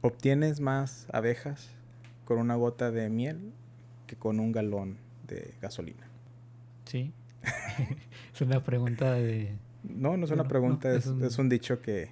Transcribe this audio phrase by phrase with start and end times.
[0.00, 1.70] obtienes más abejas
[2.24, 3.52] con una gota de miel
[4.06, 6.08] que con un galón de gasolina.
[6.84, 7.12] Sí.
[8.34, 9.56] es una pregunta de...
[9.82, 11.48] No, no es una pregunta, es, un...
[11.48, 12.10] dicho que,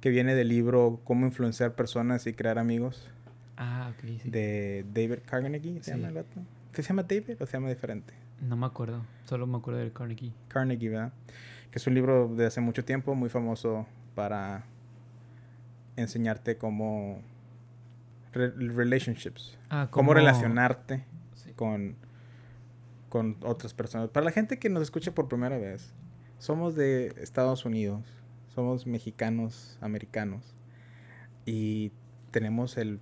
[0.00, 3.10] que viene del libro Cómo influenciar personas y crear amigos.
[3.56, 4.08] Ah, ok.
[4.22, 4.30] Sí.
[4.30, 6.40] De David Carnegie, ¿se llama el vato?
[6.72, 8.14] ¿Se llama David o se llama diferente?
[8.40, 10.32] No me acuerdo, solo me acuerdo del Carnegie.
[10.48, 11.12] Carnegie, ¿verdad?
[11.70, 14.64] Que es un libro de hace mucho tiempo, muy famoso para
[15.96, 17.20] enseñarte cómo
[18.32, 21.04] relationships, ah, cómo, relacionarte
[21.56, 21.96] con,
[23.08, 24.08] con otras personas.
[24.08, 25.92] Para la gente que nos escucha por primera vez,
[26.38, 28.02] somos de Estados Unidos,
[28.54, 30.54] somos mexicanos, americanos
[31.44, 31.92] y
[32.30, 33.00] tenemos el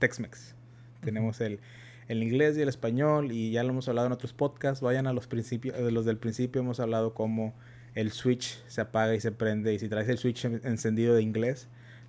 [0.00, 0.54] Tex-Mex,
[1.00, 1.60] tenemos el,
[2.08, 5.12] el inglés y el español y ya lo hemos hablado en otros podcasts, vayan a
[5.12, 7.54] los principios, de los del principio hemos hablado cómo
[7.94, 11.68] el switch se apaga y se prende y si traes el switch encendido de inglés,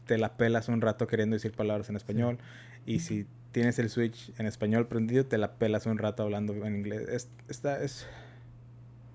[0.09, 2.39] te la pelas un rato queriendo decir palabras en español.
[2.87, 6.77] Y si tienes el switch en español prendido, te la pelas un rato hablando en
[6.77, 7.07] inglés.
[7.07, 8.07] Es, está, es,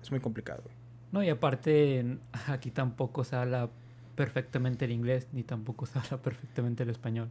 [0.01, 0.63] es muy complicado.
[1.11, 3.69] No, y aparte, aquí tampoco se habla
[4.15, 7.29] perfectamente el inglés, ni tampoco se habla perfectamente el español.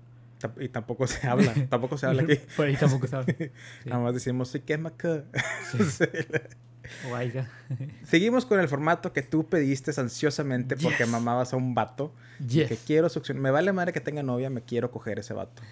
[0.61, 2.35] Y tampoco se habla, tampoco se habla aquí.
[2.59, 3.35] Por ahí tampoco se habla.
[3.87, 5.25] Nada más decimos, sí, qué maca.
[5.71, 6.05] Sí.
[7.13, 7.49] Oiga.
[8.05, 12.13] Seguimos con el formato que tú pediste ansiosamente porque mamabas a un vato.
[12.49, 13.43] Que quiero succionar.
[13.43, 15.63] Me vale madre que tenga novia, me quiero coger ese vato.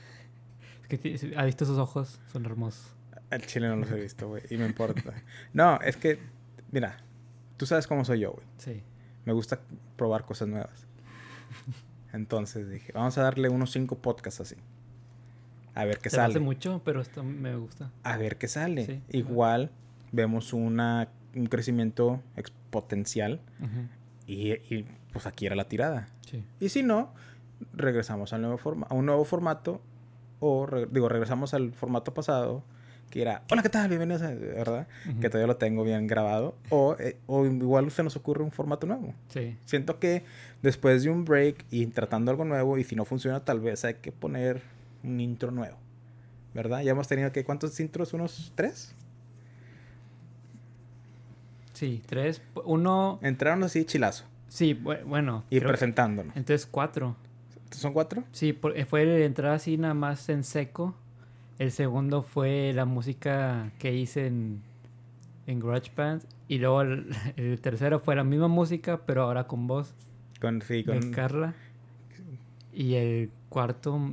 [0.82, 2.94] Es que ha visto sus ojos, son hermosos.
[3.30, 5.14] El chile no los he visto, güey, y me importa.
[5.54, 6.18] no, es que,
[6.70, 6.98] mira,
[7.56, 8.46] tú sabes cómo soy yo, güey.
[8.58, 8.82] Sí.
[9.24, 9.60] Me gusta
[9.96, 10.86] probar cosas nuevas.
[12.12, 14.56] Entonces dije, vamos a darle unos cinco podcasts así.
[15.74, 16.34] A ver qué sale.
[16.34, 17.90] hace mucho, pero esto me gusta.
[18.02, 19.00] A ver qué sale.
[19.08, 19.70] Igual
[20.12, 23.40] vemos una, un crecimiento exponencial
[24.26, 26.08] y, y, pues aquí era la tirada.
[26.60, 27.12] Y si no,
[27.74, 29.80] regresamos al nuevo forma, a un nuevo formato
[30.40, 32.64] o digo, regresamos al formato pasado
[33.10, 33.88] que era, hola, ¿qué tal?
[33.90, 34.86] Bienvenidos, ¿verdad?
[35.20, 36.56] Que todavía lo tengo bien grabado.
[36.70, 39.12] O, eh, o igual se nos ocurre un formato nuevo.
[39.28, 39.58] Sí.
[39.66, 40.24] Siento que
[40.62, 43.96] después de un break y tratando algo nuevo, y si no funciona, tal vez hay
[43.96, 44.62] que poner
[45.04, 45.76] un intro nuevo.
[46.54, 46.80] ¿Verdad?
[46.80, 48.14] Ya hemos tenido que, ¿cuántos intros?
[48.14, 48.94] ¿Unos tres?
[51.72, 52.42] Sí, tres.
[52.64, 53.18] Uno.
[53.22, 54.24] Entraron así chilazo.
[54.48, 55.44] Sí, bueno.
[55.50, 56.36] Y presentándonos.
[56.36, 57.16] Entonces cuatro.
[57.70, 58.24] ¿Son cuatro?
[58.32, 60.94] Sí, eh, fue entrar así nada más en seco.
[61.58, 64.60] El segundo fue la música que hice en,
[65.46, 66.22] en GarageBand.
[66.48, 66.82] Y luego
[67.36, 69.94] el, tercero fue la misma música, pero ahora con voz.
[70.40, 71.12] Con, sí, con...
[71.12, 71.54] Carla.
[72.74, 74.12] Y el cuarto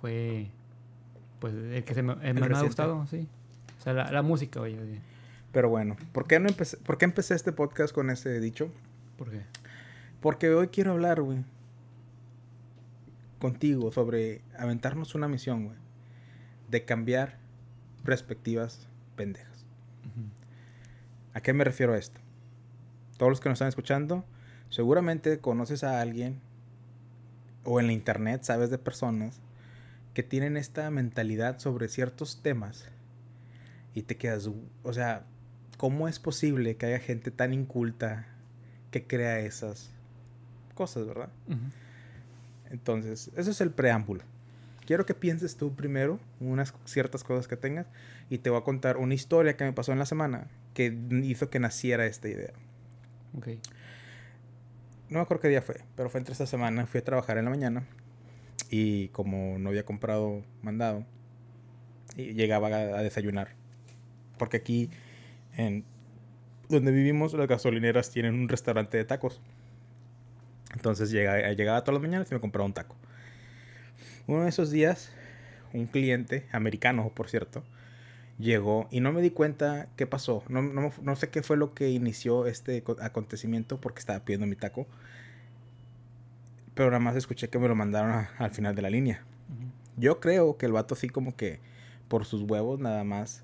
[0.00, 0.48] fue.
[1.38, 3.28] Pues el que se me, ha gustado, sí.
[3.78, 4.76] O sea, la, la música, oye.
[5.52, 8.70] Pero bueno, ¿por qué, no empecé, ¿por qué empecé este podcast con ese dicho?
[9.16, 9.42] ¿Por qué?
[10.20, 11.44] Porque hoy quiero hablar, güey,
[13.38, 15.76] contigo sobre aventarnos una misión, güey,
[16.68, 17.38] de cambiar
[18.04, 19.64] perspectivas pendejas.
[21.34, 22.20] ¿A qué me refiero a esto?
[23.16, 24.24] Todos los que nos están escuchando,
[24.70, 26.40] seguramente conoces a alguien
[27.64, 29.40] o en la internet sabes de personas
[30.14, 32.86] que tienen esta mentalidad sobre ciertos temas
[33.94, 34.50] y te quedas,
[34.82, 35.26] o sea,
[35.78, 38.26] ¿cómo es posible que haya gente tan inculta
[38.90, 39.90] que crea esas
[40.74, 41.30] cosas, verdad?
[42.70, 44.22] Entonces, eso es el preámbulo.
[44.84, 47.86] Quiero que pienses tú primero unas ciertas cosas que tengas
[48.28, 51.48] y te voy a contar una historia que me pasó en la semana que hizo
[51.48, 52.52] que naciera esta idea.
[53.36, 53.48] Ok.
[55.10, 56.86] No me acuerdo qué día fue, pero fue entre esta semana.
[56.86, 57.86] Fui a trabajar en la mañana
[58.70, 61.04] y como no había comprado mandado,
[62.16, 63.54] y llegaba a desayunar.
[64.38, 64.90] Porque aquí
[65.58, 65.84] en
[66.70, 69.42] donde vivimos, las gasolineras tienen un restaurante de tacos.
[70.72, 72.96] Entonces llegaba, llegaba todas las mañanas y me compraba un taco.
[74.26, 75.12] Uno de esos días,
[75.72, 77.64] un cliente, americano por cierto,
[78.38, 80.44] llegó y no me di cuenta qué pasó.
[80.48, 84.56] No, no, no, sé qué fue lo que inició este acontecimiento porque estaba pidiendo mi
[84.56, 84.86] taco.
[86.74, 89.24] Pero nada más escuché que me lo mandaron al final de la línea.
[89.96, 91.58] Yo creo que el vato así como que
[92.06, 93.42] por sus huevos nada más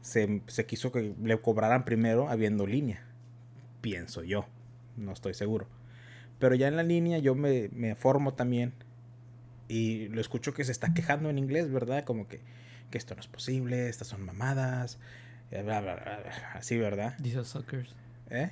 [0.00, 3.04] se, quiso que le cobraran primero habiendo línea.
[3.80, 4.46] Pienso yo.
[4.96, 5.68] No estoy seguro.
[6.38, 8.72] Pero ya en la línea yo me, me formo también.
[9.68, 12.04] Y lo escucho que se está quejando en inglés, ¿verdad?
[12.04, 12.40] Como que,
[12.90, 14.98] que esto no es posible, estas son mamadas.
[15.50, 15.66] Eh,
[16.54, 17.16] así, ¿verdad?
[17.22, 17.94] These are suckers.
[18.30, 18.50] ¿Eh?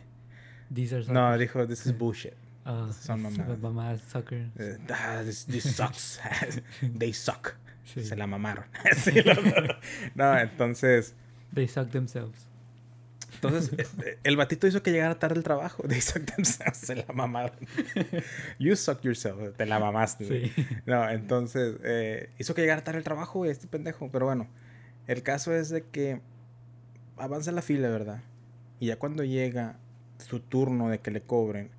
[0.73, 1.15] These are suckers.
[1.15, 2.35] No, dijo, this is bullshit.
[2.67, 3.59] Uh, son mamadas.
[3.61, 4.49] Mamadas, suckers.
[4.59, 6.21] Uh, this, this sucks.
[6.99, 7.57] They suck.
[7.85, 8.65] Se la mamaron.
[10.15, 11.15] no, entonces
[11.55, 12.49] They suck themselves.
[13.35, 13.73] Entonces,
[14.05, 15.83] eh, el batito hizo que llegara tarde el trabajo.
[16.73, 17.57] Se la mamaron.
[18.59, 19.57] You suck yourself.
[19.57, 20.53] Te la mamaste.
[20.87, 24.11] No, entonces, eh, hizo que llegara tarde el trabajo, este pendejo.
[24.11, 24.49] Pero bueno,
[25.07, 26.21] el caso es de que
[27.17, 28.23] avanza la fila, ¿verdad?
[28.81, 29.79] Y ya cuando llega
[30.19, 31.71] su turno de que le cobren,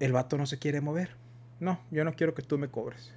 [0.00, 1.10] el vato no se quiere mover.
[1.60, 3.12] No, yo no quiero que tú me cobres.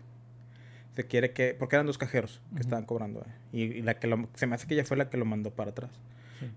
[0.99, 1.55] Se quiere que.
[1.57, 3.21] Porque eran dos cajeros que estaban cobrando.
[3.21, 3.57] ¿eh?
[3.57, 5.71] Y, la que lo, se me hace que ella fue la que lo mandó para
[5.71, 5.91] atrás.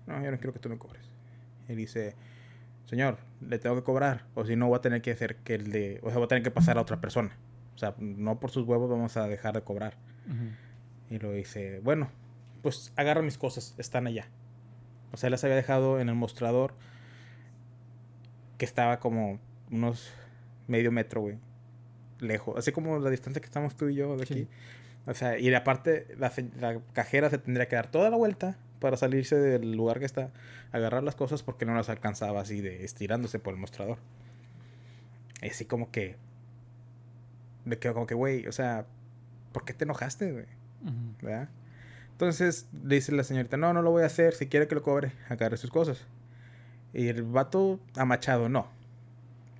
[0.05, 1.05] No, yo no quiero que tú me cobres.
[1.69, 2.13] Él dice,
[2.83, 4.25] señor, le tengo que cobrar.
[4.35, 6.01] O si no, voy a tener que hacer que el de.
[6.03, 7.37] O sea, voy a tener que pasar a otra persona.
[7.73, 9.95] O sea, no por sus huevos vamos a dejar de cobrar.
[11.09, 12.09] Y lo dice, bueno,
[12.61, 14.27] pues agarra mis cosas, están allá.
[15.13, 16.73] O sea, las había dejado en el mostrador
[18.57, 19.39] que estaba como
[19.71, 20.11] unos
[20.67, 21.37] medio metro, güey.
[22.23, 22.57] Lejos.
[22.57, 24.47] Así como la distancia que estamos tú y yo de aquí.
[25.05, 28.97] O sea, y aparte, la, la, cajera se tendría que dar toda la vuelta para
[28.97, 30.31] salirse del lugar que está,
[30.71, 33.97] agarrar las cosas porque no las alcanzaba así de estirándose por el mostrador.
[35.41, 36.15] Así como que.
[37.65, 38.85] Me quedo como que, güey, o sea,
[39.53, 40.45] ¿por qué te enojaste, güey?
[41.21, 41.49] ¿Verdad?
[42.11, 44.83] Entonces le dice la señorita, no, no lo voy a hacer, si quiere que lo
[44.83, 46.05] cobre, agarre sus cosas.
[46.93, 48.67] Y el vato amachado, no.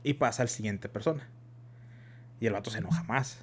[0.04, 1.28] Y pasa al siguiente persona.
[2.44, 3.38] Y el vato se enoja más.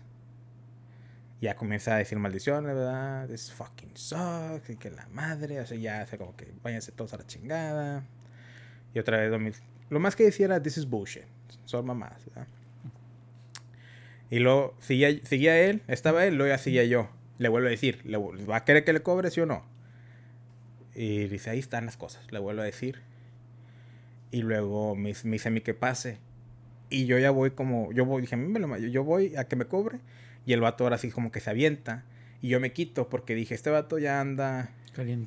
[1.41, 3.27] Ya comienza a decir maldiciones, ¿verdad?
[3.29, 4.69] This fucking sucks.
[4.69, 5.59] Y que la madre.
[5.59, 8.05] O sea, ya hace como que váyanse todos a la chingada.
[8.93, 11.25] Y otra vez lo más que decía era, this is bullshit.
[11.65, 12.47] Son mamás, ¿verdad?
[14.29, 17.09] Y luego seguía, seguía él, estaba él, luego ya seguía yo.
[17.39, 19.65] Le vuelvo a decir, ¿le va a querer que le cobre, sí o no?
[20.95, 22.31] Y dice, ahí están las cosas.
[22.31, 23.01] Le vuelvo a decir.
[24.31, 26.19] Y luego me, dice a mí que pase.
[26.91, 28.37] Y yo ya voy como, yo voy, dije,
[28.91, 30.01] yo voy a que me cobre.
[30.45, 32.05] Y el vato ahora sí como que se avienta.
[32.43, 34.71] Y yo me quito porque dije, este vato ya anda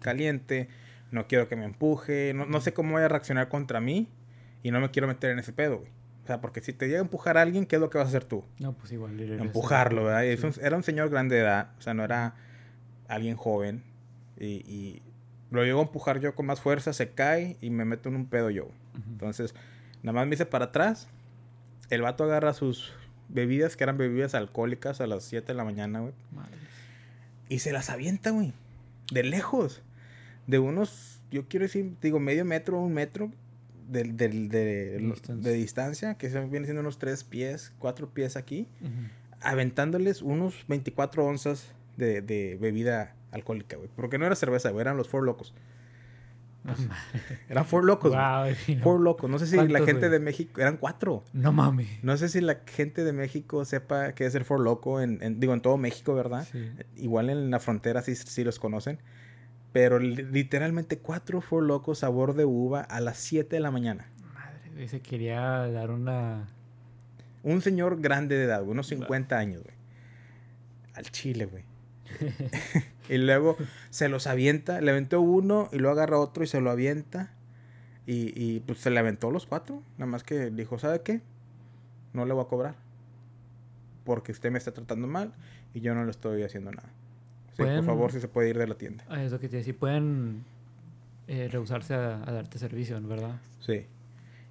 [0.02, 0.68] caliente.
[1.12, 2.34] no quiero que me empuje.
[2.34, 4.10] No, no sé cómo voy a reaccionar contra mí.
[4.62, 5.92] Y no me quiero meter en ese pedo, güey.
[6.24, 8.06] O sea, porque si te llega a empujar a alguien, ¿qué es lo que vas
[8.06, 8.46] a hacer tú?
[8.60, 9.20] No, pues igual.
[9.20, 10.26] Empujarlo, ¿verdad?
[10.26, 11.72] Era un señor grande de edad.
[11.78, 12.36] O sea, no era
[13.08, 13.84] alguien joven.
[14.40, 15.02] Y, y
[15.54, 18.26] lo llego a empujar yo con más fuerza, se cae y me meto en un
[18.26, 18.70] pedo yo.
[19.08, 19.54] Entonces,
[20.02, 21.08] nada más me hice para atrás.
[21.90, 22.94] El vato agarra sus
[23.30, 26.14] bebidas, que eran bebidas alcohólicas, a las 7 de la mañana, güey.
[27.50, 28.54] Y se las avienta, güey.
[29.12, 29.82] De lejos.
[30.48, 33.32] De unos, yo quiero decir, digo, medio metro, un metro
[33.88, 38.68] de, de, distancia, que se viene siendo unos 3 pies, 4 pies aquí.
[39.42, 43.90] Aventándoles unos 24 onzas de, de bebida alcohólica, güey.
[43.96, 45.54] Porque no era cerveza, güey, eran los Four Locos.
[47.50, 48.12] eran Four Locos.
[48.12, 49.30] Wow, Four Locos.
[49.30, 50.62] No sé si la gente de México.
[50.62, 51.24] Eran cuatro.
[51.34, 52.04] No mames.
[52.04, 55.02] No sé si la gente de México sepa qué es el Four Loco.
[55.02, 56.48] En, digo, en todo México, ¿verdad?
[56.96, 59.00] Igual en la frontera sí, sí los conocen.
[59.72, 64.08] Pero literalmente cuatro Four Locos sabor de uva a las 7 de la mañana.
[64.34, 65.40] Madre, se quería
[65.72, 66.48] dar una.
[67.42, 69.76] Un señor grande de edad, unos 50 años, güey.
[70.94, 71.64] Al chile, güey.
[73.10, 73.58] y luego
[73.90, 77.32] se los avienta, le aventó uno y luego agarra otro y se lo avienta.
[78.06, 79.82] Y, y pues se le aventó los cuatro.
[79.98, 81.22] Nada más que dijo, ¿sabe qué?
[82.12, 82.76] No le voy a cobrar.
[84.04, 85.34] Porque usted me está tratando mal
[85.74, 86.90] y yo no le estoy haciendo nada.
[87.56, 89.06] por favor, si se puede ir de la tienda.
[89.10, 90.44] Ah, eso que te decía, pueden
[91.28, 93.40] eh, rehusarse a, a, darte servicio, ¿verdad?
[93.62, 93.86] Sí.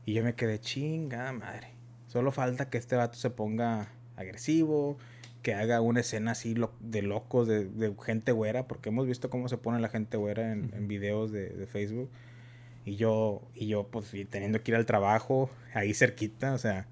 [0.06, 1.69] Y yo me quedé chinga, madre.
[2.08, 4.98] Solo falta que este vato se ponga agresivo,
[5.42, 9.58] que haga una escena así de locos, de, gente güera, porque hemos visto cómo se
[9.58, 12.10] pone la gente güera en, videos de, Facebook.
[12.84, 16.86] Y yo, y yo, pues, teniendo que ir al trabajo, ahí cerquita, o sea,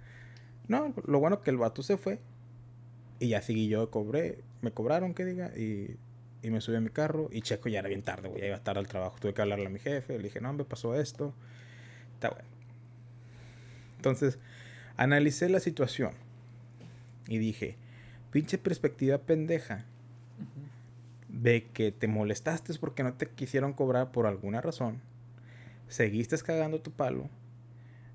[0.69, 2.19] no, lo bueno que el vato se fue.
[3.21, 5.97] Y ya seguí yo, cobré, me cobraron, que diga, y,
[6.43, 7.29] y me subí a mi carro.
[7.33, 9.17] Y checo, ya era bien tarde, güey, ya iba tarde al trabajo.
[9.21, 11.35] Tuve que hablarle a mi jefe, le dije, no, me pasó esto.
[12.15, 12.49] Está bueno.
[13.97, 14.39] Entonces,
[14.97, 16.13] analicé la situación
[17.29, 17.77] y dije,
[18.31, 19.85] pinche perspectiva pendeja
[21.29, 25.01] de que te molestaste porque no te quisieron cobrar por alguna razón,
[25.89, 27.29] seguiste cagando tu palo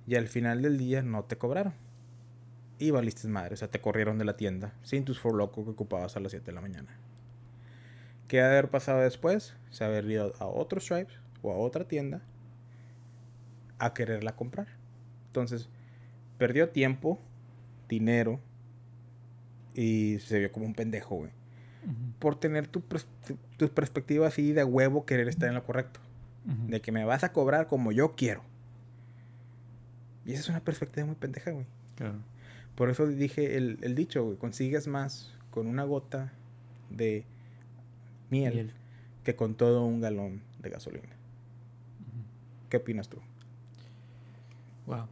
[0.07, 1.73] y al final del día no te cobraron.
[2.77, 5.71] Y valiste madre, o sea, te corrieron de la tienda sin tus for loco que
[5.71, 6.89] ocupabas a las 7 de la mañana.
[8.27, 9.55] ¿Qué ha de haber pasado después?
[9.69, 12.21] Se ha haber ido a otro Stripes o a otra tienda
[13.79, 14.67] a quererla comprar.
[15.27, 15.69] Entonces,
[16.37, 17.19] perdió tiempo,
[17.87, 18.39] dinero,
[19.75, 21.31] y se vio como un pendejo, güey.
[22.17, 22.81] Por tener tu,
[23.57, 25.99] tu, perspectiva así de huevo, querer estar en lo correcto.
[26.67, 28.43] De que me vas a cobrar como yo quiero.
[30.25, 31.65] Y esa es una perspectiva muy pendeja, güey.
[31.95, 32.19] Claro.
[32.75, 34.37] Por eso dije el, el, dicho, güey.
[34.37, 36.33] Consigues más con una gota
[36.89, 37.25] de
[38.29, 38.73] miel,
[39.23, 41.15] que con todo un galón de gasolina.
[42.69, 43.17] ¿Qué opinas tú?
[44.87, 45.07] Wow.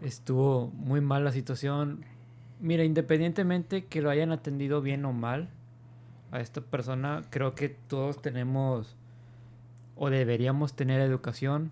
[0.00, 2.04] Estuvo muy mal la situación.
[2.60, 5.50] Mira, independientemente que lo hayan atendido bien o mal
[6.30, 8.96] a esta persona, creo que todos tenemos
[9.94, 11.70] o deberíamos tener educación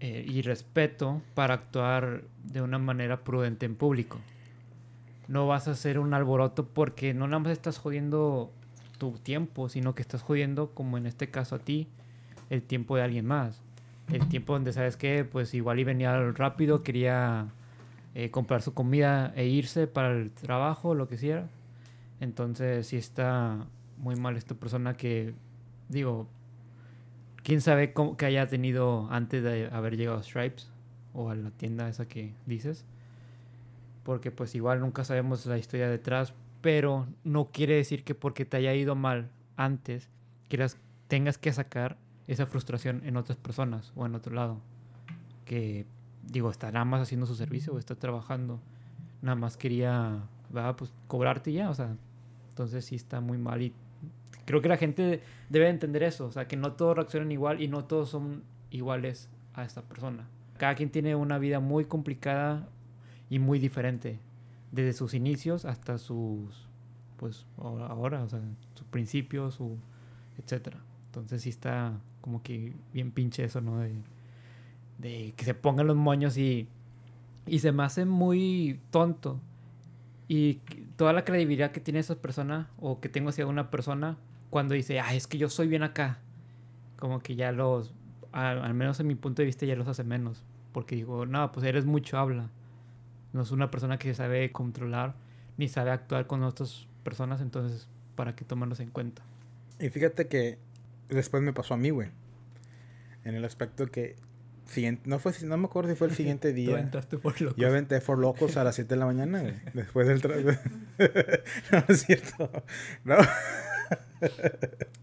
[0.00, 4.18] eh, y respeto para actuar de una manera prudente en público.
[5.26, 8.50] No vas a hacer un alboroto porque no nada más estás jodiendo
[8.96, 11.88] tu tiempo, sino que estás jodiendo, como en este caso a ti,
[12.48, 13.60] el tiempo de alguien más.
[14.12, 17.48] El tiempo donde sabes que, pues igual y venía rápido, quería
[18.14, 21.48] eh, comprar su comida e irse para el trabajo, lo que sea.
[22.20, 25.34] Entonces sí está muy mal esta persona que,
[25.88, 26.28] digo,
[27.42, 30.70] quién sabe cómo que haya tenido antes de haber llegado a Stripes
[31.12, 32.84] o a la tienda esa que dices.
[34.04, 38.56] Porque pues igual nunca sabemos la historia detrás, pero no quiere decir que porque te
[38.56, 40.08] haya ido mal antes,
[40.48, 40.76] quieras,
[41.08, 41.96] tengas que sacar
[42.26, 44.60] esa frustración en otras personas o en otro lado.
[45.44, 45.86] Que,
[46.30, 48.60] digo, está nada más haciendo su servicio o está trabajando.
[49.22, 50.22] Nada más quería,
[50.54, 51.96] va, pues cobrarte ya, o sea,
[52.50, 53.72] entonces sí está muy mal y
[54.44, 57.68] creo que la gente debe entender eso, o sea, que no todos reaccionan igual y
[57.68, 60.28] no todos son iguales a esta persona.
[60.56, 62.68] Cada quien tiene una vida muy complicada
[63.30, 64.18] y muy diferente,
[64.72, 66.68] desde sus inicios hasta sus,
[67.16, 68.40] pues ahora, o sea,
[68.74, 69.76] sus principios, su,
[70.38, 70.78] etcétera.
[71.06, 73.80] Entonces sí está como que bien pinche eso, ¿no?
[73.80, 73.92] De,
[74.98, 76.68] de que se pongan los moños y,
[77.46, 79.40] y se me hace muy tonto.
[80.28, 80.60] Y
[80.96, 84.18] toda la credibilidad que tiene esa persona o que tengo hacia una persona
[84.50, 86.18] cuando dice, ah, es que yo soy bien acá.
[86.98, 87.94] Como que ya los,
[88.32, 90.44] al, menos en mi punto de vista, ya los hace menos.
[90.72, 92.50] Porque digo, no, pues eres mucho habla.
[93.32, 95.14] No es una persona que sabe controlar
[95.56, 99.22] ni sabe actuar con otras personas, entonces, ¿para qué tomarlos en cuenta?
[99.80, 100.58] Y fíjate que
[101.08, 102.08] después me pasó a mí, güey.
[103.24, 104.14] En el aspecto que
[104.68, 106.74] siguiente, no fue no me acuerdo si fue el siguiente día.
[106.74, 107.56] aventaste por locos.
[107.56, 110.20] Yo aventé por locos a las 7 de la mañana, güey, después del
[111.72, 112.50] no, es cierto.
[113.04, 113.16] No.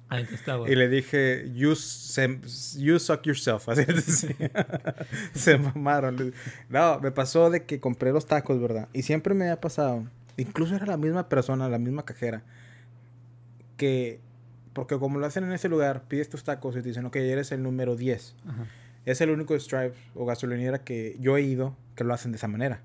[0.09, 0.69] Ahí estaba.
[0.69, 1.73] Y le dije, you,
[2.77, 3.67] you suck yourself.
[3.69, 3.83] Así
[5.33, 6.33] Se mamaron.
[6.69, 8.89] No, me pasó de que compré los tacos, ¿verdad?
[8.93, 10.05] Y siempre me ha pasado.
[10.37, 12.43] Incluso era la misma persona, la misma cajera.
[13.77, 14.19] Que
[14.75, 17.53] porque como lo hacen en ese lugar, pides tus tacos y te dicen, ok, eres
[17.53, 18.35] el número 10.
[19.05, 22.47] Es el único Stripe o gasolinera que yo he ido que lo hacen de esa
[22.47, 22.81] manera.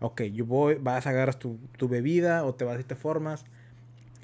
[0.00, 3.44] Ok, yo voy, vas, agarras tu, tu bebida o te vas y te formas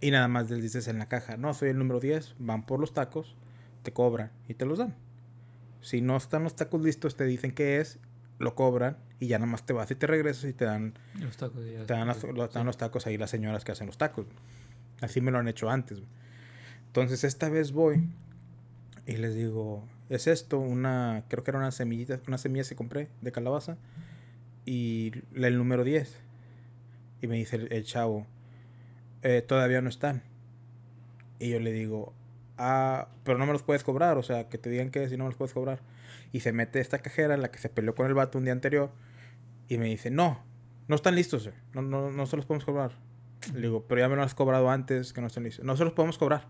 [0.01, 2.79] y nada más les dices en la caja, no, soy el número 10, van por
[2.79, 3.35] los tacos,
[3.83, 4.95] te cobran y te los dan.
[5.81, 7.99] Si no están los tacos listos, te dicen qué es,
[8.39, 11.37] lo cobran y ya nada más te vas y te regresas y te dan los
[11.37, 11.61] tacos.
[11.65, 14.27] te dan, los tacos ahí las señoras que hacen los tacos.
[15.01, 16.01] Así me lo han hecho antes.
[16.87, 18.09] Entonces esta vez voy
[19.07, 23.09] y les digo, es esto, una, creo que era una semillita, una semilla que compré
[23.21, 23.77] de calabaza
[24.65, 26.21] y el número 10.
[27.23, 28.27] Y me dice el, chavo,
[29.23, 30.23] eh, todavía no están.
[31.38, 32.12] Y yo le digo,
[32.59, 35.25] ah, pero no me los puedes cobrar, o sea, que te digan que si no
[35.25, 35.81] me los puedes cobrar.
[36.33, 38.53] Y se mete esta cajera, en la que se peleó con el vato un día
[38.53, 38.93] anterior,
[39.69, 40.43] y me dice, no,
[40.87, 42.93] no están listos, no, no, no se los podemos cobrar.
[43.55, 45.65] Le digo, pero ya me lo has cobrado antes, que no están listos.
[45.65, 46.47] No se los podemos cobrar.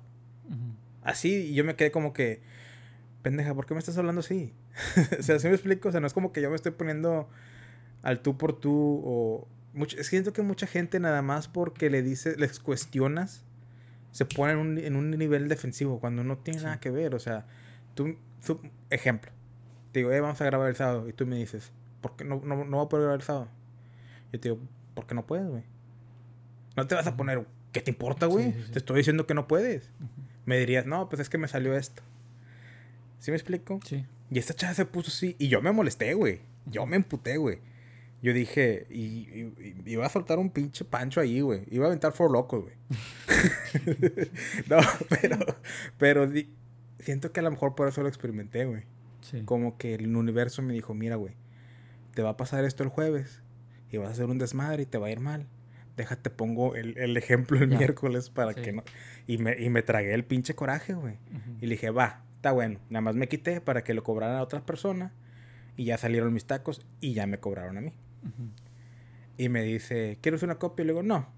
[1.03, 2.43] Así, y yo me quedé como que,
[3.23, 4.55] pendeja, ¿por qué me estás hablando así?
[5.19, 5.89] o sea, ¿sí me explico?
[5.89, 7.29] O sea, no es como que yo me estoy poniendo
[8.03, 9.49] al tú por tú o...
[9.75, 13.45] Mucho, es que siento que mucha gente nada más porque le dices, les cuestionas,
[14.13, 17.15] se pone en un, en un nivel defensivo cuando no tiene nada que ver.
[17.15, 17.47] O sea,
[17.95, 18.17] tú,
[18.91, 19.31] ejemplo,
[19.93, 21.71] te digo, eh, vamos a grabar el sábado y tú me dices,
[22.01, 23.49] ¿por qué no, no, no voy a poder grabar el sábado?
[24.33, 24.61] Yo te digo,
[24.95, 25.63] ¿por qué no puedes, güey?
[26.77, 28.53] No te vas a poner, ¿qué te importa, güey?
[28.73, 29.91] Te estoy diciendo que no puedes
[30.49, 32.03] me dirías, no, pues es que me salió esto.
[33.19, 33.81] ¿Sí me explico?
[33.85, 34.05] Sí.
[34.31, 35.37] Y esta chava se puso así.
[35.39, 36.41] Y yo me molesté, güey.
[36.67, 37.59] Yo me emputé, güey.
[38.21, 39.53] Yo dije, y,
[39.87, 41.63] iba a soltar un pinche pancho ahí, güey.
[41.71, 42.75] Iba a aventar for locos, güey.
[44.69, 45.39] no, pero,
[45.99, 46.29] pero
[46.99, 48.83] siento que a lo mejor por eso lo experimenté, güey.
[49.21, 49.43] Sí.
[49.45, 51.35] Como que el universo me dijo, mira, güey,
[52.15, 53.43] te va a pasar esto el jueves
[53.91, 55.47] y vas a hacer un desmadre y te va a ir mal
[55.99, 58.85] déjate pongo el, el ejemplo el miércoles para que no.
[59.27, 61.19] Y me, y me tragué el pinche coraje, güey.
[61.61, 62.79] Y le dije, va, está bueno.
[62.89, 65.13] Nada más me quité para que lo cobraran a otra persona.
[65.77, 67.93] Y ya salieron mis tacos y ya me cobraron a mí.
[69.37, 70.83] Y me dice, ¿quieres una copia?
[70.83, 71.29] Y le digo, no.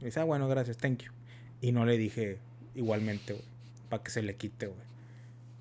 [0.00, 1.12] Y dice, ah, bueno, gracias, thank you.
[1.60, 2.38] Y no le dije
[2.74, 3.44] igualmente, güey,
[3.88, 4.80] para que se le quite, güey.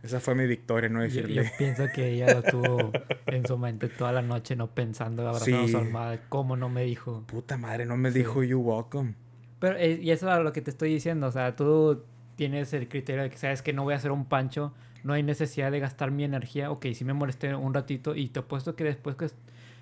[0.02, 1.44] Esa fue mi victoria, no decirle.
[1.44, 2.92] Yo, pienso que ella lo tuvo
[3.28, 5.66] en su mente toda la noche, no pensando, abrazando sí.
[5.66, 6.20] a su almohada.
[6.30, 7.24] ¿Cómo no me dijo?
[7.28, 9.14] Puta madre, no me dijo you welcome.
[9.60, 12.04] Pero, eh, y eso es lo que te estoy diciendo, o sea, tú
[12.36, 14.74] tienes el criterio de que sabes que no voy a hacer un pancho,
[15.04, 18.40] no hay necesidad de gastar mi energía, ok, si me molesté un ratito y te
[18.40, 19.30] apuesto que después que,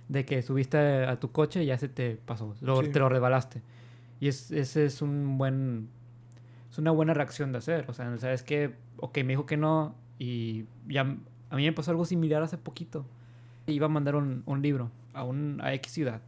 [0.09, 3.61] de que subiste a tu coche ya se te pasó, te lo rebalaste.
[4.19, 5.89] Y es, ese es un buen,
[6.69, 9.95] es una buena reacción de hacer, o sea, sabes que, ok, me dijo que no
[10.19, 11.01] y ya,
[11.49, 13.05] a mí me pasó algo similar hace poquito.
[13.67, 16.21] Iba a mandar un, un libro a, un, a X ciudad,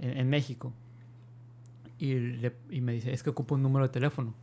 [0.00, 0.72] en, en México.
[1.98, 4.34] Y, le, y me dice, es que ocupo un número de teléfono.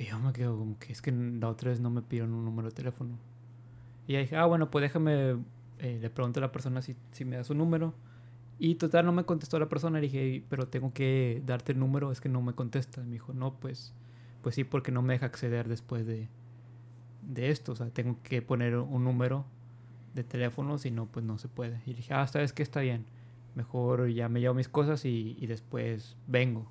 [0.00, 2.42] Y yo me quedo como que es que la otra vez no me pidieron un
[2.42, 3.18] número de teléfono.
[4.06, 5.36] Y ya dije, ah, bueno, pues déjame,
[5.78, 7.92] eh, le pregunto a la persona si, si me da su número.
[8.58, 10.00] Y total, no me contestó la persona.
[10.00, 13.02] Le dije, pero tengo que darte el número, es que no me contesta.
[13.02, 13.92] me dijo, no, pues,
[14.40, 16.28] pues sí, porque no me deja acceder después de,
[17.28, 17.72] de esto.
[17.72, 19.44] O sea, tengo que poner un número
[20.14, 21.82] de teléfono, si no, pues no se puede.
[21.84, 23.04] Y dije, ah, vez que está bien.
[23.54, 26.70] Mejor ya me llevo mis cosas y, y después vengo,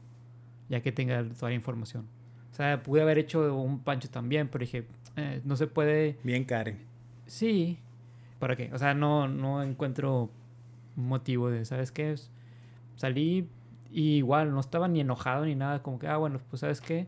[0.67, 2.07] ya que tenga toda la información.
[2.51, 6.17] O sea, pude haber hecho un pancho también, pero dije, eh, no se puede.
[6.23, 6.79] Bien, Karen.
[7.25, 7.79] Sí.
[8.39, 8.69] ¿Para qué?
[8.73, 10.29] O sea, no, no encuentro
[10.95, 12.15] motivo de, ¿sabes qué?
[12.95, 13.49] Salí
[13.91, 17.07] y igual no estaba ni enojado ni nada, como que, ah, bueno, pues, ¿sabes qué?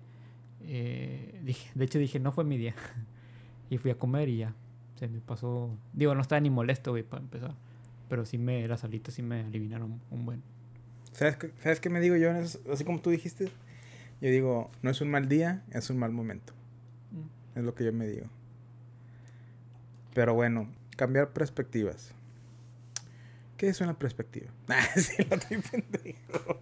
[0.61, 2.75] Eh, dije, de hecho, dije, no fue mi día.
[3.69, 4.53] y fui a comer y ya.
[4.95, 5.75] Se me pasó.
[5.93, 7.55] Digo, no estaba ni molesto, güey, para empezar.
[8.09, 10.43] Pero sí me, las alitas sí me eliminaron un buen.
[11.13, 12.31] ¿Sabes qué, ¿Sabes qué me digo yo?
[12.71, 13.49] Así como tú dijiste
[14.21, 16.53] yo digo, no es un mal día, es un mal momento.
[17.11, 17.57] Mm.
[17.59, 18.27] Es lo que yo me digo.
[20.13, 22.13] Pero bueno, cambiar perspectivas.
[23.57, 24.51] ¿Qué es una perspectiva?
[24.67, 26.59] Ah, sí, lo estoy pendejo.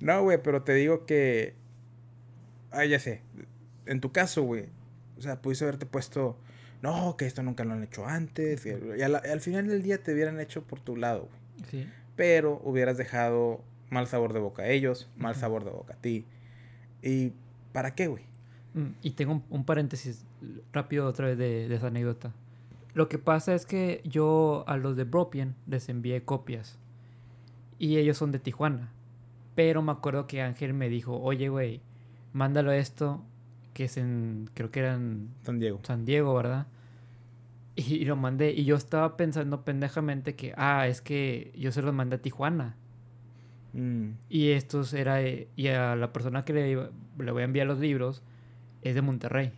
[0.00, 1.54] No, güey, pero te digo que.
[2.70, 3.22] Ah, ya sé.
[3.86, 4.66] En tu caso, güey.
[5.18, 6.38] O sea, pudiste haberte puesto.
[6.82, 8.64] No, que esto nunca lo han hecho antes.
[8.64, 11.70] Y al, al final del día te hubieran hecho por tu lado, güey.
[11.70, 11.90] Sí.
[12.16, 16.26] Pero hubieras dejado mal sabor de boca a ellos, mal sabor de boca a ti.
[17.02, 17.32] ¿Y
[17.72, 18.24] para qué, güey?
[18.74, 20.24] Mm, y tengo un, paréntesis
[20.72, 22.32] rápido otra vez de, esa anécdota.
[22.94, 26.78] Lo que pasa es que yo a los de Bropian les envié copias.
[27.78, 28.92] Y ellos son de Tijuana.
[29.54, 31.80] Pero me acuerdo que Ángel me dijo, oye, güey,
[32.32, 33.22] mándalo esto,
[33.72, 35.80] que es en, creo que era en San Diego.
[35.82, 36.66] San Diego, ¿verdad?
[37.76, 38.52] Y, y lo mandé.
[38.52, 42.76] Y yo estaba pensando pendejamente que, ah, es que yo se los mandé a Tijuana.
[43.72, 44.10] Mm.
[44.28, 45.20] Y estos era.
[45.22, 46.88] Y a la persona que le,
[47.24, 48.22] le voy a enviar los libros
[48.82, 49.52] es de Monterrey.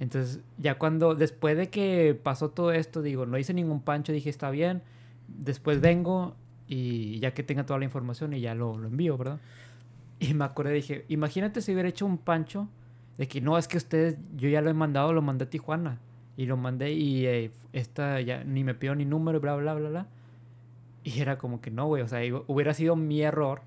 [0.00, 1.14] Entonces, ya cuando.
[1.14, 4.82] Después de que pasó todo esto, digo, no hice ningún pancho, dije, está bien.
[5.28, 9.40] Después vengo y ya que tenga toda la información y ya lo, lo envío, ¿verdad?
[10.18, 12.68] Y me acordé, dije, imagínate si hubiera hecho un pancho
[13.18, 15.98] de que no, es que ustedes, yo ya lo he mandado, lo mandé a Tijuana.
[16.36, 19.88] Y lo mandé y eh, esta ya ni me pidió ni número, bla, bla, bla,
[19.88, 20.06] bla.
[21.04, 22.02] Y era como que no, güey.
[22.02, 23.62] O sea, hubiera sido mi error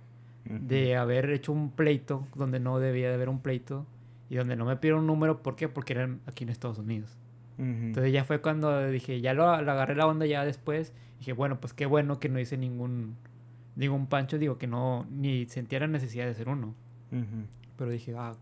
[0.45, 3.85] de haber hecho un pleito donde no debía de haber un pleito
[4.29, 5.43] y donde no me pidieron un número.
[5.43, 5.69] ¿Por qué?
[5.69, 7.15] Porque eran aquí en Estados Unidos.
[7.59, 10.93] Entonces ya fue cuando dije, ya lo, agarré la onda ya después.
[11.19, 13.15] Dije, bueno, pues qué bueno que no hice ningún,
[13.75, 14.37] ningún pancho.
[14.37, 16.75] Digo, que no, ni sentía la necesidad de hacer uno.
[17.77, 18.33] Pero dije, ah,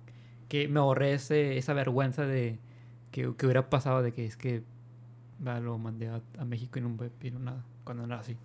[0.47, 2.59] que me ahorré ese, esa vergüenza de
[3.11, 4.63] que, que, hubiera pasado de que es que
[5.39, 8.37] lo mandé a, México y no me pidieron nada cuando era así.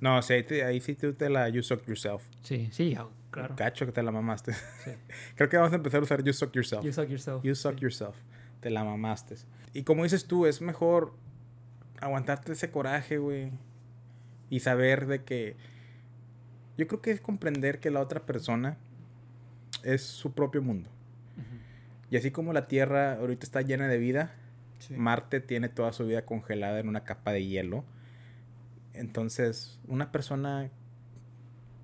[0.00, 2.24] No, sí, ahí, sí tú te la You Suck Yourself.
[2.42, 2.96] Sí, sí,
[3.30, 3.56] claro.
[3.56, 4.52] Cacho que te la mamaste.
[4.52, 4.90] Sí.
[5.36, 6.84] Creo que vamos a empezar a usar You Suck Yourself.
[6.84, 7.42] You Suck Yourself.
[7.42, 8.16] You Suck Yourself.
[8.60, 9.36] Te la mamaste.
[9.72, 11.14] Y como dices tú, es mejor
[12.00, 13.50] aguantarte ese coraje, güey.
[14.50, 15.56] Y saber de que...
[16.76, 18.76] Yo creo que es comprender que la otra persona
[19.82, 20.90] es su propio mundo.
[22.10, 24.34] Y así como la Tierra ahorita está llena de vida,
[24.90, 27.84] Marte tiene toda su vida congelada en una capa de hielo
[28.96, 30.70] entonces, una persona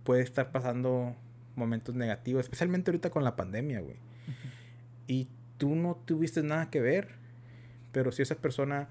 [0.04, 1.14] puede estar pasando
[1.54, 3.96] momentos negativos, especialmente ahorita con la pandemia, güey.
[5.06, 7.08] Y tú no tuviste nada que ver,
[7.92, 8.88] pero si esa persona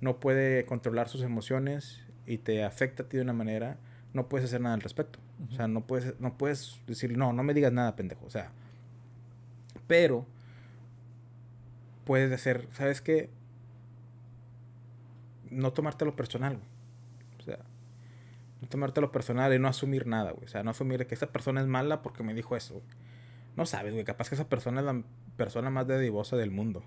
[0.00, 3.78] no puede controlar sus emociones y te afecta a ti de una manera,
[4.12, 5.18] no puedes hacer nada al respecto.
[5.50, 8.24] O sea, no puedes, no puedes decir, no, no me digas nada, pendejo.
[8.26, 8.52] O sea,
[9.86, 10.26] pero
[12.04, 13.30] puedes hacer, ¿sabes qué?
[15.50, 16.73] No tomártelo personal, güey.
[18.64, 20.46] No tomártelo personal y no asumir nada, güey.
[20.46, 22.82] O sea, no asumir que esa persona es mala porque me dijo eso.
[23.56, 24.04] No sabes, güey.
[24.04, 25.02] Capaz que esa persona es la
[25.36, 26.82] persona más dedivosa del mundo.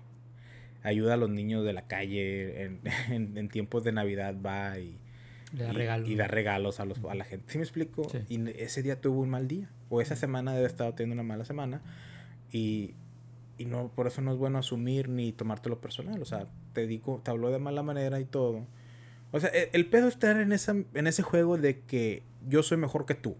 [0.82, 2.64] Ayuda a los niños de la calle.
[2.64, 2.80] En,
[3.36, 4.98] en, tiempos de Navidad va y,
[5.52, 6.08] da regalos.
[6.08, 7.44] y, da regalos a, los, a la gente.
[7.52, 8.08] ¿Sí me explico?
[8.28, 9.70] Y ese día tuvo un mal día.
[9.88, 11.80] O esa semana debe estar teniendo una mala semana.
[12.50, 12.94] Y,
[13.56, 16.20] y no, por eso no es bueno asumir ni tomártelo personal.
[16.20, 18.66] O sea, te digo, te habló de mala manera y todo
[19.32, 22.78] o sea, e, el, pedo estar en, esa, en ese juego de que yo soy
[22.78, 23.36] mejor que tú.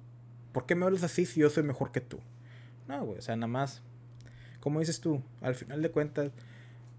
[0.53, 2.21] ¿Por qué me hablas así si yo soy mejor que tú?
[2.87, 3.83] No, güey, o sea, nada más
[4.61, 6.31] como dices tú, al final de cuentas,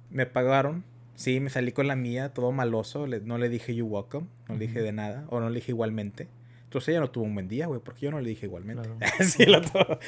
[0.10, 0.84] me pagaron.
[1.16, 3.06] Sí, me salí con la mía, todo maloso.
[3.08, 6.28] no le dije you welcome, no le dije de nada, o no le dije igualmente.
[6.64, 8.90] Entonces ella no tuvo un buen día, güey, porque yo no le dije igualmente.
[9.24, 10.00] sí, lo todo.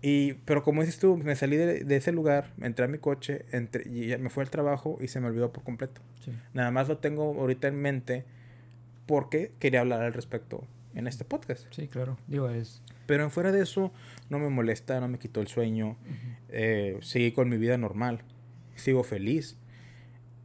[0.00, 3.88] Y, pero como dices tú, me salí de, ese lugar, entré a mi coche, entré,
[3.88, 6.00] y me fue al trabajo y se me olvidó por completo.
[6.52, 8.24] Nada más lo tengo ahorita en mente
[9.06, 11.66] porque quería hablar al respecto en este podcast.
[11.72, 12.16] Sí, claro.
[12.26, 12.82] Digo, es...
[13.06, 13.92] Pero fuera de eso,
[14.30, 15.96] no me molesta, no me quitó el sueño.
[16.48, 18.22] Eh, seguí con mi vida normal.
[18.76, 19.58] Sigo feliz.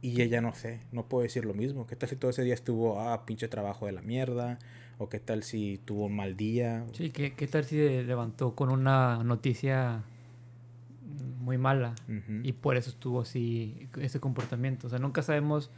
[0.02, 1.86] Y ella no sé, no puedo decir lo mismo.
[1.86, 4.58] ¿Qué tal si todo ese día estuvo, ah, pinche trabajo de la mierda?
[4.98, 6.86] ¿O qué tal si tuvo un mal día?
[6.92, 10.04] Sí, ¿qué, qué tal si levantó con una noticia
[11.50, 11.96] muy mala?
[12.44, 14.86] Y por eso estuvo así, ese comportamiento.
[14.86, 15.68] O sea, nunca sabemos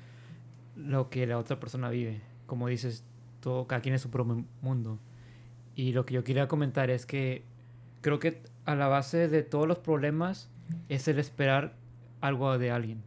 [0.76, 2.20] lo que la otra persona vive.
[2.46, 3.04] Como dices,
[3.40, 4.98] todo, cada quien es su propio mundo.
[5.74, 7.42] Y lo que yo quería comentar es que
[8.02, 10.50] creo que a la base de todos los problemas
[10.90, 11.74] es el esperar
[12.20, 13.00] algo de alguien.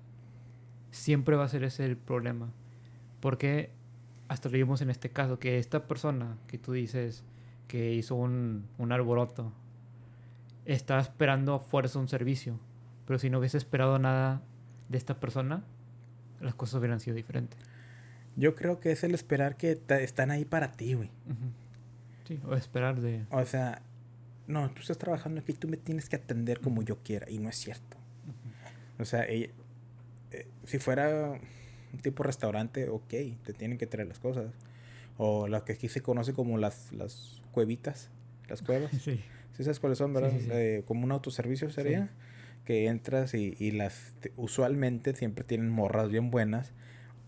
[0.89, 2.49] Siempre va a ser ese el problema.
[3.19, 3.69] Porque
[4.28, 7.23] hasta lo vimos en este caso, que esta persona que tú dices
[7.67, 9.51] que hizo un, un alboroto,
[10.65, 12.60] estaba esperando a fuerza un servicio,
[13.06, 14.41] pero si no hubiese esperado nada
[14.89, 15.63] de esta persona,
[16.41, 17.60] las cosas hubieran sido diferentes.
[18.36, 21.10] Yo creo que es el esperar que están ahí para ti, güey.
[22.28, 23.25] Sí, o esperar de...
[23.30, 23.82] O sea,
[24.47, 27.49] no, tú estás trabajando aquí, tú me tienes que atender como yo quiera, y no
[27.49, 27.97] es cierto.
[28.99, 29.51] O sea, eh,
[30.65, 31.39] si fuera
[32.01, 33.10] tipo restaurante, ok,
[33.43, 34.51] te tienen que traer las cosas.
[35.17, 38.10] O las que aquí se conoce como las, las cuevitas,
[38.47, 38.91] las cuevas.
[39.01, 39.21] Sí.
[39.55, 40.31] ¿Sí sabes cuáles son, verdad?
[40.51, 42.09] Eh, como un autoservicio sería.
[42.65, 46.73] Que entras y, y las usualmente siempre tienen morras bien buenas.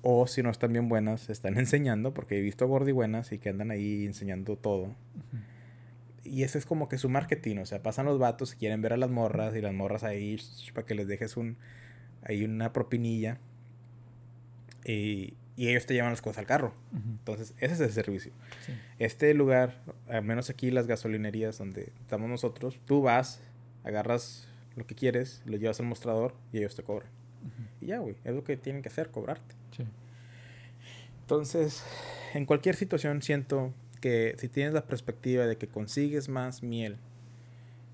[0.02, 3.50] O si no están bien buenas, están enseñando, porque he visto gordi buenas y que
[3.50, 4.96] andan ahí enseñando todo.
[6.24, 8.94] Y ese es como que su marketing, o sea, pasan los vatos y quieren ver
[8.94, 10.38] a las morras y las morras ahí
[10.74, 11.58] para que les dejes un
[12.24, 13.40] ahí una propinilla
[14.84, 16.74] y, ellos te llevan las cosas al carro.
[16.94, 18.32] Entonces, ese es el servicio.
[19.00, 23.42] Este lugar, al menos aquí las gasolinerías donde estamos nosotros, tú vas,
[23.84, 27.10] agarras lo que quieres, lo llevas al mostrador y ellos te cobran.
[27.82, 29.56] Y ya, güey, es lo que tienen que hacer, cobrarte.
[31.22, 31.84] Entonces,
[32.34, 36.98] en cualquier situación siento que si tienes la perspectiva de que consigues más miel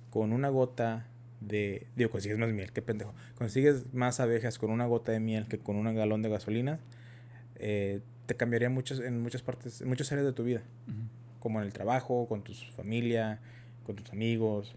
[0.10, 1.08] con una gota
[1.39, 1.88] de...
[1.95, 3.13] Digo, consigues más miel, qué pendejo.
[3.36, 6.80] Consigues más abejas con una gota de miel que con un galón de gasolina.
[7.65, 10.63] Eh, te cambiaría muchos, en muchas partes, en muchas áreas de tu vida.
[11.39, 13.39] Como en el trabajo, con tu familia,
[13.86, 14.76] con tus amigos.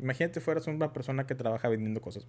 [0.00, 2.28] Imagínate fueras una persona que trabaja vendiendo cosas.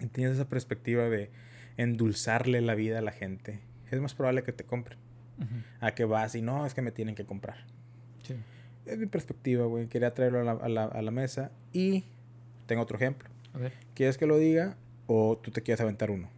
[0.00, 1.30] Y tienes esa perspectiva de
[1.76, 3.60] endulzarle la vida a la gente.
[3.90, 4.98] Es más probable que te compren.
[5.80, 7.66] A que vas y no, es que me tienen que comprar.
[8.22, 8.36] Sí.
[8.86, 9.88] Es mi perspectiva, güey.
[9.88, 11.50] Quería traerlo a la, a, la, a la, mesa.
[11.72, 12.04] Y
[12.66, 13.28] tengo otro ejemplo.
[13.52, 13.72] A ver.
[13.94, 14.76] ¿Quieres que lo diga
[15.08, 16.30] o tú te quieres aventar uno?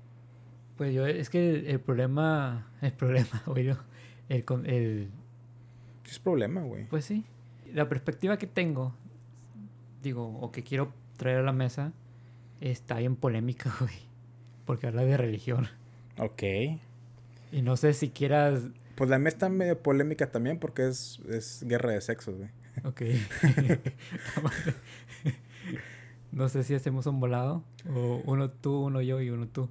[0.76, 2.70] Pues yo, es que el, problema.
[2.82, 3.68] El problema, güey.
[4.28, 5.10] El, el,
[6.08, 6.86] es problema, güey.
[6.88, 7.24] Pues sí.
[7.72, 8.94] La perspectiva que tengo,
[10.02, 11.92] digo, o que quiero traer a la mesa,
[12.60, 13.94] está bien polémica, güey.
[14.64, 15.68] Porque habla de religión.
[16.18, 16.42] Ok.
[17.52, 18.62] Y no sé si quieras
[18.94, 22.50] pues la mía está medio polémica también porque es, es guerra de sexos, güey.
[22.84, 23.02] Ok.
[26.32, 27.64] no sé si hacemos un volado.
[27.92, 29.68] O uno tú, uno yo y uno tú.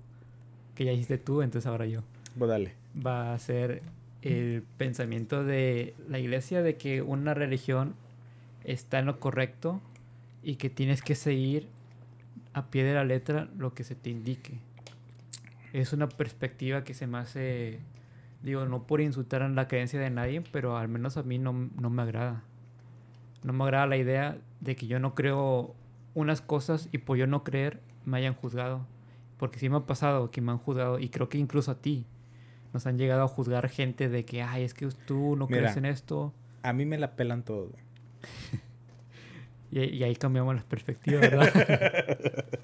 [0.75, 2.01] Que ya hiciste tú, entonces ahora yo.
[2.38, 2.73] Pues dale.
[3.05, 3.81] Va a ser
[4.21, 7.95] el pensamiento de la iglesia de que una religión
[8.63, 9.81] está en lo correcto
[10.41, 11.67] y que tienes que seguir
[12.53, 14.53] a pie de la letra lo que se te indique.
[15.73, 17.79] Es una perspectiva que se me hace
[18.43, 21.53] Digo, no por insultar en la creencia de nadie, pero al menos a mí no,
[21.53, 22.43] me agrada.
[23.41, 25.73] No me agrada la idea de que yo no creo
[26.13, 28.86] unas cosas y por yo no creer me hayan juzgado.
[29.43, 32.06] Porque sí me ha pasado que me han juzgado y creo que incluso a ti
[32.71, 35.84] nos han llegado a juzgar gente de que, ay, es que tú no crees en
[35.84, 36.34] esto.
[36.62, 37.69] A mí me la pelan todo.
[39.69, 42.17] y, ahí cambiamos las perspectivas, ¿verdad?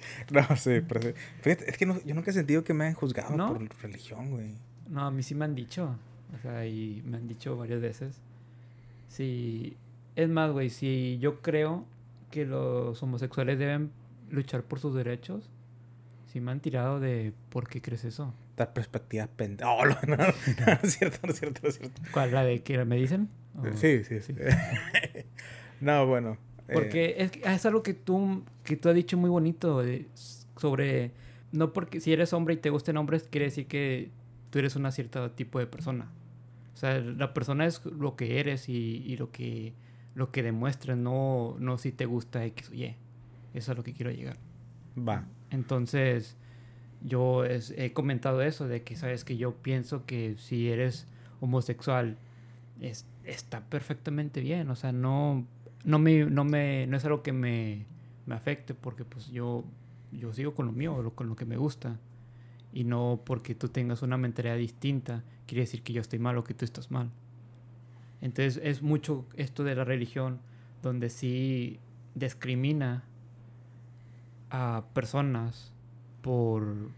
[0.32, 1.02] no, sí, pero
[1.44, 4.56] es que yo nunca he sentido que me hayan juzgado por religión, güey.
[4.88, 5.98] No, a mí sí me han dicho.
[6.34, 8.22] O sea, y me han dicho varias veces.
[9.10, 9.76] Sí.
[10.16, 11.84] Es más, güey, si yo creo
[12.32, 13.92] que los homosexuales deben
[14.30, 15.50] luchar por sus derechos,
[16.32, 18.34] sí me han tirado de ¿por qué crees eso?
[18.56, 19.70] Dar perspectiva pendeja.
[19.72, 20.24] Oh, no, no, no,
[20.84, 22.02] es cierto, no es cierto, no es cierto.
[22.12, 22.32] ¿Cuál?
[22.32, 23.30] ¿La de que me dicen?
[23.76, 24.34] Sí, sí, sí.
[25.82, 26.38] no, bueno.
[26.72, 29.84] Porque eh, es, es, algo que tú, que tú has dicho muy bonito
[30.56, 31.12] sobre...
[31.52, 34.12] No porque si eres hombre y te gusten hombres, quiere decir que
[34.52, 36.12] tú eres un cierto tipo de persona.
[36.76, 39.74] O sea, la persona es lo que eres y, y lo que
[40.20, 42.84] lo que demuestras, no, no si te gusta X o Y.
[42.86, 42.98] Eso
[43.54, 44.38] es a lo que quiero llegar.
[44.98, 45.26] Va.
[45.52, 46.36] Entonces,
[47.04, 51.08] yo he comentado eso, de que, sabes, que yo pienso que si eres
[51.42, 52.18] homosexual,
[52.82, 54.70] es- está perfectamente bien.
[54.70, 55.46] O sea, no,
[55.86, 57.86] no, me, no, me, no es algo que me,
[58.26, 59.64] me afecte, porque pues yo,
[60.12, 62.00] yo sigo con lo mío, con lo que me gusta.
[62.74, 66.44] Y no porque tú tengas una mentalidad distinta, quiere decir que yo estoy mal o
[66.44, 67.10] que tú estás mal.
[68.22, 70.40] Entonces, es mucho esto de la religión,
[70.84, 71.80] donde sí
[72.16, 73.04] discrimina
[74.50, 75.72] a personas
[76.22, 76.90] por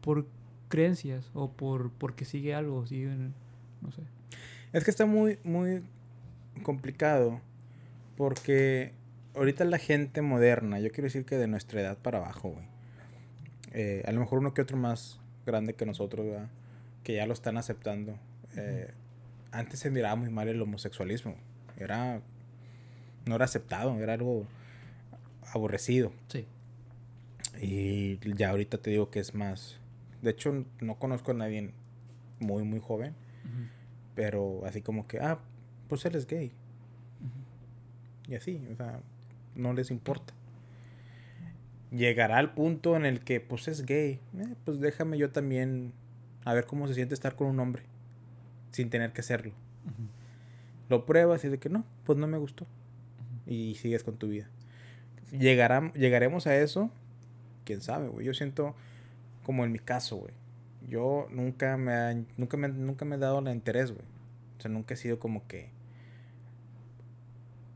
[0.00, 0.26] por
[0.68, 3.08] creencias o por porque sigue algo, sigue
[3.80, 4.02] no sé.
[4.72, 5.82] Es que está muy, muy
[6.62, 7.40] complicado
[8.16, 8.92] porque
[9.34, 12.64] ahorita la gente moderna, yo quiero decir que de nuestra edad para abajo, güey.
[13.72, 16.48] eh, a lo mejor uno que otro más grande que nosotros, ¿verdad?
[17.02, 18.16] Que ya lo están aceptando.
[18.56, 18.90] Eh,
[19.50, 21.34] antes se miraba muy mal el homosexualismo.
[21.76, 22.20] Era...
[23.26, 24.46] No era aceptado, era algo
[25.52, 26.12] aborrecido.
[26.28, 26.46] Sí.
[27.60, 29.78] Y ya ahorita te digo que es más...
[30.20, 31.72] De hecho, no conozco a nadie
[32.40, 33.14] muy, muy joven.
[34.14, 35.38] Pero así como que, ah,
[35.88, 36.52] pues él es gay.
[38.28, 39.00] Y así, o sea,
[39.54, 40.32] no les importa.
[41.90, 44.20] Llegará al punto en el que, pues es gay.
[44.38, 45.92] eh, pues déjame yo también
[46.44, 47.82] a ver cómo se siente estar con un hombre.
[48.70, 49.52] Sin tener que hacerlo.
[50.88, 52.66] Lo pruebas y de que no, pues no me gustó.
[53.46, 54.48] Y sigues con tu vida.
[55.32, 56.90] Llegará, llegaremos a eso.
[57.64, 58.26] Quién sabe, güey.
[58.26, 58.74] Yo siento
[59.42, 60.34] como en mi caso, güey.
[60.88, 64.04] Yo nunca me, nunca me, nunca me he dado el interés, güey.
[64.58, 65.70] O sea, nunca he sido como que...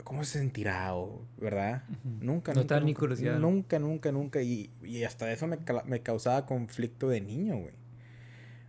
[0.04, 0.94] ¿Cómo se sentirá?
[0.94, 1.82] O, ¿Verdad?
[2.20, 2.74] Nunca, No nunca.
[2.74, 3.38] da ni nunca, curiosidad.
[3.38, 4.42] Nunca, nunca, nunca.
[4.42, 7.74] Y, y hasta eso me, me causaba conflicto de niño, güey.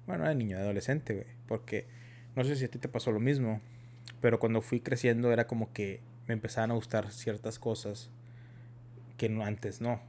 [0.08, 1.28] Bueno, no de niño, de adolescente, güey.
[1.48, 1.86] Porque
[2.36, 3.62] no sé si a ti te pasó lo mismo.
[4.22, 8.10] Pero cuando fui creciendo era como que me empezaban a gustar ciertas cosas
[9.18, 10.00] que no, antes no.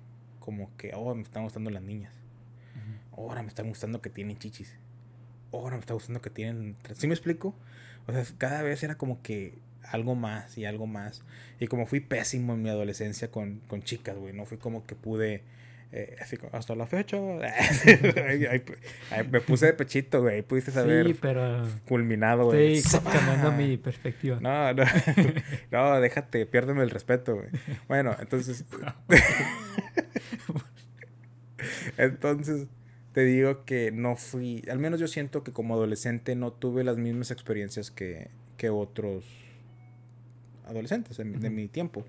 [0.40, 2.12] Como que, oh, me están gustando las niñas.
[3.12, 4.76] Ahora me están gustando que tienen chichis.
[5.52, 6.76] Ahora me está gustando que tienen...
[6.94, 7.54] ¿Sí me explico?
[8.06, 11.22] O sea, cada vez era como que algo más y algo más.
[11.58, 14.32] Y como fui pésimo en mi adolescencia con, con chicas, güey.
[14.32, 15.42] No fui como que pude...
[15.92, 17.16] eh, así como, hasta la fecha.
[17.16, 18.62] Ahí- ahí-
[19.10, 20.42] ahí me puse de pechito, güey.
[20.42, 22.74] Pudiste saber Sí, pero culminado, güey.
[22.78, 24.38] estoy cambiando mi perspectiva.
[24.40, 24.84] No, no,
[25.70, 27.48] no, déjate, piérdeme el respeto, güey.
[27.88, 28.64] Bueno, entonces.
[31.96, 32.66] entonces,
[33.12, 34.62] te digo que no fui.
[34.70, 39.24] Al menos yo siento que como adolescente no tuve las mismas experiencias que, que otros
[40.66, 41.56] adolescentes de, mi- de Ujú.
[41.56, 42.04] mi tiempo.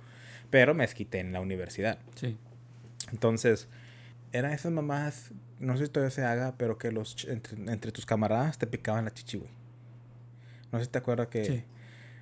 [0.50, 2.00] Pero me desquité en la universidad.
[2.16, 2.38] Sí.
[3.12, 3.68] Entonces,
[4.32, 8.06] eran esas mamás, no sé si todavía se haga, pero que los entre, entre tus
[8.06, 9.50] camaradas te picaban la chichi, güey.
[10.72, 11.46] No sé si te acuerdas que.
[11.46, 11.64] Sí.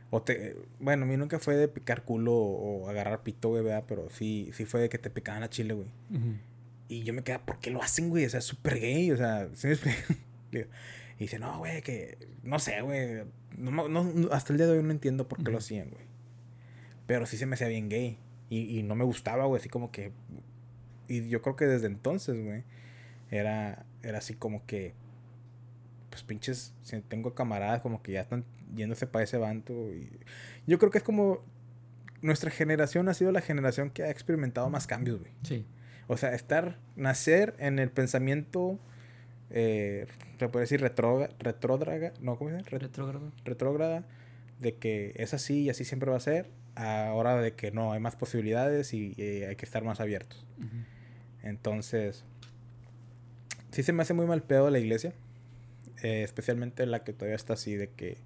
[0.10, 3.84] O te, bueno, a mí nunca fue de picar culo o, agarrar pito, güey, ¿verdad?
[3.88, 5.90] Pero sí, sí fue de que te picaban la chile, güey.
[6.88, 8.26] Y yo me quedaba, ¿por qué lo hacen, güey?
[8.26, 9.98] O sea, es súper gay, o sea, ¿sí me explico?
[11.20, 13.24] Y dice, no, güey, que, no sé, güey.
[13.58, 16.06] No, no- hasta el día de hoy no entiendo por qué lo hacían, güey.
[17.08, 18.20] Pero sí se me hacía bien gay.
[18.50, 20.12] Y, y no me gustaba, güey, así como que...
[21.08, 22.64] Y yo creo que desde entonces, güey,
[23.32, 24.94] era, era así como que...
[26.10, 28.44] Pues pinches, si tengo camaradas como que ya están
[28.76, 29.74] yéndose para ese banto.
[29.94, 30.10] Y
[30.66, 31.44] yo creo que es como...
[32.22, 35.32] Nuestra generación ha sido la generación que ha experimentado más cambios, güey.
[35.44, 35.66] Sí.
[36.08, 38.80] O sea, estar, nacer en el pensamiento,
[39.52, 40.08] eh,
[40.40, 42.70] se puede decir retrógrada, retrógrada, no, ¿cómo se dice?
[42.72, 43.32] Ret- Retrógrado.
[43.46, 44.04] retrógrada,
[44.60, 48.00] de que es así y así siempre va a ser, ahora de que no, hay
[48.00, 50.44] más posibilidades y eh, hay que estar más abiertos.
[50.58, 50.68] Ujú.
[51.44, 52.24] Entonces,
[53.72, 55.14] sí se me hace muy mal pedo la iglesia,
[56.04, 58.18] eh, especialmente la que todavía está así de que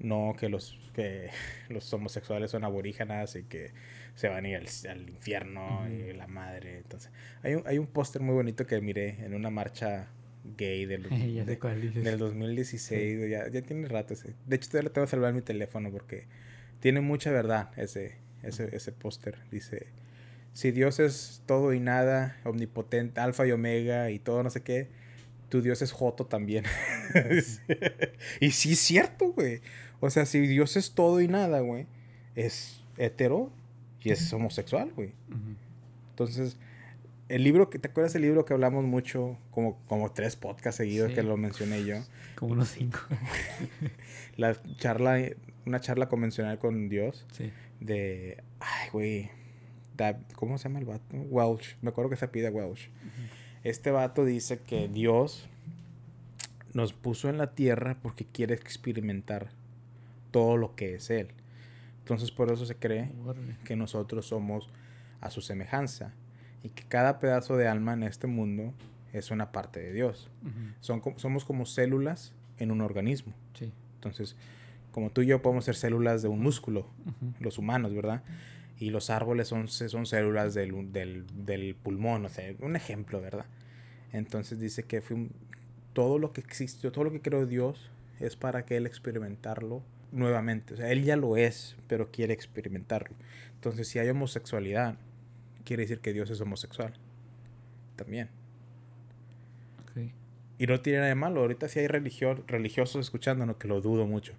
[0.00, 1.30] no, que los, que
[1.68, 3.72] los homosexuales son aborígenas y que
[4.14, 6.78] se van a ir al, al infierno y la madre.
[6.78, 7.10] Entonces,
[7.42, 10.08] hay un, hay un póster muy bonito que miré en una marcha
[10.56, 11.02] gay del,
[11.34, 11.58] ya de-
[12.04, 14.34] del 2016, ya, ya tiene rato ese.
[14.46, 16.26] De hecho, todavía lo tengo que salvar en mi teléfono porque
[16.80, 19.38] tiene mucha verdad ese, ese, ese póster.
[19.50, 19.86] Dice,
[20.58, 24.88] si Dios es todo y nada, omnipotente, alfa y omega y todo no sé qué,
[25.48, 26.64] tu Dios es Joto también.
[28.40, 29.60] y sí es cierto, güey.
[30.00, 31.86] O sea, si Dios es todo y nada, güey,
[32.34, 33.52] es hetero
[34.02, 35.12] y es homosexual, güey.
[36.10, 36.56] Entonces,
[37.28, 41.10] el libro, que ¿te acuerdas del libro que hablamos mucho, como, como tres podcasts seguidos
[41.10, 41.14] Sí.
[41.14, 42.02] que lo mencioné yo?
[42.34, 42.98] Como unos cinco.
[44.36, 45.20] La charla,
[45.66, 47.52] una charla convencional con Dios sí.
[47.78, 49.30] de, ay, güey,
[50.34, 51.16] ¿cómo se llama el vato?
[51.16, 52.88] Welsh, me acuerdo que se pide Welsh.
[53.64, 55.48] Este vato dice que Dios
[56.72, 59.48] nos puso en la tierra porque quiere experimentar
[60.30, 61.28] todo lo que es Él.
[62.00, 63.10] Entonces por eso se cree
[63.64, 64.68] que nosotros somos
[65.20, 66.12] a su semejanza
[66.62, 68.72] y que cada pedazo de alma en este mundo
[69.12, 70.30] es una parte de Dios.
[70.80, 73.32] Son, somos como células en un organismo.
[73.96, 74.36] Entonces,
[74.92, 76.86] como tú y yo podemos ser células de un músculo,
[77.40, 78.22] los humanos, ¿verdad?
[78.78, 83.46] Y los árboles son, son células del, del, del pulmón, o sea, un ejemplo, ¿verdad?
[84.12, 85.28] Entonces dice que fue
[85.92, 90.74] todo lo que existe, todo lo que creó Dios es para que Él experimentarlo nuevamente.
[90.74, 93.16] O sea, Él ya lo es, pero quiere experimentarlo.
[93.54, 94.96] Entonces, si hay homosexualidad,
[95.64, 96.94] quiere decir que Dios es homosexual.
[97.96, 98.28] También.
[100.58, 101.40] Y no tiene nada de malo.
[101.40, 104.32] Ahorita si hay religiosos escuchándonos, que lo dudo mucho.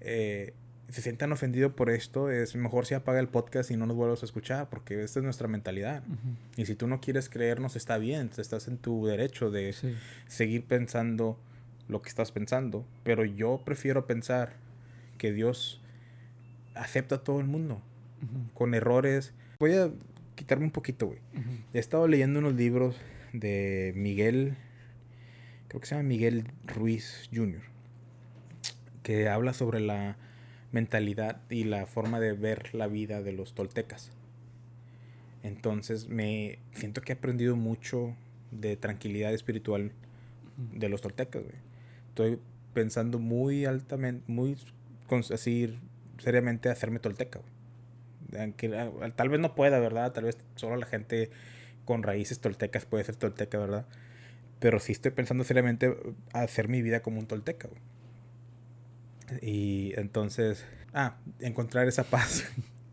[0.00, 0.52] Eh,
[0.88, 4.22] se sientan ofendidos por esto, es mejor si apaga el podcast y no nos vuelvas
[4.22, 6.02] a escuchar, porque esta es nuestra mentalidad.
[6.56, 9.74] Y si tú no quieres creernos, está bien, estás en tu derecho de
[10.26, 11.38] seguir pensando
[11.88, 12.86] lo que estás pensando.
[13.02, 14.54] Pero yo prefiero pensar
[15.18, 15.80] que Dios
[16.74, 17.82] acepta a todo el mundo,
[18.54, 19.32] con errores.
[19.58, 19.90] Voy a
[20.34, 21.18] quitarme un poquito, güey.
[21.74, 22.96] He estado leyendo unos libros
[23.32, 24.56] de Miguel
[25.68, 27.60] creo que se llama Miguel Ruiz Jr.,
[29.02, 30.16] que habla sobre la
[30.76, 34.10] mentalidad y la forma de ver la vida de los toltecas.
[35.42, 38.14] Entonces me siento que he aprendido mucho
[38.50, 39.92] de tranquilidad espiritual
[40.56, 41.42] de los toltecas,
[42.08, 42.38] Estoy
[42.74, 44.56] pensando muy altamente, muy
[45.30, 45.78] así
[46.18, 47.40] seriamente hacerme tolteca,
[48.38, 48.68] Aunque,
[49.14, 50.12] tal vez no pueda, ¿verdad?
[50.12, 51.30] Tal vez solo la gente
[51.84, 53.86] con raíces toltecas puede ser tolteca, ¿verdad?
[54.60, 55.94] Pero sí estoy pensando seriamente
[56.32, 57.68] hacer mi vida como un tolteca,
[59.42, 62.44] Y entonces, ah, encontrar esa paz.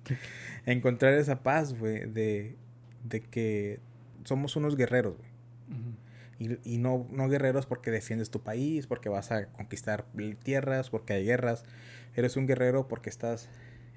[0.65, 2.58] encontrar esa paz, güey, de,
[3.04, 3.80] de que
[4.24, 5.34] somos unos guerreros, güey.
[6.39, 10.06] Y, y no, no guerreros porque defiendes tu país, porque vas a conquistar
[10.43, 11.63] tierras, porque hay guerras.
[12.15, 13.50] Eres un guerrero porque estás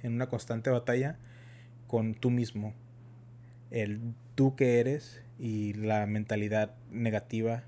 [0.03, 1.19] en una constante batalla
[1.87, 2.75] con tú mismo.
[3.71, 7.65] El tú que eres y la mentalidad negativa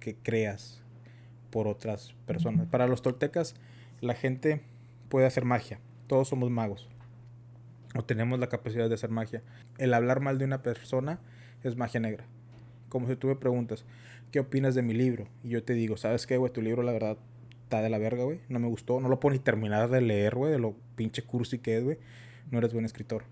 [0.00, 0.82] que creas
[1.50, 2.66] por otras personas.
[2.66, 3.54] Para los toltecas,
[4.00, 4.62] la gente
[5.08, 5.78] puede hacer magia.
[6.06, 6.88] Todos somos magos.
[7.94, 9.42] O tenemos la capacidad de hacer magia.
[9.78, 11.18] El hablar mal de una persona
[11.62, 12.24] es magia negra.
[12.88, 13.84] Como si tú me preguntas,
[14.30, 15.28] ¿qué opinas de mi libro?
[15.42, 16.52] Y yo te digo, ¿sabes qué, güey?
[16.52, 17.18] Tu libro, la verdad,
[17.64, 18.40] está de la verga, güey.
[18.48, 19.00] No me gustó.
[19.00, 20.52] No lo puedo ni terminar de leer, güey.
[20.52, 21.98] De lo pinche cursi que es, güey.
[22.50, 23.24] No eres buen escritor.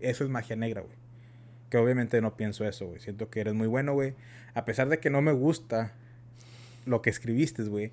[0.00, 0.94] Eso es magia negra, güey.
[1.70, 3.00] Que obviamente no pienso eso, güey.
[3.00, 4.14] Siento que eres muy bueno, güey.
[4.54, 5.92] A pesar de que no me gusta
[6.86, 7.92] lo que escribiste, güey.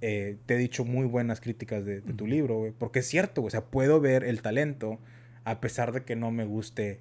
[0.00, 2.72] Eh, te he dicho muy buenas críticas de, tu libro, güey.
[2.72, 3.48] Porque es cierto, güey.
[3.48, 4.98] O sea, puedo ver el talento
[5.44, 7.00] a pesar de que no me guste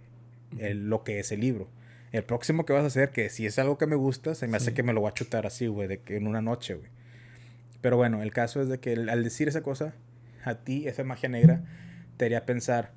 [0.59, 1.67] lo que es el libro.
[2.11, 4.57] El próximo que vas a hacer, que si es algo que me gusta, se me
[4.57, 6.89] hace que me lo voy a chutar así, güey, de que en una noche, güey.
[7.81, 9.95] Pero bueno, el caso es de que al decir esa cosa,
[10.45, 11.63] a ti, esa magia negra,
[12.17, 12.91] te haría pensar,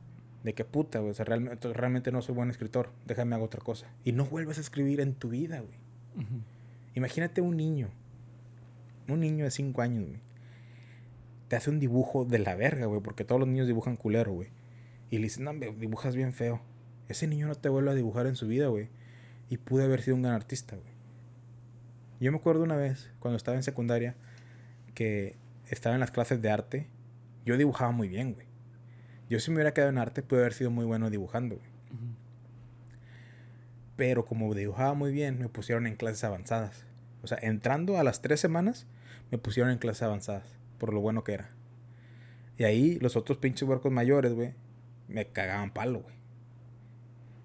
[0.45, 3.61] de que puta, güey, o sea, realmente, realmente no soy buen escritor, déjame hago otra
[3.61, 3.89] cosa.
[4.05, 6.27] Y no vuelvas a escribir en tu vida, güey.
[6.95, 7.89] Imagínate un niño,
[9.09, 10.21] un niño de 5 años, güey.
[11.49, 14.49] Te hace un dibujo de la verga, güey, porque todos los niños dibujan culero, güey.
[15.11, 16.61] Y le dicen, no, dibujas bien feo.
[17.09, 18.89] Ese niño no te vuelve a dibujar en su vida, güey.
[19.49, 20.97] Y pude haber sido un gran artista, güey.
[22.19, 24.17] Yo me acuerdo una vez, cuando estaba en secundaria,
[24.95, 25.37] que
[25.69, 26.89] estaba en las clases de arte.
[27.45, 28.47] Yo dibujaba muy bien, güey.
[29.29, 31.61] Yo si me hubiera quedado en arte, pude haber sido muy bueno dibujando,
[33.97, 36.87] Pero como dibujaba muy bien, me pusieron en clases avanzadas.
[37.23, 38.87] O sea, entrando a las tres semanas,
[39.31, 40.57] me pusieron en clases avanzadas.
[40.79, 41.51] Por lo bueno que era.
[42.59, 44.55] Y ahí los otros pinches huercos mayores, güey,
[45.09, 46.15] me cagaban palo, güey.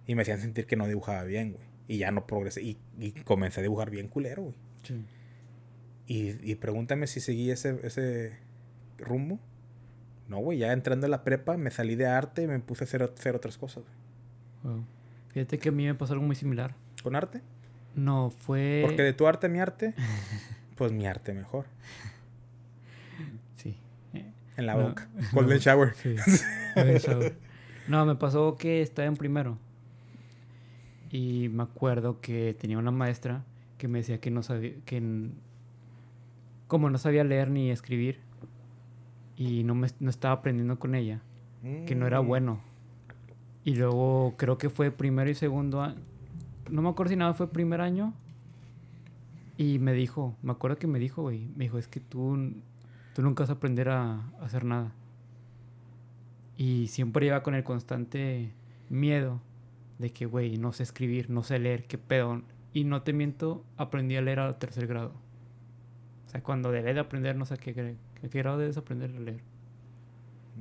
[0.07, 1.63] Y me hacían sentir que no dibujaba bien, güey.
[1.87, 2.61] Y ya no progresé.
[2.61, 4.55] Y, comencé a dibujar bien culero, güey.
[4.83, 5.05] Sí.
[6.07, 8.37] Y, y, pregúntame si seguí ese, ese
[8.97, 9.39] rumbo.
[10.27, 12.85] No, güey, ya entrando a la prepa me salí de arte y me puse a
[12.85, 13.83] hacer, hacer otras cosas.
[15.29, 16.73] Fíjate que a mí me pasó algo muy similar.
[17.03, 17.41] ¿Con arte?
[17.95, 18.83] No, fue...
[18.85, 19.93] Porque de tu arte a mi arte,
[20.81, 21.65] pues mi arte mejor.
[23.55, 23.77] Sí.
[24.57, 25.07] En la boca.
[25.31, 25.93] Golden shower.
[25.93, 26.15] Sí.
[26.75, 27.35] shower.
[27.87, 29.59] No, me pasó que estaba en primero.
[31.11, 33.43] Y me acuerdo que tenía una maestra
[33.77, 35.29] que me decía que no sabía, que
[36.65, 38.17] como no sabía leer ni escribir,
[39.37, 41.21] y no, me, no estaba aprendiendo con ella,
[41.85, 42.27] que no era mm.
[42.27, 42.59] bueno.
[43.63, 46.01] Y luego creo que fue primero y segundo año,
[46.71, 48.15] no me acuerdo si nada fue primer año.
[49.61, 52.53] Y me dijo, me acuerdo que me dijo, güey, me dijo, es que tú,
[53.13, 54.91] tú nunca vas a aprender a, hacer nada.
[56.57, 58.53] Y siempre iba con el constante
[58.89, 59.39] miedo
[59.99, 62.41] de que, güey, no sé escribir, no sé leer, qué pedo.
[62.73, 65.13] Y no te miento, aprendí a leer a tercer grado.
[66.25, 69.19] O sea, cuando debes de aprender, no sé qué, qué, qué grado debes aprender a
[69.19, 69.41] leer.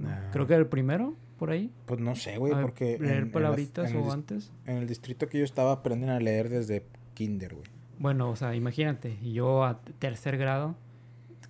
[0.04, 0.28] Ah.
[0.32, 1.72] Creo que el primero, por ahí.
[1.86, 2.96] Pues no sé, güey, porque...
[2.96, 4.52] en- Leer en las- palabritas en el o dis- antes.
[4.66, 6.84] En el distrito que yo estaba aprenden a leer desde
[7.14, 7.79] kinder, güey.
[8.00, 10.74] Bueno, o sea, imagínate, yo a tercer grado,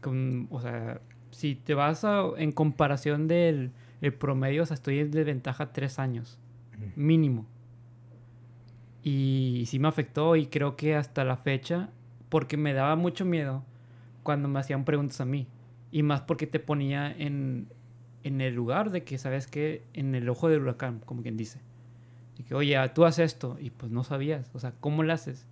[0.00, 3.70] con, o sea, si te vas a, en comparación del
[4.00, 6.40] el promedio, o sea, estoy en desventaja tres años,
[6.96, 7.46] mínimo.
[9.04, 11.90] Y sí me afectó y creo que hasta la fecha,
[12.28, 13.64] porque me daba mucho miedo
[14.24, 15.46] cuando me hacían preguntas a mí.
[15.92, 17.68] Y más porque te ponía en,
[18.24, 19.84] en el lugar de que, ¿sabes qué?
[19.92, 21.60] En el ojo del huracán, como quien dice.
[22.38, 23.56] Y que, oye, tú haces esto.
[23.60, 24.50] Y pues no sabías.
[24.52, 25.46] O sea, ¿cómo lo haces?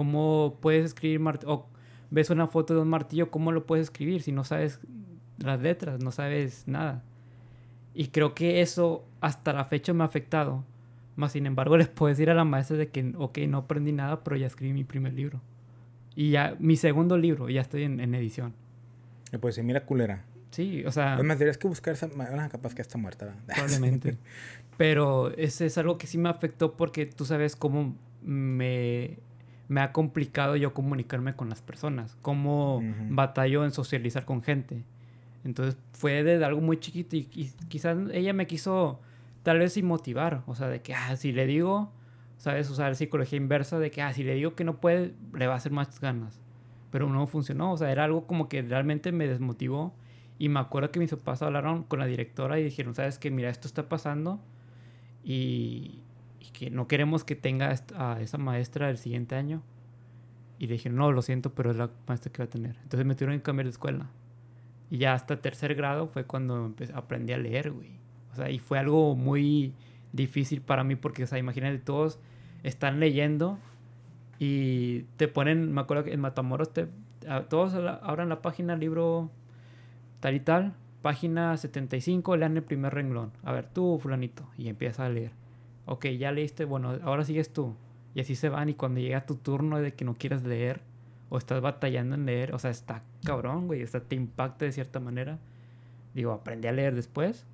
[0.00, 1.68] ¿Cómo puedes escribir O
[2.10, 4.80] ves una foto de un martillo, ¿cómo lo puedes escribir si no sabes
[5.36, 6.02] las letras?
[6.02, 7.02] No sabes nada.
[7.92, 10.64] Y creo que eso hasta la fecha me ha afectado.
[11.16, 14.24] Más sin embargo, les puedo decir a la maestra de que, ok, no aprendí nada,
[14.24, 15.42] pero ya escribí mi primer libro.
[16.16, 18.54] Y ya, mi segundo libro, ya estoy en, en edición.
[19.34, 20.24] Y pues sí, mira, culera.
[20.50, 22.08] Sí, o sea, Es más, tendrías que buscar esa...
[22.18, 23.42] ah, capaz que está muerta, ¿verdad?
[23.54, 24.16] probablemente.
[24.78, 29.18] Pero ese es algo que sí me afectó porque tú sabes cómo me,
[29.70, 32.86] me ha complicado yo comunicarme con las personas, cómo Ujú.
[33.10, 34.82] batallo en socializar con gente.
[35.44, 39.00] Entonces fue desde algo muy chiquito y, y quizás ella me quiso
[39.44, 41.92] tal vez sí motivar, o sea, de que ah, si le digo,
[42.36, 45.54] sabes, usar psicología inversa, de que ah, si le digo que no puede, le va
[45.54, 46.40] a hacer más ganas.
[46.90, 49.94] Pero no funcionó, o sea, era algo como que realmente me desmotivó.
[50.36, 53.50] Y me acuerdo que mis papás hablaron con la directora y dijeron, sabes que mira,
[53.50, 54.40] esto está pasando
[55.22, 56.00] y,
[56.40, 59.62] y que no queremos que tenga a esa maestra el siguiente año.
[60.58, 62.76] Y le dijeron, no, lo siento, pero es la maestra que va a tener.
[62.82, 64.10] Entonces me tuvieron que cambiar de escuela.
[64.90, 67.92] Y ya hasta tercer grado fue cuando empe- aprendí a leer, güey.
[68.32, 69.72] O sea, y fue algo muy
[70.12, 72.18] difícil para mí porque, o sea, imagínate, todos
[72.62, 73.58] están leyendo
[74.38, 76.88] y te ponen, me acuerdo que en Matamoros, te,
[77.48, 79.30] todos abran la página, libro
[80.20, 83.32] tal y tal, página 75, lean el primer renglón.
[83.44, 85.32] A ver, tú, fulanito, y empieza a leer.
[85.90, 87.74] Ok, ya leíste, bueno, ahora sigues tú.
[88.14, 90.82] Y así se van y cuando llega tu turno de que no quieres leer
[91.30, 95.00] o estás batallando en leer, o sea, está cabrón, güey, sea, te impacta de cierta
[95.00, 95.38] manera.
[96.14, 97.44] Digo, aprendí a leer después,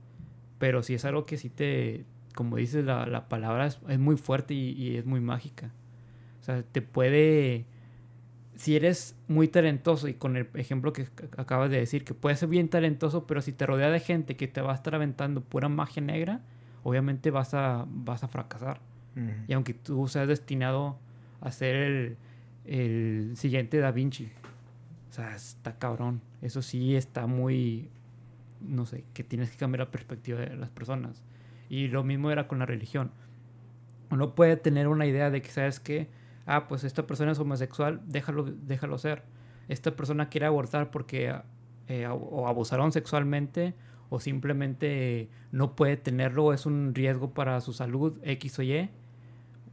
[0.59, 4.53] pero sí es algo que sí te, como dices, la, la palabra es, muy fuerte
[4.53, 5.73] y, y es muy mágica.
[6.43, 7.65] O sea, te puede,
[8.55, 12.39] si eres muy talentoso y con el ejemplo que ac- acabas de decir, que puedes
[12.39, 15.41] ser bien talentoso, pero si te rodea de gente que te va a estar aventando
[15.41, 16.43] pura magia negra,
[16.87, 18.81] obviamente vas a, vas a fracasar.
[19.49, 20.99] Y aunque tú seas destinado
[21.41, 22.17] a ser el,
[22.67, 24.31] el siguiente Da Vinci.
[25.09, 26.21] O sea, está cabrón.
[26.43, 27.91] Eso sí está muy...
[28.61, 31.25] No sé, que tienes que cambiar la perspectiva de las personas.
[31.69, 33.11] Y lo mismo era con la religión.
[34.11, 36.09] Uno puede tener una idea de que, ¿sabes qué?
[36.45, 39.25] Ah, pues esta persona es homosexual, déjalo, déjalo ser.
[39.69, 41.35] Esta persona quiere abortar porque
[41.89, 43.75] eh, o abusaron sexualmente
[44.09, 48.89] o simplemente no puede tenerlo, es un riesgo para su salud, X o Y,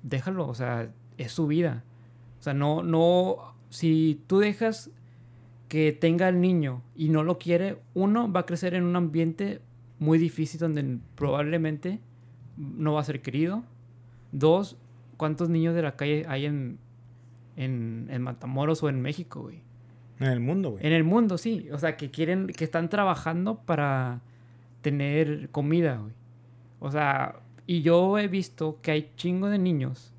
[0.01, 1.83] déjalo, o sea, es su vida.
[2.39, 4.91] O sea, no, no, si tú dejas
[5.67, 9.61] que tenga el niño y no lo quiere, uno va a crecer en un ambiente
[9.99, 11.99] muy difícil donde probablemente
[12.57, 13.63] no va a ser querido.
[14.31, 14.77] Dos,
[15.17, 16.79] ¿cuántos niños de la calle hay en,
[17.55, 19.61] en, en Matamoros o en México, güey?
[20.25, 20.85] En el mundo, güey.
[20.85, 21.67] En el mundo, sí.
[21.71, 24.21] O sea, que quieren, que están trabajando para
[24.81, 26.13] tener comida, güey.
[26.79, 27.35] O sea,
[27.67, 30.11] y yo he visto que hay chingo de niños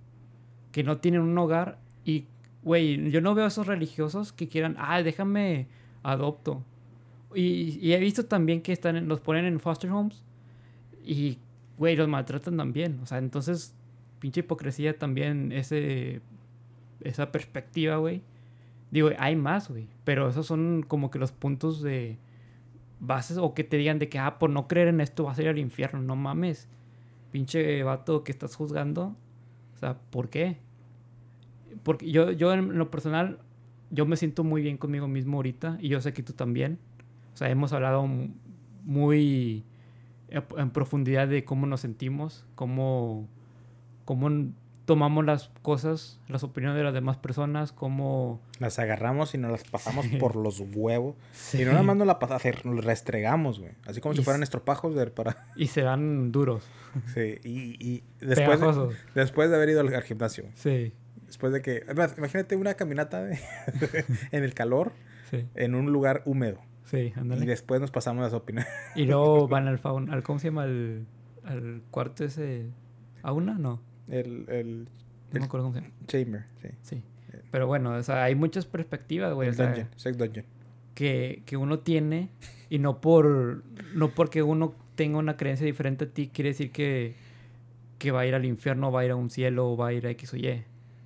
[0.72, 2.24] que no tienen un hogar y,
[2.62, 5.66] güey, yo no veo a esos religiosos que quieran, ah, déjame
[6.02, 6.62] adopto.
[7.34, 10.22] Y, y he visto también que están en- los ponen en foster homes
[11.04, 11.38] y,
[11.78, 12.98] güey, los maltratan también.
[13.02, 13.74] O sea, entonces,
[14.20, 16.20] pinche hipocresía también ese,
[17.00, 18.22] esa perspectiva, güey.
[18.94, 19.88] Digo, hay más, güey.
[20.04, 22.16] Pero esos son como que los puntos de
[23.00, 25.42] bases o que te digan de que, ah, por no creer en esto vas a
[25.42, 26.00] ir al infierno.
[26.00, 26.68] No mames.
[27.32, 29.16] Pinche vato que estás juzgando.
[29.74, 30.58] O sea, ¿por qué?
[31.82, 33.40] Porque yo, yo en lo personal,
[33.90, 36.78] yo me siento muy bien conmigo mismo ahorita y yo sé que tú también.
[37.34, 38.08] O sea, hemos hablado
[38.84, 39.64] muy
[40.28, 43.26] en profundidad de cómo nos sentimos, cómo,
[44.04, 44.30] cómo
[44.84, 48.40] tomamos las cosas, las opiniones de las demás personas, cómo...
[48.58, 51.16] Las agarramos y nos las pasamos por los huevos.
[51.32, 51.62] Sí.
[51.62, 53.72] Y no nada más nos la pasamos, nos restregamos, güey.
[53.86, 55.36] Así como Y si fueran estropajos de, para...
[55.56, 56.64] Y se dan duros,
[57.14, 60.44] Sí, y, y después, de, después de haber ido al, al gimnasio.
[60.54, 60.92] Sí,
[61.26, 61.82] Después de que...
[61.86, 63.38] además, Imagínate una caminata de-
[64.30, 64.92] en el calor,
[65.30, 66.60] sí, en un lugar húmedo.
[66.84, 67.46] sí, Y ándale.
[67.46, 68.70] después nos pasamos las opiniones.
[68.94, 70.62] Y luego van al faun, al ¿cómo se llama?
[70.64, 71.06] Al,
[71.44, 72.66] al cuarto ese...
[73.22, 73.54] ¿A una?
[73.54, 74.88] No, El, el,
[75.32, 75.94] no me acuerdo cómo se llama.
[76.06, 76.68] chamber, sí.
[76.82, 77.02] Sí.
[77.50, 79.48] Pero bueno, o sea, hay muchas perspectivas, güey.
[79.48, 80.46] El o sea, dungeon, sex dungeon.
[80.94, 82.28] que, que uno tiene
[82.70, 87.14] y no por no porque uno tenga una creencia diferente a ti, quiere decir que,
[87.98, 89.92] que va a ir al infierno, va a ir a un cielo, o va a
[89.92, 90.48] ir a X o Y.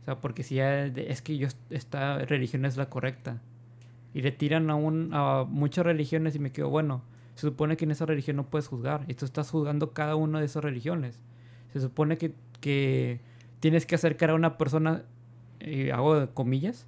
[0.03, 3.41] O sea, porque si ya es que yo, esta religión es la correcta.
[4.15, 7.03] Y le tiran a, un, a muchas religiones y me quedo, bueno,
[7.35, 9.05] se supone que en esa religión no puedes juzgar.
[9.07, 11.21] Y tú estás juzgando cada una de esas religiones.
[11.73, 13.21] Se supone que, que
[13.61, 15.03] tienes que acercar a una persona,
[15.61, 16.87] eh, hago comillas,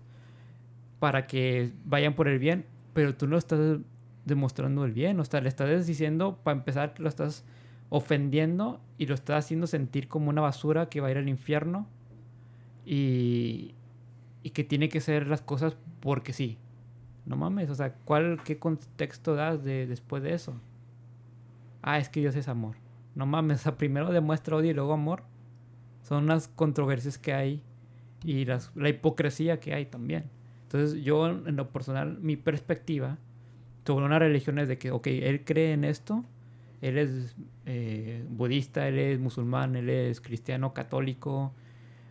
[0.98, 3.78] para que vayan por el bien, pero tú no estás
[4.24, 7.44] demostrando el bien, o sea, le estás diciendo, para empezar, que lo estás
[7.88, 11.86] ofendiendo y lo estás haciendo sentir como una basura que va a ir al infierno
[12.84, 13.74] y,
[14.42, 16.58] y que tiene que ser las cosas porque sí.
[17.26, 20.54] No mames, o sea, ¿cuál, ¿qué contexto das de, después de eso?
[21.82, 22.76] Ah, es que Dios es amor.
[23.14, 25.22] No mames, o sea, primero demuestra odio y luego amor.
[26.10, 27.62] Son las controversias que hay
[28.24, 30.24] y las, la hipocresía que hay también.
[30.64, 33.16] Entonces yo, en lo personal, mi perspectiva
[33.86, 36.24] sobre una religión es de que, ok, él cree en esto,
[36.80, 41.52] él es eh, budista, él es musulmán, él es cristiano, católico,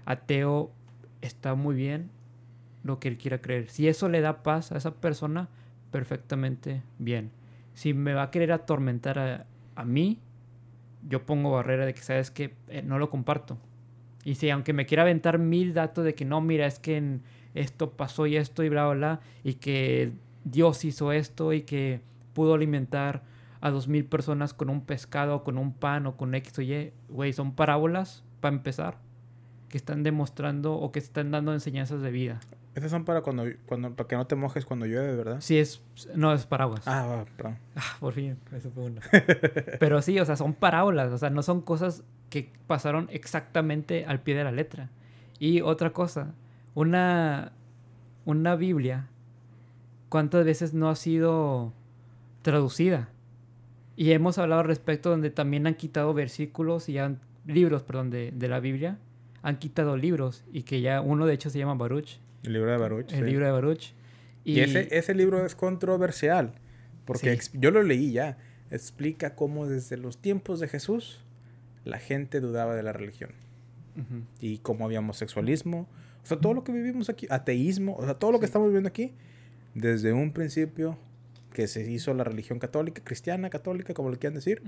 [0.05, 0.71] ateo,
[1.19, 2.09] está muy bien
[2.85, 3.69] lo que él quiera creer.
[3.69, 5.49] Si eso le da paz a esa persona,
[5.91, 7.31] perfectamente bien.
[7.73, 9.45] Si me va a querer atormentar a,
[9.75, 10.19] a mí,
[11.05, 13.57] yo pongo barrera de que, ¿sabes que no lo comparto.
[14.29, 17.23] Y si aunque me quiera aventar mil datos de que no, mira, es que en
[17.55, 20.11] esto pasó y esto y bla, bla, bla, y que
[20.43, 22.01] Dios hizo esto y que
[22.33, 23.23] pudo alimentar
[23.59, 26.93] a dos mil personas con un pescado, con un pan o con X o Y,
[27.09, 28.99] güey, son parábolas, para empezar,
[29.67, 32.39] que están demostrando o que están dando enseñanzas de vida.
[32.75, 35.37] Esas son para cuando, cuando para que no te mojes cuando llueve, ¿verdad?
[35.41, 35.81] Sí, es,
[36.13, 36.83] no es paraguas.
[36.85, 37.57] Ah, perdón.
[37.75, 39.01] Ah, por fin, eso fue uno.
[39.79, 44.21] Pero sí, o sea, son parábolas, o sea, no son cosas que pasaron exactamente al
[44.21, 44.89] pie de la letra.
[45.39, 46.33] Y otra cosa,
[46.75, 47.51] una,
[48.25, 49.07] una Biblia,
[50.09, 51.73] ¿cuántas veces no ha sido
[52.41, 53.09] traducida?
[53.95, 58.31] Y hemos hablado al respecto donde también han quitado versículos y han, libros, perdón, de,
[58.31, 58.97] de la Biblia.
[59.41, 62.19] Han quitado libros y que ya uno de hecho se llama Baruch.
[62.43, 63.11] El libro de Baruch.
[63.13, 63.93] El libro de Baruch.
[64.43, 66.53] Y, ese, ese libro es controversial.
[67.05, 67.51] Porque Sí.
[67.59, 68.37] yo lo leí ya.
[68.71, 71.21] Explica cómo desde los tiempos de Jesús
[71.89, 73.31] la gente dudaba de la religión.
[74.39, 75.87] Y cómo había homosexualismo.
[76.23, 77.27] O sea, todo lo que vivimos aquí.
[77.29, 77.95] Ateísmo.
[77.97, 79.11] O sea, todo lo que estamos viviendo aquí.
[79.75, 80.97] Desde un principio
[81.53, 84.61] que se hizo la religión católica, cristiana, católica, como lo quieran decir,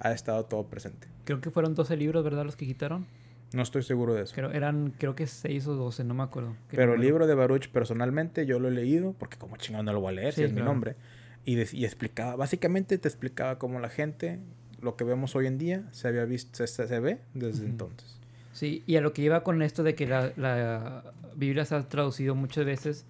[0.00, 1.06] ha estado todo presente.
[1.24, 2.44] Creo que fueron 12 libros, ¿verdad?
[2.44, 3.06] Los que quitaron.
[3.52, 4.34] No estoy seguro de eso.
[4.34, 6.56] Creo, eran, creo que 6 o 12, no me acuerdo.
[6.70, 10.00] Pero el libro de Baruch personalmente yo lo he leído, porque como chingón no lo
[10.00, 10.96] voy a leer, si es mi nombre.
[11.44, 14.40] Y, de- y explicaba, básicamente te explicaba cómo la gente,
[14.84, 17.70] lo que vemos hoy en día, se había visto, se, se- ve desde Ujú.
[17.70, 18.18] entonces.
[18.52, 21.02] Sí, y a lo que iba con esto de que la, la
[21.34, 23.04] Biblia se ha traducido muchas veces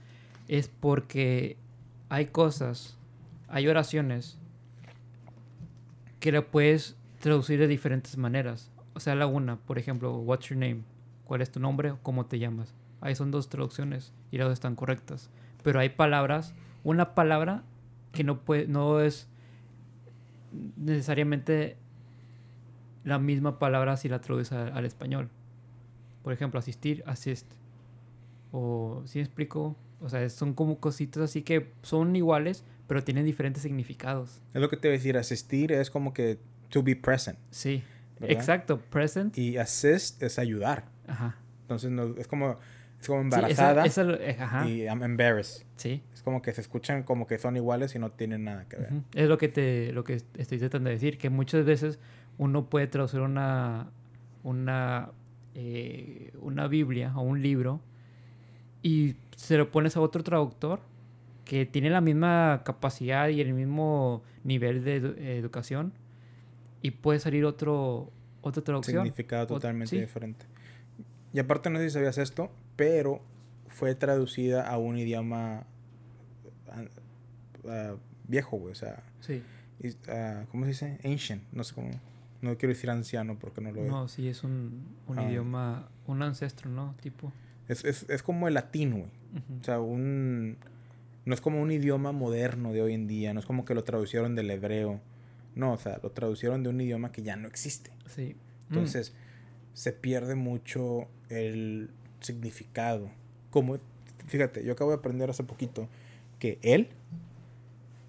[0.49, 1.57] es porque
[2.09, 2.97] hay cosas,
[3.49, 4.39] hay oraciones
[6.21, 8.71] que la puedes traducir de diferentes maneras.
[8.95, 10.83] O sea, la una, por ejemplo, what's your name?
[11.25, 12.73] ¿Cuál es tu nombre o cómo te llamas?
[13.01, 15.29] Ahí son dos traducciones y las dos están correctas.
[15.63, 16.55] Pero hay palabras,
[16.85, 17.63] una palabra
[18.13, 19.27] que no puede, no es
[20.77, 21.77] necesariamente
[23.05, 25.29] la misma palabra si la traduces al español.
[26.23, 27.47] Por ejemplo, asistir, assist.
[28.51, 29.77] O, si me explico?
[30.01, 34.41] O sea, son como cositas así que son iguales, pero tienen diferentes significados.
[34.53, 36.39] Es lo que te voy a decir, asistir es como que
[36.71, 37.39] to be present.
[37.51, 37.83] Sí.
[38.19, 38.37] ¿verdad?
[38.37, 39.37] Exacto, present.
[39.37, 40.85] Y assist es ayudar.
[41.07, 41.37] Ajá.
[41.63, 42.59] Entonces no, es como,
[43.05, 44.69] es como Sí, embarazada esa- esa- eh, ajá.
[44.69, 45.65] y I'm embarrassed.
[45.77, 46.03] Sí.
[46.13, 48.91] Es como que se escuchan como que son iguales y no tienen nada que ver.
[49.15, 51.99] Es lo que te lo que estoy tratando de decir, que muchas veces
[52.39, 53.91] uno puede traducir una
[54.43, 55.11] una
[55.55, 57.81] eh, una Biblia o un libro
[58.83, 60.81] y se lo pones a otro traductor
[61.45, 65.93] que tiene la misma capacidad y el mismo nivel de edu- educación
[66.83, 68.11] y puede salir otro
[68.43, 69.03] otra traducción.
[69.05, 70.01] significado Ot- totalmente sí.
[70.01, 70.45] diferente.
[71.33, 73.21] Y aparte, no sé si sabías esto, pero
[73.69, 75.67] fue traducida a un idioma
[78.29, 78.73] viejo, güey.
[78.73, 79.43] O sea, Sí.
[80.51, 80.99] ¿cómo se dice?
[81.05, 81.43] Ancient.
[81.53, 81.91] No sé cómo.
[82.43, 83.89] No quiero decir anciano porque no lo es.
[83.91, 85.29] No, sí es un, un Ah.
[85.31, 86.95] idioma, un ancestro, ¿no?
[87.01, 87.33] Tipo.
[87.69, 89.11] Es, es, es como el latín, güey.
[89.61, 90.57] O sea, un.
[91.25, 93.33] No es como un idioma moderno de hoy en día.
[93.33, 95.01] No es como que lo traducieron del hebreo.
[95.55, 97.91] No, o sea, lo traducieron de un idioma que ya no existe.
[98.07, 98.37] Sí.
[98.69, 98.75] Mm.
[98.75, 99.15] Entonces,
[99.73, 101.91] se pierde mucho el
[102.25, 103.11] significado.
[103.51, 103.79] Como,
[104.27, 105.89] fíjate, yo acabo de aprender hace poquito
[106.39, 106.89] que él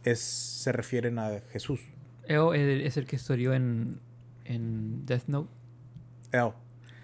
[0.04, 1.82] es, se refieren a Jesús.
[2.28, 4.00] Eo el- es el que estudió en,
[4.46, 5.50] en Death Note.
[6.32, 6.52] Él.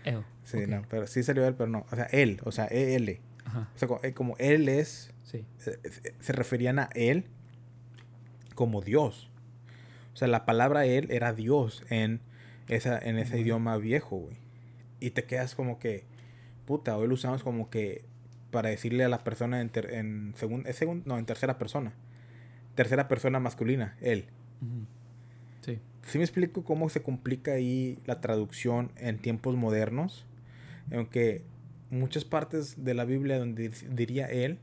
[0.06, 0.26] Eo.
[0.44, 1.86] Sí, no, pero sí salió él, pero no.
[1.92, 3.20] O sea, él, o sea, él.
[3.46, 5.46] Ajá, O sea, como, eh, como él es, sí.
[5.68, 7.26] eh, eh, se referían a él
[8.56, 9.30] como Dios.
[10.14, 12.20] O sea, la palabra él era Dios en,
[12.68, 14.38] esa, en ese idioma viejo, güey.
[15.00, 16.04] Y te quedas como que,
[16.66, 18.06] puta, hoy lo usamos como que
[18.52, 21.94] para decirle a la persona en, en segundo, no, en tercera persona.
[22.76, 24.26] Tercera persona masculina, él.
[25.62, 25.80] Sí.
[26.06, 30.26] Sí me explico cómo se complica ahí la traducción en tiempos modernos.
[30.92, 31.44] Aunque
[31.90, 34.60] muchas partes de la Biblia donde diría él,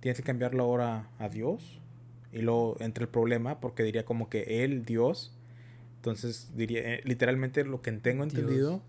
[0.00, 1.80] tienes que cambiarlo ahora a Dios.
[2.32, 5.36] Y luego entra el problema porque diría como que él, Dios.
[5.96, 8.82] Entonces diría, eh, literalmente lo que tengo entendido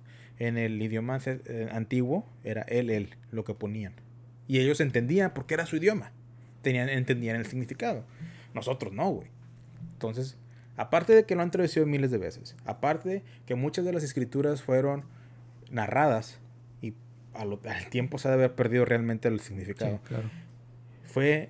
[0.45, 3.93] en el idioma eh, antiguo era él, él, lo que ponían.
[4.47, 6.11] Y ellos entendían porque era su idioma.
[6.61, 8.05] Tenían, entendían el significado.
[8.53, 9.27] Nosotros no, güey.
[9.93, 10.37] Entonces,
[10.77, 14.61] aparte de que lo han traducido miles de veces, aparte que muchas de las escrituras
[14.61, 15.05] fueron
[15.71, 16.39] narradas
[16.81, 16.93] y
[17.33, 19.99] al, tiempo se ha de haber perdido realmente el significado.
[20.03, 20.29] claro.
[21.05, 21.49] Fue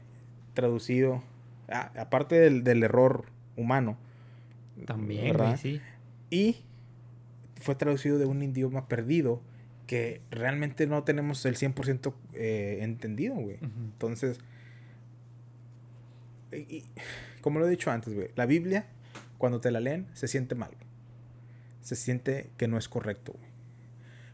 [0.53, 1.23] traducido,
[1.67, 3.25] aparte del, del, error
[3.55, 3.97] humano.
[4.85, 5.79] También, sí.
[6.29, 6.57] Y
[7.63, 9.41] fue traducido de un idioma perdido
[9.87, 13.57] que realmente no tenemos el 100% eh, entendido, güey.
[13.61, 14.39] Entonces,
[16.51, 16.83] y,
[17.41, 18.85] como lo he dicho antes, güey, la Biblia,
[19.37, 20.71] cuando te la leen, se siente mal.
[21.81, 23.51] Se siente que no es correcto, güey.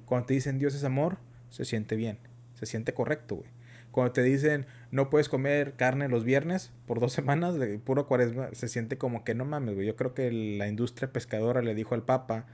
[0.06, 1.18] Cuando te dicen Dios es amor,
[1.50, 2.20] se siente bien.
[2.56, 3.50] Se siente correcto, güey.
[3.92, 8.50] Cuando te dicen no puedes comer carne los viernes por dos semanas de puro cuaresma,
[8.54, 9.88] se siente como que no mames, güey.
[9.88, 12.46] Yo creo que la industria pescadora le dijo al Papa,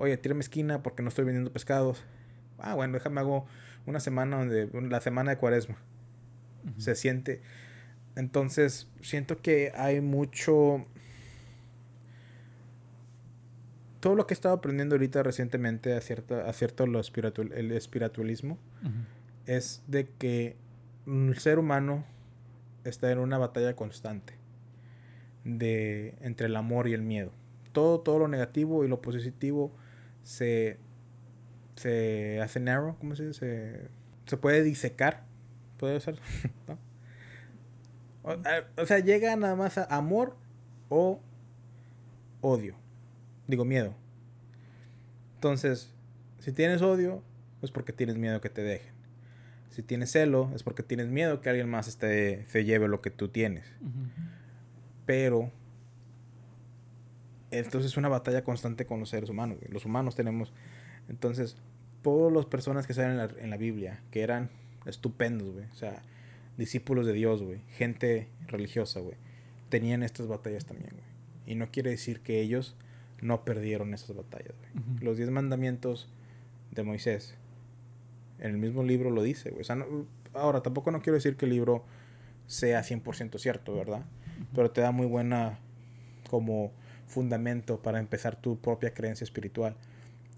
[0.00, 2.04] oye, tírame esquina porque no estoy vendiendo pescados
[2.62, 3.46] ah, bueno, déjame hago
[3.86, 5.76] una semana donde, la semana de cuaresma.
[6.76, 7.40] Se siente.
[8.16, 10.84] Entonces, siento que hay mucho...
[14.00, 17.70] Todo lo que he estado aprendiendo ahorita recientemente a cierto, a cierto lo espiritual, el
[17.72, 18.58] espiritualismo
[19.46, 20.56] es de que
[21.06, 22.04] el ser humano
[22.84, 24.34] está en una batalla constante
[25.44, 27.30] de entre el amor y el miedo.
[27.72, 29.70] Todo, todo lo negativo y lo positivo
[30.22, 30.78] se
[31.80, 33.88] se hace narrow, ¿cómo se dice?
[34.26, 35.24] Se, puede disecar,
[35.78, 36.18] puede ser,
[38.22, 40.36] o, sea, llega nada más a amor
[40.90, 41.20] o
[42.42, 42.76] odio.
[43.46, 43.94] Digo, miedo.
[45.36, 45.90] Entonces,
[46.38, 47.22] si tienes odio,
[47.62, 48.92] es porque tienes miedo que te dejen.
[49.70, 53.10] Si tienes celo, es porque tienes miedo que alguien más esté, se lleve lo que
[53.10, 53.64] tú tienes.
[55.06, 55.50] Pero,
[57.50, 59.58] entonces es una batalla constante con los seres humanos.
[59.68, 60.52] Los humanos tenemos
[61.10, 61.56] entonces,
[62.02, 64.48] todas las personas que salen en la, Biblia, que eran
[64.86, 66.02] estupendos, güey, o sea,
[66.56, 69.16] discípulos de Dios, güey, gente religiosa, güey,
[69.68, 71.10] tenían estas batallas también, güey.
[71.46, 72.76] Y no quiere decir que ellos
[73.20, 75.00] no perdieron esas batallas, güey.
[75.00, 76.08] Los diez mandamientos
[76.70, 77.34] de Moisés,
[78.38, 79.62] en el mismo libro lo dice, güey.
[79.62, 79.84] O sea,
[80.32, 81.84] ahora, tampoco no quiero decir que el libro
[82.46, 84.04] sea 100% cierto, ¿verdad?
[84.54, 85.58] Pero te da muy buena
[86.30, 86.72] como
[87.10, 89.76] fundamento para empezar tu propia creencia espiritual.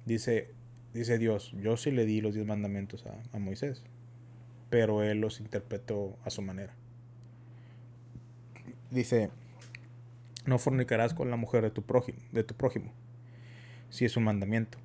[0.04, 0.50] Dice,
[0.92, 3.84] dice Dios, yo sí le di los diez mandamientos a, Moisés,
[4.70, 6.74] pero él los interpretó a su manera.
[8.90, 9.30] Dice,
[10.44, 12.92] no fornicarás con la mujer de tu prójimo, de tu prójimo.
[13.90, 14.78] Si es un mandamiento.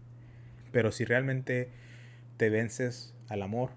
[0.71, 1.69] Pero si realmente
[2.35, 3.71] te vences al amor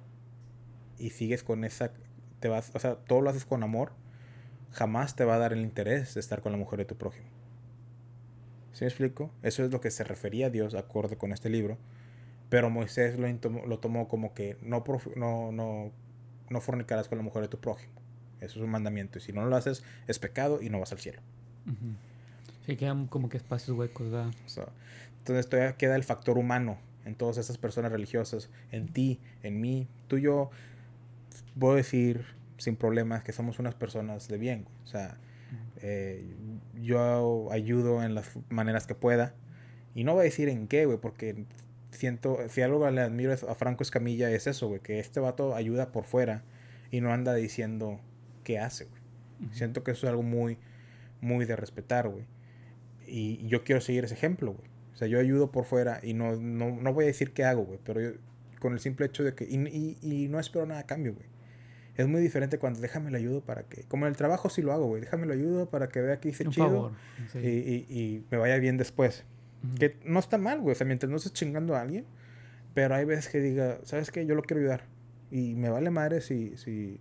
[0.99, 1.93] y sigues con esa
[2.41, 3.93] te vas, o sea, todo lo haces con amor,
[4.73, 7.29] jamás te va a dar el interés de estar con la mujer de tu prójimo.
[8.73, 9.31] ¿Sí me explico?
[9.43, 11.79] Eso es lo que se refería a Dios acorde con este libro
[12.51, 13.29] pero Moisés lo,
[13.67, 14.85] lo tomó como que no,
[15.17, 15.93] no, no,
[16.51, 17.93] no fornicarás con la mujer de tu prójimo.
[18.41, 19.19] Eso es un mandamiento.
[19.19, 21.23] Y si no lo haces, es pecado y no vas al cielo.
[22.67, 24.33] Sí, quedan como que espacios huecos, ¿verdad?
[25.19, 29.87] entonces todavía queda el factor humano en todas esas personas religiosas, en ti, en mí.
[30.09, 30.51] Tú y yo,
[31.63, 32.25] a decir
[32.59, 34.67] sin problemas que somos unas personas de bien.
[34.85, 35.19] O sea,
[35.83, 36.25] eh,
[36.83, 39.35] yo ayudo en las maneras que pueda.
[39.95, 41.45] Y no voy a decir en qué, güey, porque
[41.91, 45.93] siento, si algo le admiro a Franco Escamilla es eso, güey, que este vato ayuda
[45.93, 46.45] por fuera
[46.91, 48.01] y no anda diciendo
[48.45, 49.01] qué hace, güey.
[49.53, 50.59] Siento que eso es algo muy,
[51.21, 52.25] muy de respetar, güey.
[53.07, 54.69] Y yo quiero seguir ese ejemplo, güey.
[54.93, 57.65] O sea, yo ayudo por fuera y no, no, no voy a decir qué hago,
[57.65, 58.11] güey, pero yo,
[58.59, 59.45] con el simple hecho de que...
[59.45, 61.27] Y, y, no espero nada a cambio, güey.
[62.01, 63.85] Es muy diferente cuando déjame lo ayudo para que...
[63.85, 65.03] Como en el trabajo sí lo hago, güey.
[65.03, 66.93] Déjame lo ayudo para que vea que hice chido.
[67.35, 69.25] y, y, y, me vaya bien después.
[69.79, 70.73] Que no está mal, güey.
[70.73, 72.07] O sea, mientras no estés chingando a alguien.
[72.75, 74.25] Pero hay veces que diga, ¿sabes qué?
[74.25, 74.85] Yo lo quiero ayudar.
[75.31, 77.01] Y me vale madre si, si,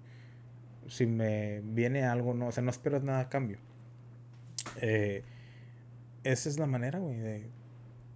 [0.88, 2.48] si me viene algo, no.
[2.48, 3.60] O sea, no esperas nada a cambio.
[4.82, 5.24] Eh,
[6.24, 7.50] esa es la manera, güey, de,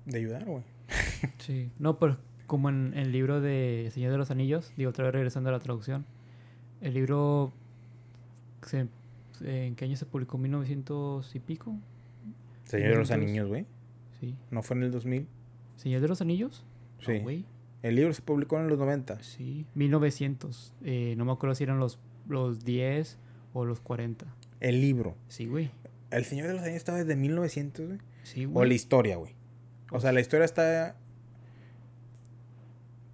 [0.05, 0.63] de ayudar, güey.
[1.39, 1.71] sí.
[1.79, 2.17] No, pero
[2.47, 5.59] como en el libro de Señor de los Anillos, digo otra vez regresando a la
[5.59, 6.05] traducción,
[6.83, 7.51] el libro,
[9.41, 10.37] ¿en qué año se publicó?
[10.37, 11.75] ¿1900 y pico?
[12.65, 13.65] Señor de los Anillos, güey.
[14.19, 14.35] Sí.
[14.51, 15.27] ¿No fue en el 2000?
[15.77, 16.63] ¿Señor de los Anillos?
[16.99, 17.45] Sí.
[17.81, 19.21] El libro se publicó en los 90.
[19.23, 19.65] Sí.
[19.75, 20.73] 1900.
[20.83, 23.17] Eh, no me acuerdo si eran los, los 10
[23.53, 24.25] o los 40.
[24.61, 25.15] El libro.
[25.27, 25.71] Sí, güey.
[26.11, 27.99] El Señor de los Anillos estaba desde 1900, güey.
[28.23, 28.69] Sí, O güey.
[28.69, 29.33] la historia, güey.
[29.91, 30.95] O sea, la historia está...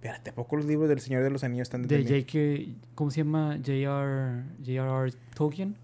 [0.00, 2.86] Espérate, ¿a poco los libros del Señor de los Anillos están De desde mil- J.K.
[2.94, 3.58] ¿Cómo se llama?
[3.58, 4.44] J.R.
[4.64, 5.12] J.R.R.
[5.34, 5.76] Tolkien.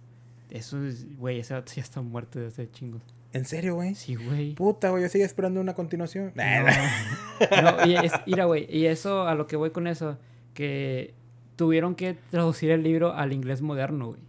[0.49, 3.03] Eso es, güey, ese ya está muerto de hace chingos.
[3.35, 3.95] ¿En serio, güey?
[3.95, 4.55] Sí, güey.
[4.55, 6.33] Puta, güey, yo sigo esperando una continuación.
[6.35, 6.43] No,
[7.63, 10.17] no, y es, mira, güey, y eso, a lo que voy con eso,
[10.55, 11.13] que
[11.57, 14.21] tuvieron que traducir el libro al inglés moderno, güey.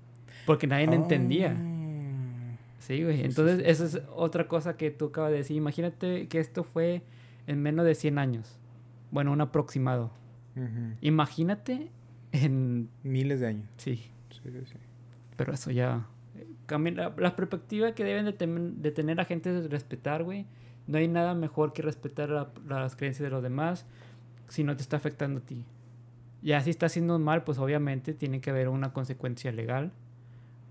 [0.46, 1.56] Porque nadie lo entendía.
[1.58, 2.58] Ah.
[2.80, 3.24] Sí, güey.
[3.24, 5.56] Entonces, esa es otra cosa que tú acabas de decir.
[5.56, 7.02] Imagínate que esto fue
[7.46, 8.58] en menos de 100 años.
[9.12, 10.12] Bueno, un aproximado.
[11.02, 11.92] Imagínate
[12.32, 12.90] en...
[13.04, 13.70] Miles de años.
[13.78, 14.78] Sí, Sí, sí, sí.
[15.36, 16.06] pero eso ya...
[16.36, 18.34] eh, Cambia la, la perspectiva que deben de,
[18.82, 20.46] de tener la gente es respetar, güey.
[20.88, 23.86] No hay nada mejor que respetar la- las creencias de los demás
[24.48, 25.64] si no te está afectando a ti.
[26.42, 29.92] Ya si está haciendo mal, pues obviamente tiene que haber una consecuencia legal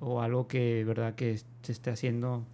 [0.00, 2.44] o algo que, verdad, que se esté haciendo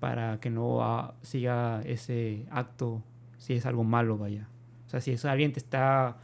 [0.00, 3.02] para que no ah, siga ese acto
[3.38, 4.48] si es algo malo, vaya.
[4.92, 6.18] Sea, si es alguien te está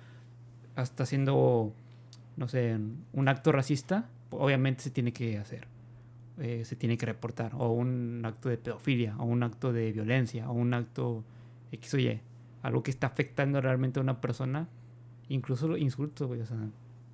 [0.77, 1.73] hasta haciendo,
[2.37, 2.79] no sé,
[3.15, 5.67] un acto racista, obviamente se tiene que hacer.
[6.39, 7.53] Eh, se tiene que reportar.
[7.55, 11.25] O un acto de pedofilia, o un acto de violencia, o un acto
[11.73, 12.21] X o.
[12.61, 14.69] Algo que está afectando realmente a una persona,
[15.31, 16.59] incluso insultos, güey, o sea,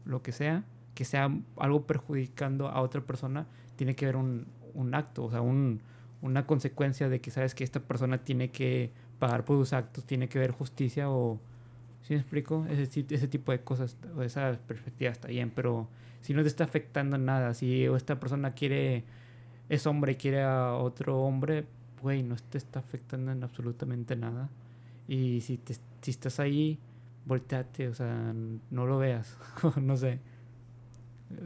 [0.05, 0.65] lo que sea,
[0.97, 3.47] que sea algo perjudicando a otra persona,
[3.77, 5.83] tiene que haber un, un acto, o sea, un,
[6.21, 10.29] una consecuencia de que sabes que esta persona tiene que pagar por sus actos, tiene
[10.29, 11.41] que haber justicia o...
[12.03, 12.67] ¿Sí me explico?
[12.69, 15.89] Ese, ti- ese tipo de cosas, o esa perspectiva está bien, pero
[16.21, 19.05] si no te está afectando nada, si esta persona quiere,
[19.71, 21.65] es hombre y quiere a otro hombre,
[22.03, 24.51] güey, no te está afectando en absolutamente nada.
[25.09, 26.79] Y si, te, si estás ahí,
[27.27, 28.35] volteate, o sea,
[28.71, 29.37] no lo veas,
[29.81, 30.21] no sé.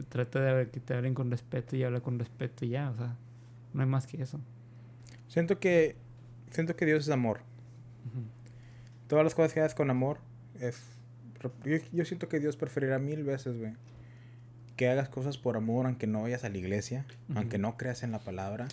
[0.09, 3.15] Trata de que te hablen con respeto y habla con respeto y ya, o sea,
[3.73, 4.39] no hay más que eso.
[5.27, 5.95] Siento que...
[6.51, 7.41] Siento que Dios es amor.
[9.07, 10.19] Todas las cosas que hagas con amor
[10.59, 10.81] es...
[11.63, 13.73] Yo, yo siento que Dios preferirá mil veces, güey.
[14.75, 18.11] Que hagas cosas por amor, aunque no vayas a la iglesia, aunque no creas en
[18.11, 18.67] la palabra,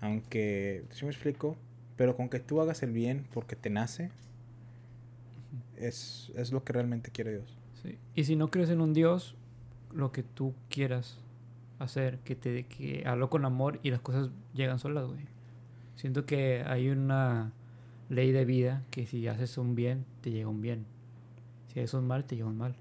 [0.00, 0.84] aunque...
[0.90, 1.56] ¿Sí me explico?
[1.96, 4.10] Pero con que tú hagas el bien porque te nace,
[5.76, 7.56] es, es lo que realmente quiere Dios.
[7.82, 7.98] Sí.
[8.14, 9.36] Y si no crees en un Dios,
[9.92, 11.18] lo que tú quieras
[11.78, 15.20] hacer, que te que hablo con amor y las cosas llegan solas, güey.
[15.96, 17.52] Siento que hay una
[18.08, 20.86] ley de vida que si haces un bien, te llega un bien.
[21.72, 22.74] Si haces un mal, te llega un mal.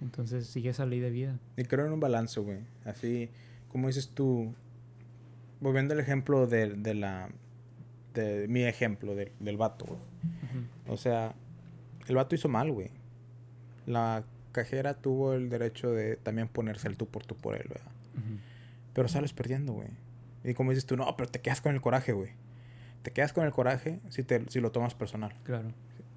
[0.00, 1.38] Entonces sigue esa ley de vida.
[1.56, 2.60] Y creo en un balance, güey.
[2.84, 3.28] Así,
[3.70, 4.54] como dices tú,
[5.60, 7.28] volviendo al ejemplo de, de la...
[8.14, 9.98] De mi ejemplo del, del vato, güey.
[10.86, 11.34] O sea,
[12.08, 12.90] el vato hizo mal, güey.
[13.86, 17.90] La cajera tuvo el derecho de también ponerse el tú por tú por él, ¿verdad?
[18.92, 19.88] Pero sales perdiendo, güey.
[20.44, 22.32] Y como dices tú, no, pero te quedas con el coraje, güey.
[23.02, 25.34] Te quedas con el coraje si, te, si lo tomas personal.
[25.44, 25.72] Claro.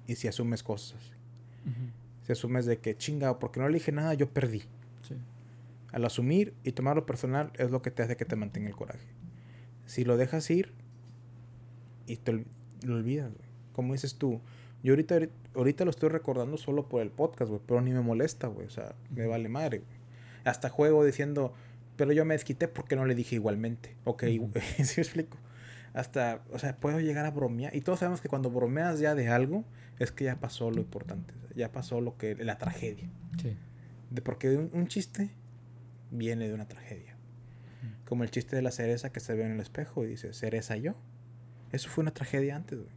[0.06, 1.00] Y si asumes cosas.
[1.64, 1.90] Ujú.
[2.24, 4.60] Si asumes de que, chinga, porque no le dije nada, yo perdí.
[5.02, 5.14] Sí.
[5.92, 9.06] Al asumir y tomarlo personal es lo que te hace que te mantenga el coraje.
[9.86, 10.72] Si lo dejas ir
[12.06, 12.44] y te
[12.82, 13.46] lo olvidas, güey.
[13.72, 14.40] Como dices tú,
[14.82, 15.18] yo ahorita,
[15.54, 18.66] ahorita lo estoy recordando solo por el podcast, güey, pero ni me molesta, güey.
[18.66, 19.98] O sea, me vale madre, güey.
[20.44, 21.52] Hasta juego diciendo,
[21.96, 23.96] pero yo me desquité porque no le dije igualmente.
[24.04, 24.52] Ok, Ujú.
[24.84, 25.38] ¿sí me explico?
[25.96, 27.74] Hasta, o sea, puedo llegar a bromear.
[27.74, 29.64] Y todos sabemos que cuando bromeas ya de algo,
[29.98, 31.32] es que ya pasó lo importante.
[31.54, 33.08] Ya pasó lo que, la tragedia.
[33.40, 33.56] Sí.
[34.10, 35.30] De porque un, un chiste
[36.10, 37.16] viene de una tragedia.
[38.04, 40.76] Como el chiste de la cereza que se ve en el espejo y dice, cereza
[40.76, 40.96] yo.
[41.72, 42.92] Eso fue una tragedia antes, güey.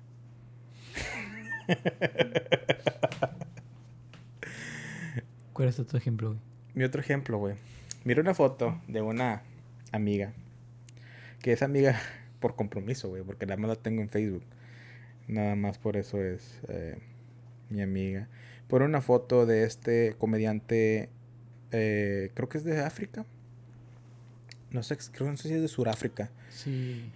[5.53, 6.41] ¿Cuál es otro ejemplo, güey?
[6.73, 7.55] Mi otro ejemplo, güey.
[8.03, 9.43] Mira una foto de una
[9.93, 10.33] amiga.
[11.41, 11.97] Que es amiga
[12.39, 13.23] por compromiso, güey.
[13.23, 14.43] Porque nada más la tengo en Facebook.
[15.27, 16.97] Nada más por eso es eh,
[17.69, 18.27] mi amiga.
[18.67, 21.09] Por una foto de este comediante.
[21.71, 23.25] eh, creo que es de África.
[24.71, 26.29] No sé, creo no sé si es de Sudáfrica.
[26.49, 27.11] Sí.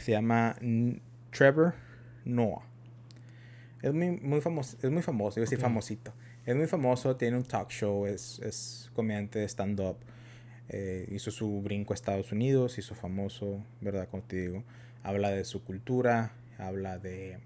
[0.00, 0.56] Se llama
[1.30, 1.74] Trevor
[2.24, 2.62] Noah.
[3.82, 5.62] Es muy, muy famoso, es muy famoso, iba a decir Ok.
[5.62, 6.12] famosito.
[6.44, 9.96] Es muy famoso, tiene un talk show, es, es comediante de stand-up.
[10.70, 14.08] Eh, hizo su brinco a Estados Unidos, hizo famoso, ¿verdad?
[14.10, 14.64] Como te digo.
[15.02, 17.38] Habla de su cultura, habla de,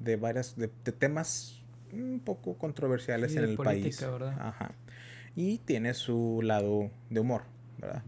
[0.00, 1.60] de varias, de, de temas
[1.92, 4.12] un poco controversiales Sí, en de el política, país.
[4.12, 4.36] ¿verdad?
[4.40, 4.72] Ajá.
[5.34, 7.42] Y tiene su lado de humor,
[7.78, 8.02] ¿verdad?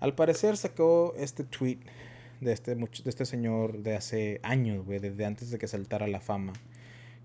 [0.00, 1.78] Al parecer sacó este tweet
[2.40, 6.20] de este, de este señor de hace años, güey, desde antes de que saltara la
[6.20, 6.52] fama.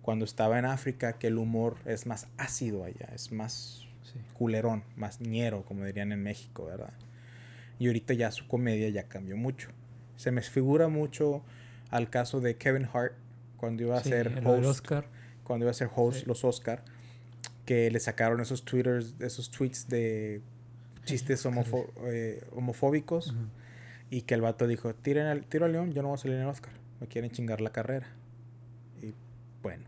[0.03, 3.86] Cuando estaba en África, que el humor es más ácido allá, es más
[4.33, 6.93] culerón, más ñero, como dirían en México, ¿verdad?
[7.79, 9.69] Y ahorita ya su comedia ya cambió mucho.
[10.15, 11.43] Se me figura mucho
[11.89, 13.13] al caso de Kevin Hart
[13.57, 14.87] cuando iba a ser host,
[15.43, 16.83] cuando iba a ser host los Oscar,
[17.65, 20.41] que le sacaron esos twitters, esos tweets de
[21.03, 21.45] chistes
[22.05, 23.33] eh, homofóbicos
[24.09, 26.37] y que el vato dijo, tiren al, tiro al león, yo no voy a salir
[26.37, 28.07] en el Oscar, me quieren chingar la carrera.
[29.01, 29.13] Y
[29.61, 29.83] bueno,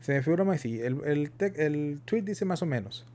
[0.00, 3.06] se me figura más así, el, el, el tweet dice más o menos,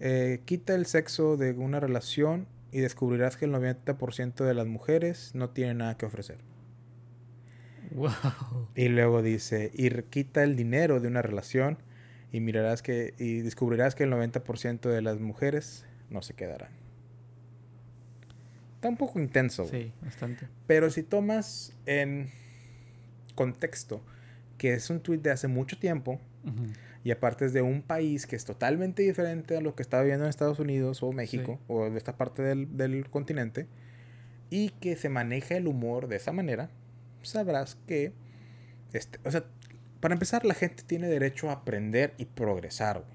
[0.00, 5.32] eh, quita el sexo de una relación y descubrirás que el 90% de las mujeres
[5.34, 6.38] no tienen nada que ofrecer.
[8.74, 11.78] Y luego dice, y quita el dinero de una relación
[12.32, 16.70] y mirarás que y descubrirás que el 90% de las mujeres no se quedarán.
[18.74, 19.66] Está un poco intenso.
[19.66, 20.46] Sí, bastante.
[20.66, 22.30] Pero si tomas en
[23.34, 24.02] contexto
[24.58, 26.20] que es un tweet de hace mucho tiempo
[27.08, 30.26] y aparte es de un país que es totalmente diferente a lo que está viviendo
[30.26, 33.66] en Estados Unidos o México o de esta parte del, del continente
[34.50, 36.68] y que se maneja el humor de esa manera,
[37.22, 38.12] sabrás que,
[38.92, 39.44] este, o sea,
[40.00, 43.06] para empezar, la gente tiene derecho a aprender y progresar,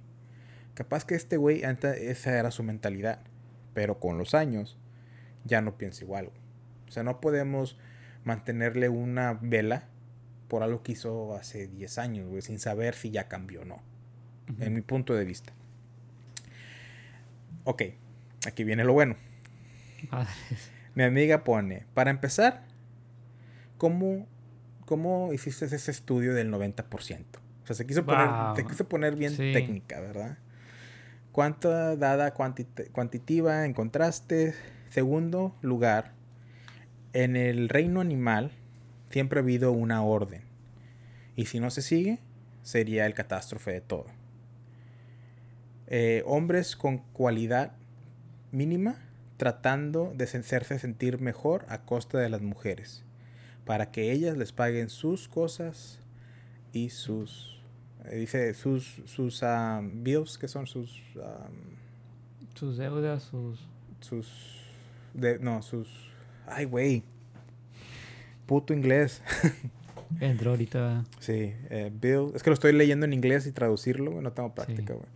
[0.73, 3.19] Capaz que este güey, esa era su mentalidad,
[3.75, 4.79] pero con los años
[5.45, 6.31] ya no piensa igual,
[6.87, 7.77] O sea, no podemos
[8.23, 9.87] mantenerle una vela
[10.47, 13.81] por algo que hizo hace 10 años, güey, sin saber si ya cambió o no.
[14.59, 15.53] En mi punto de vista.
[17.63, 17.83] Ok,
[18.45, 19.15] aquí viene lo bueno.
[20.95, 22.65] Mi amiga pone, para empezar,
[23.77, 24.27] ¿cómo,
[24.85, 26.83] ¿cómo hiciste ese estudio del 90%?
[26.93, 30.37] O sea, se quiso poner, quiso poner bien técnica, ¿verdad?
[31.31, 34.53] ¿Cuánta dada cuantitativa encontraste?
[34.89, 36.11] Segundo lugar,
[37.13, 38.51] en el reino animal
[39.13, 40.41] siempre ha habido una orden.
[41.35, 42.19] Y si no se sigue,
[42.63, 44.07] sería el catástrofe de todo.
[45.85, 47.73] Eh, hombres con cualidad
[48.51, 48.95] mínima
[49.37, 53.03] tratando de hacerse sentir mejor a costa de las mujeres
[53.65, 55.99] para que ellas les paguen sus cosas
[56.71, 57.61] y sus
[58.05, 61.75] eh, dice sus sus um, bills que son sus um,
[62.55, 63.59] sus deudas sus
[63.99, 64.27] sus
[65.13, 65.89] de, no sus
[66.47, 67.03] ay güey
[68.45, 69.21] puto inglés
[70.19, 74.31] entró ahorita sí eh, bill es que lo estoy leyendo en inglés y traducirlo no
[74.31, 75.07] tengo práctica güey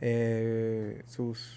[0.00, 1.56] eh, sus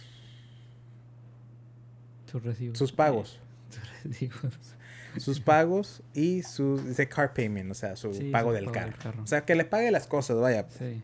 [2.26, 3.40] sus recibos sus pagos
[3.70, 4.60] sus recibos
[5.18, 9.22] sus pagos y su dice car payment, o sea, su pago, del, carro.
[9.24, 10.68] O sea, que le pague las cosas, vaya.
[10.70, 11.02] Sí.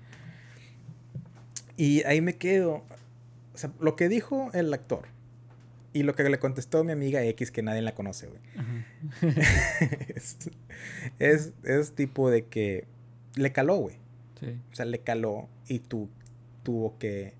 [1.75, 2.83] Y ahí me quedo.
[3.53, 5.07] O sea, lo que dijo el actor
[5.97, 8.39] y lo que le contestó mi amiga X, que nadie la conoce, güey.
[11.19, 12.85] es, es, tipo de que
[13.33, 13.95] le caló, güey.
[14.39, 14.61] Sí.
[14.71, 16.07] O sea, le caló y tú
[16.61, 17.33] tuvo que.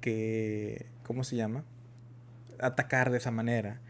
[0.00, 0.86] que.
[1.04, 1.64] ¿Cómo se llama?
[2.58, 3.80] Atacar de esa manera.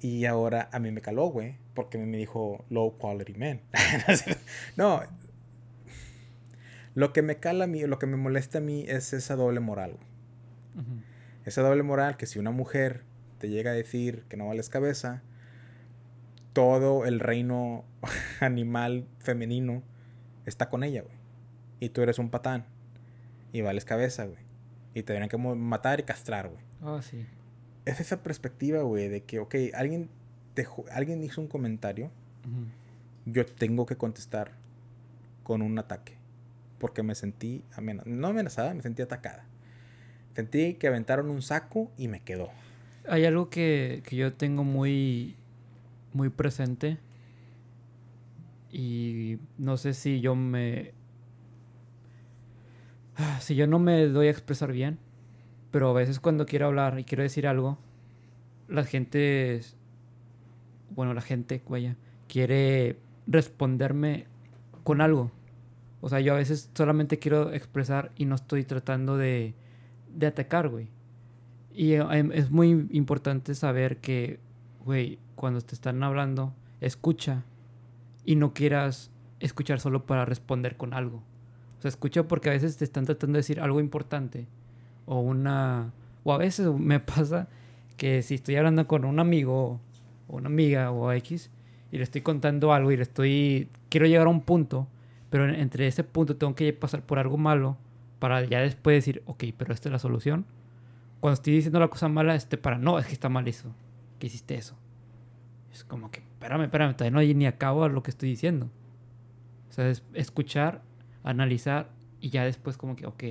[0.00, 3.60] Y ahora a mí me caló, güey, porque me dijo low quality men.
[4.76, 5.02] no.
[6.94, 9.58] Lo que me cala a mí, lo que me molesta a mí es esa doble
[9.58, 9.98] moral.
[11.44, 13.02] Esa doble moral que si una mujer
[13.38, 15.22] te llega a decir que no vales cabeza,
[16.52, 17.84] todo el reino
[18.40, 19.82] animal femenino
[20.46, 21.16] está con ella, güey.
[21.80, 22.66] Y tú eres un patán.
[23.52, 24.42] Y vales cabeza, güey.
[24.94, 26.62] Y te tienen que matar y castrar, güey.
[26.82, 27.26] Oh, sí
[27.84, 30.08] es esa perspectiva, güey, de que, ok, alguien,
[30.54, 32.10] dejó, alguien hizo un comentario,
[33.26, 34.52] yo tengo que contestar
[35.42, 36.14] con un ataque.
[36.78, 38.16] Porque me sentí amenazada.
[38.16, 39.44] No amenazada, me sentí atacada.
[40.34, 42.50] Sentí que aventaron un saco y me quedó.
[43.08, 45.36] Hay algo que, que yo tengo muy,
[46.12, 46.98] muy presente.
[48.70, 50.92] Y no sé si yo me...
[53.40, 54.98] Si yo no me doy a expresar bien,
[55.70, 57.78] pero a veces cuando quiero hablar y quiero decir algo,
[58.66, 59.60] la gente,
[60.90, 61.96] bueno, la gente, vaya,
[62.28, 64.26] quiere responderme
[64.84, 65.30] con algo.
[66.00, 69.54] O sea, yo a veces solamente quiero expresar y no estoy tratando de,
[70.14, 70.88] de atacar, güey.
[71.72, 74.40] Y eh, em, es muy importante saber que,
[74.84, 77.44] güey, cuando te están hablando, escucha
[78.24, 81.22] y no quieras escuchar solo para responder con algo.
[81.78, 84.46] O sea, escucha porque a veces te están tratando de decir algo importante
[85.06, 85.92] o una...
[86.24, 87.48] O a veces me pasa
[87.96, 89.80] que si estoy hablando con un amigo
[90.28, 91.50] o una amiga o X
[91.92, 93.68] y le estoy contando algo y le estoy...
[93.88, 94.86] Quiero llegar a un punto,
[95.30, 97.78] pero entre ese punto tengo que pasar por algo malo
[98.20, 100.46] para ya después decir, ok, pero esta es la solución.
[101.18, 103.74] Cuando estoy diciendo la cosa mala, este para, no, es que está mal eso,
[104.20, 104.76] que hiciste eso.
[105.72, 108.70] Es como que, espérame, espérame, todavía no ni acabo a lo que estoy diciendo.
[109.68, 110.82] O sea, es escuchar,
[111.24, 111.88] analizar
[112.20, 113.24] y ya después como que, ok,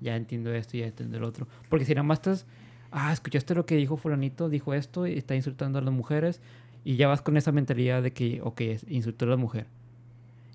[0.00, 1.46] ya entiendo esto ya entiendo el otro.
[1.68, 2.46] Porque si nada más estás,
[2.90, 6.40] ah, escuchaste lo que dijo fulanito, dijo esto y está insultando a las mujeres
[6.84, 9.66] y ya vas con esa mentalidad de que, ok, insultó a la mujer.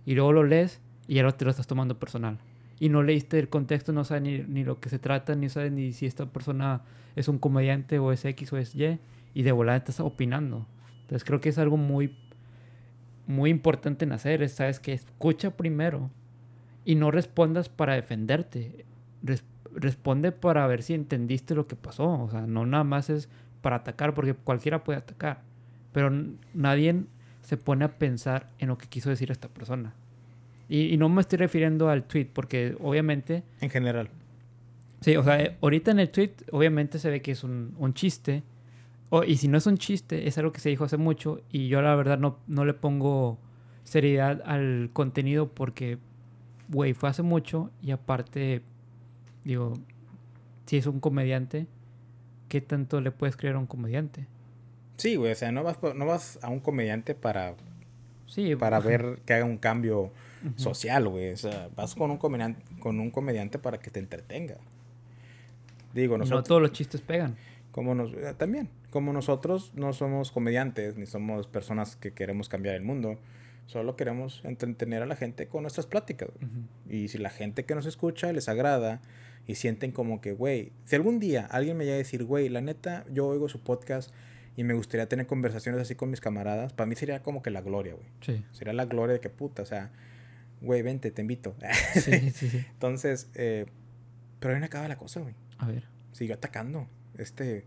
[0.05, 2.39] Y luego lo lees y ya te lo estás tomando personal.
[2.79, 5.91] Y no leíste el contexto, no sabes ni, lo que se trata, ni sabes ni
[5.91, 6.81] si esta persona
[7.15, 8.99] es un comediante o es X o es Y.
[9.33, 10.65] Y de volada estás opinando.
[11.01, 12.15] Entonces creo que es algo muy,
[13.27, 14.41] muy importante en hacer.
[14.41, 16.09] Es, sabes que escucha primero
[16.85, 18.85] y no respondas para defenderte.
[19.75, 22.23] responde para ver si entendiste lo que pasó.
[22.23, 23.29] O sea, no nada más es
[23.61, 25.41] para atacar, porque cualquiera puede atacar.
[25.91, 26.11] Pero
[26.53, 27.03] nadie
[27.41, 29.93] se pone a pensar en lo que quiso decir esta persona.
[30.69, 33.43] Y, no me estoy refiriendo al tweet, porque obviamente...
[33.59, 34.09] En general.
[35.01, 38.43] Sí, o sea, ahorita en el tweet obviamente se ve que es un, un chiste
[39.25, 41.81] y si no es un chiste, es algo que se dijo hace mucho y yo
[41.81, 43.39] la verdad no, no le pongo
[43.83, 45.97] seriedad al contenido porque,
[46.67, 48.61] güey, fue hace mucho y aparte,
[49.43, 49.73] digo,
[50.67, 51.65] si es un comediante,
[52.49, 54.27] ¿qué tanto le puedes creer a un comediante?
[54.97, 57.55] Sí, güey, o sea, no vas, no vas a un comediante para,
[58.27, 60.11] sí, para ver que haga un cambio
[60.55, 61.31] social, güey.
[61.31, 64.57] O sea, vas con un, comediante, con un comediante para que te entretenga.
[65.93, 66.39] Digo, nosotros...
[66.39, 67.35] No todos los chistes pegan.
[67.71, 72.75] Como nos, eh, también, como nosotros no somos comediantes ni somos personas que queremos cambiar
[72.75, 73.19] el mundo,
[73.67, 76.29] solo queremos entretener a la gente con nuestras pláticas.
[76.89, 79.01] Y si la gente que nos escucha les agrada
[79.45, 82.61] y sienten como que, güey, si algún día alguien me llega a decir, güey, la
[82.61, 84.11] neta, yo oigo su podcast
[84.57, 87.61] y me gustaría tener conversaciones así con mis camaradas, para mí sería como que la
[87.61, 88.07] gloria, güey.
[88.21, 88.43] Sí.
[88.51, 89.91] Sería la gloria de que puta, o sea,
[90.61, 91.55] güey, vente, te invito.
[91.93, 92.65] Sí, sí, sí.
[92.71, 93.65] Entonces, eh,
[94.39, 95.35] pero ahí no acaba la cosa, güey.
[95.57, 95.85] A ver.
[96.11, 96.87] Sigue atacando
[97.19, 97.65] este...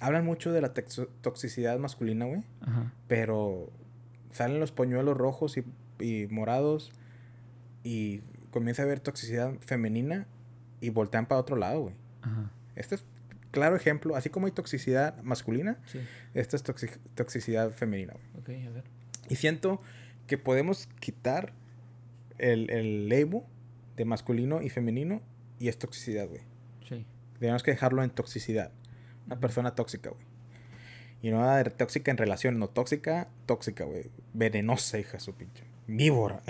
[0.00, 2.42] Hablan mucho de la toxicidad masculina, güey.
[3.08, 3.72] Pero
[4.32, 6.92] salen los pañuelos rojos y, morados
[7.84, 10.26] y comienza a haber toxicidad femenina
[10.80, 11.94] y voltean para otro lado, güey.
[12.76, 13.04] Este es
[13.50, 15.78] claro ejemplo, así como hay toxicidad masculina,
[16.34, 16.62] esta es
[17.14, 18.66] toxicidad femenina, güey.
[18.66, 18.84] a ver.
[19.30, 19.80] Y siento
[20.26, 21.52] que podemos quitar
[22.38, 23.42] el, el label
[23.96, 25.22] de masculino y femenino
[25.58, 26.42] y es toxicidad, güey.
[26.88, 27.06] Sí.
[27.38, 28.72] Tenemos que dejarlo en toxicidad.
[29.26, 30.24] Una persona tóxica, güey.
[31.22, 34.10] Y no de tóxica en relación, no tóxica, tóxica, güey.
[34.34, 35.64] Venenosa, hija su pinche.
[35.86, 36.42] Víbora.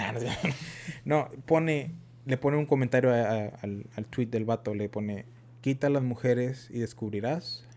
[1.05, 1.93] no, pone,
[2.27, 5.27] le pone un comentario al, al tweet del vato, le pone,
[5.61, 7.69] quita a las mujeres y descubrirás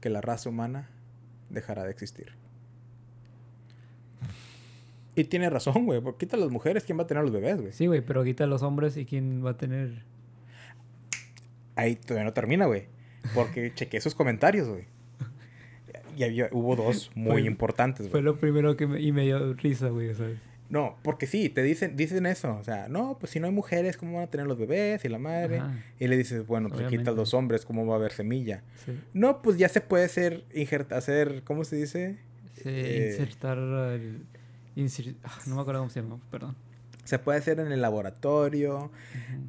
[0.00, 0.90] que la raza humana
[1.48, 2.34] dejará de existir.
[5.16, 6.00] Y tiene razón, güey.
[6.00, 7.72] Porque quita a las mujeres, ¿quién va a tener los bebés, güey?
[7.72, 10.04] Sí, güey, pero quita a los hombres y quién va a tener
[11.76, 12.84] ahí todavía no termina, güey.
[13.34, 14.84] Porque chequé esos comentarios, güey.
[16.16, 18.10] Y había, hubo dos muy importantes, güey.
[18.10, 20.38] Fue lo primero que me, y me dio risa, güey, ¿sabes?
[20.68, 22.56] No, porque sí, te dicen, dicen eso.
[22.56, 25.08] O sea, no, pues si no hay mujeres, ¿cómo van a tener los bebés y
[25.08, 25.62] la madre?
[26.00, 28.64] Y le dices, bueno, te quitas dos hombres, ¿cómo va a haber semilla?
[29.14, 30.42] No, pues ya se puede hacer,
[30.90, 32.16] hacer, ¿cómo se dice?
[32.54, 34.22] Sí, eh, insertar el,
[35.24, 36.56] ah, no me acuerdo cómo se llama, perdón
[37.06, 38.90] se puede hacer en el laboratorio,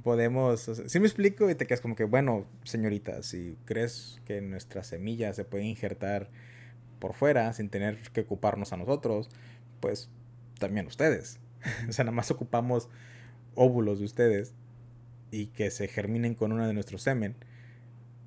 [0.03, 4.83] podemos, si me explico y te quedas como que, bueno, señorita, si crees que nuestra
[4.83, 6.29] semilla se puede injertar
[6.99, 9.29] por fuera sin tener que ocuparnos a nosotros,
[9.79, 10.11] pues
[10.59, 11.39] también ustedes.
[11.89, 12.89] o sea, nada más ocupamos
[13.55, 14.53] óvulos de ustedes
[15.31, 17.35] y que se germinen con uno de nuestros semen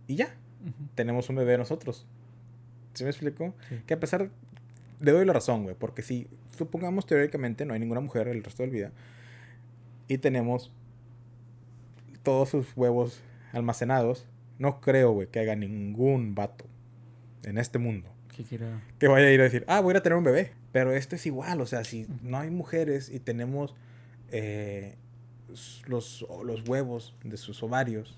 [0.09, 0.35] y ya,
[0.97, 2.05] tenemos un bebé nosotros.
[2.95, 3.55] ¿Sí me explico?
[3.87, 4.31] Que a pesar,
[5.01, 8.63] le doy la razón, güey, porque si supongamos teóricamente no hay ninguna mujer el resto
[8.63, 8.93] del vida,
[10.09, 10.73] y tenemos
[12.23, 13.23] todos sus huevos
[13.53, 14.27] almacenados,
[14.59, 16.67] no creo, güey, que haya ningún vato
[17.45, 18.11] en este mundo
[18.99, 20.53] que vaya a ir a decir, ah, voy a ir a tener un bebé.
[20.73, 23.75] Pero esto es igual, o sea, si no hay mujeres y tenemos
[24.31, 24.95] eh,
[25.87, 28.17] los, los, huevos de sus ovarios,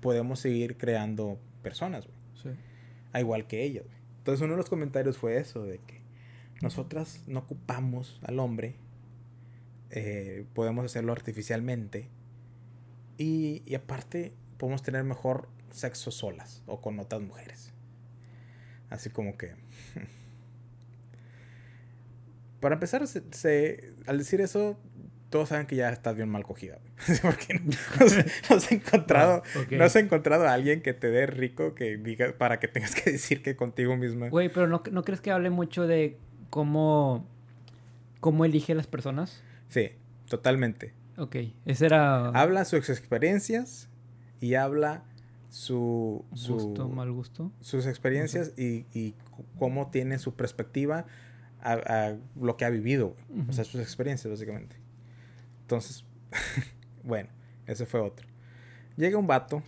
[0.00, 2.16] podemos seguir creando personas, güey.
[2.54, 2.60] Sí.
[3.12, 3.97] A igual que ellas, güey.
[4.28, 6.02] Entonces uno de los comentarios fue eso, de que
[6.60, 8.76] nosotras no ocupamos al hombre
[9.88, 12.10] eh, podemos hacerlo artificialmente.
[13.16, 17.72] Y, y, aparte, podemos tener mejor sexo solas o con otras mujeres.
[18.90, 19.54] Así como que...
[22.60, 24.78] Para empezar, se, al decir eso,
[25.30, 26.78] todos saben que ya estás bien mal cogida.
[27.22, 32.32] Porque no, has encontrado, no has encontrado a alguien que te dé rico que diga
[32.36, 34.28] para que tengas que decir que contigo misma.
[34.28, 36.16] Güey, pero no, ¿no crees que hable mucho de
[36.50, 37.26] cómo,
[38.20, 39.42] cómo elige las personas?
[39.68, 39.90] Sí,
[40.28, 40.94] totalmente.
[41.16, 42.28] Ok, ese era...
[42.28, 43.88] Habla sus experiencias
[44.40, 45.04] y habla
[45.50, 47.50] su, su gusto, mal gusto.
[47.60, 49.14] sus experiencias y, y
[49.58, 51.06] cómo tiene su perspectiva
[51.60, 53.48] a, a lo que ha vivido, güey.
[53.48, 54.76] o sea, sus experiencias básicamente.
[55.68, 56.02] Entonces,
[57.04, 57.28] bueno,
[57.66, 58.26] ese fue otro.
[58.96, 59.62] Llega un vato.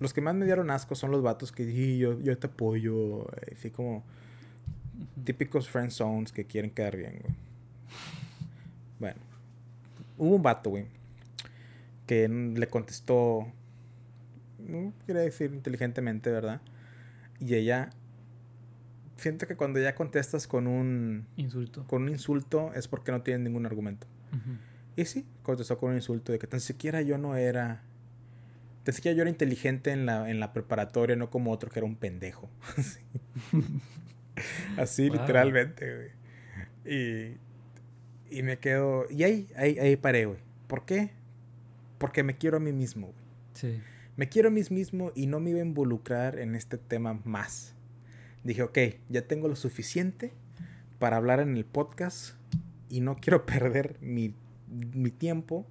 [0.00, 3.24] Los que más me dieron asco son los vatos que "Sí, yo, yo te apoyo,
[3.42, 4.02] eh, así como
[5.22, 7.34] típicos friend zones que quieren quedar bien, güey.
[9.00, 9.20] Bueno,
[10.16, 10.86] hubo un vato, güey,
[12.06, 13.46] que le contestó,
[14.66, 16.62] no quería decir inteligentemente, ¿verdad?
[17.38, 17.90] Y ella,
[19.18, 21.86] siento que cuando ya contestas con un, Insulto.
[21.86, 24.06] con un insulto es porque no tienes ningún argumento.
[24.32, 24.56] Ujú.
[24.96, 27.82] Y sí, contestó con un insulto de que tan siquiera yo no era.
[28.84, 31.86] Tan siquiera yo era inteligente en la, en la preparatoria, no como otro que era
[31.86, 32.50] un pendejo.
[34.76, 35.18] Así, Wow.
[35.20, 35.94] literalmente,
[36.84, 36.92] güey.
[36.96, 37.36] Y,
[38.38, 39.06] y me quedo.
[39.10, 40.38] Y ahí, ahí, ahí paré, güey.
[40.66, 41.10] ¿Por qué?
[41.98, 43.18] Porque me quiero a mí mismo, güey.
[43.54, 43.80] Sí.
[44.16, 47.74] Me quiero a mí mismo y no me iba a involucrar en este tema más.
[48.44, 48.78] Dije, ok,
[49.08, 50.32] ya tengo lo suficiente
[50.98, 52.34] para hablar en el podcast
[52.88, 54.34] y no quiero perder mi,
[54.72, 55.66] mi tiempo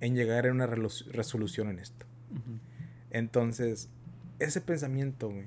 [0.00, 2.06] en llegar a una resolución en esto.
[3.10, 3.88] Entonces,
[4.38, 5.46] ese pensamiento, güey,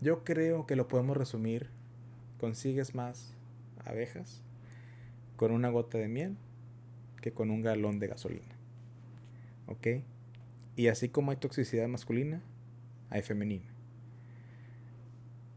[0.00, 1.70] yo creo que lo podemos resumir.
[2.38, 3.32] Consigues más
[3.84, 4.42] abejas
[5.36, 6.36] con una gota de miel
[7.22, 8.54] que con un galón de gasolina.
[9.66, 9.86] ¿Ok?
[10.76, 12.42] Y así como hay toxicidad masculina,
[13.08, 13.64] hay femenina.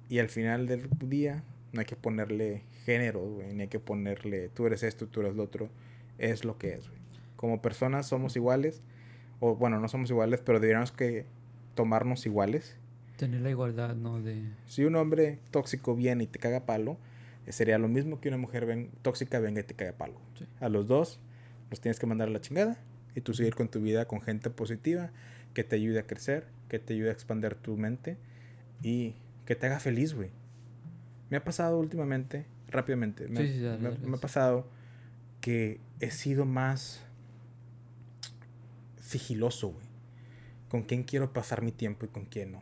[0.07, 1.43] Y al final del día,
[1.74, 5.35] no hay que ponerle género, güey, ni hay que ponerle tú eres esto, tú eres
[5.35, 5.69] lo otro.
[6.17, 6.99] Es lo que es, güey.
[7.35, 8.81] Como personas somos iguales,
[9.41, 11.25] o bueno, no somos iguales, pero deberíamos que
[11.75, 12.77] tomarnos iguales.
[13.17, 14.21] Tener la igualdad, ¿no?
[14.21, 14.41] De...
[14.65, 16.97] Si un hombre tóxico viene y te caga palo,
[17.45, 20.15] eh, sería lo mismo que una mujer ven- tóxica venga y te caga palo.
[20.39, 20.45] Sí.
[20.61, 21.19] A los dos
[21.69, 22.77] los tienes que mandar a la chingada
[23.15, 25.11] y tú seguir con tu vida con gente positiva
[25.53, 28.17] que te ayude a crecer, que te ayude a expandir tu mente
[28.81, 29.15] y
[29.45, 30.29] que te haga feliz, güey.
[31.29, 34.68] Me ha pasado últimamente, rápidamente, me, Sí, sí, dale, me- ha pasado
[35.41, 37.03] que he sido más
[38.99, 39.86] sigiloso, güey.
[40.70, 42.61] Con quién quiero pasar mi tiempo y con quién no.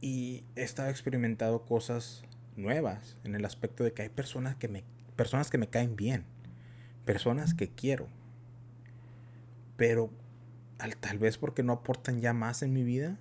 [0.00, 2.22] Y he estado experimentando cosas
[2.56, 4.84] nuevas en el aspecto de que hay personas que me,
[5.16, 6.24] personas que me caen bien,
[7.04, 8.08] personas que quiero,
[9.76, 10.10] pero
[10.78, 13.18] al, tal vez porque no aportan ya más en mi vida,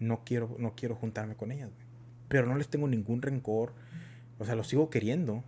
[0.00, 1.86] no quiero, no quiero juntarme con ellas, güey.
[2.28, 3.72] Pero no les tengo ningún rencor,
[4.38, 5.42] o sea, los sigo queriendo,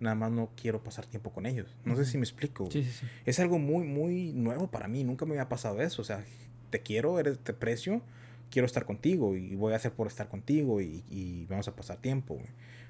[0.00, 1.76] nada más no quiero pasar tiempo con ellos.
[1.84, 2.68] No sé si me explico.
[2.70, 3.06] Sí, sí, sí.
[3.24, 5.04] Es algo muy, muy nuevo para mí.
[5.04, 6.02] Nunca me había pasado eso.
[6.02, 6.24] O sea,
[6.70, 8.02] te quiero, eres, te precio,
[8.50, 11.98] quiero estar contigo y voy a hacer por estar contigo y, y vamos a pasar
[11.98, 12.34] tiempo.
[12.34, 12.48] güey.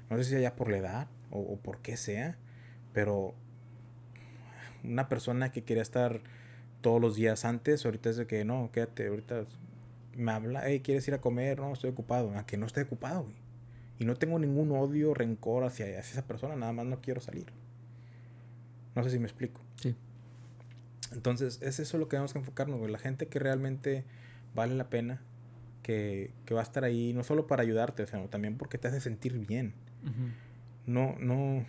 [0.09, 2.37] No sé si sea por la edad o, o por qué sea,
[2.93, 3.35] pero
[4.83, 6.21] una persona que quería estar
[6.81, 9.45] todos los días antes, ahorita es de que no, quédate, ahorita
[10.15, 11.59] me habla, hey, ¿quieres ir a comer?
[11.59, 12.37] No, estoy ocupado.
[12.37, 13.35] A que no esté ocupado, güey.
[14.03, 17.45] Y no tengo ningún odio, rencor hacia, hacia esa persona, nada más no quiero salir.
[18.95, 19.61] No sé si me explico.
[19.77, 19.95] Sí.
[21.13, 22.91] Entonces, es eso lo que tenemos que enfocarnos, güey.
[22.91, 24.03] La gente que realmente
[24.53, 25.21] vale la pena,
[25.83, 28.99] que, que va a estar ahí, no solo para ayudarte, sino también porque te hace
[28.99, 29.73] sentir bien.
[30.85, 31.65] No, no,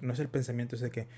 [0.00, 1.08] no es el pensamiento ese de que,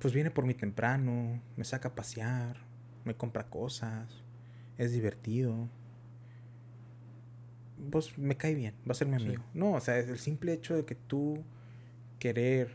[0.00, 2.56] pues viene por mí temprano, me saca a pasear,
[3.04, 4.24] me compra cosas,
[4.78, 5.68] es divertido.
[7.90, 9.24] Pues me cae bien, va a ser mi Sí.
[9.26, 9.42] amigo.
[9.54, 11.42] No, o sea, es el simple hecho de que tú
[12.18, 12.70] querer.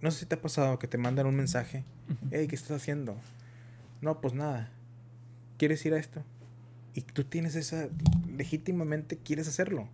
[0.00, 1.84] No sé si te ha pasado que te mandan un mensaje.
[2.30, 3.16] Hey, ¿qué estás haciendo?
[4.00, 4.70] No, pues nada.
[5.58, 6.22] ¿Quieres ir a esto?
[6.94, 7.88] Y tú tienes esa.
[8.36, 9.88] Legítimamente quieres hacerlo.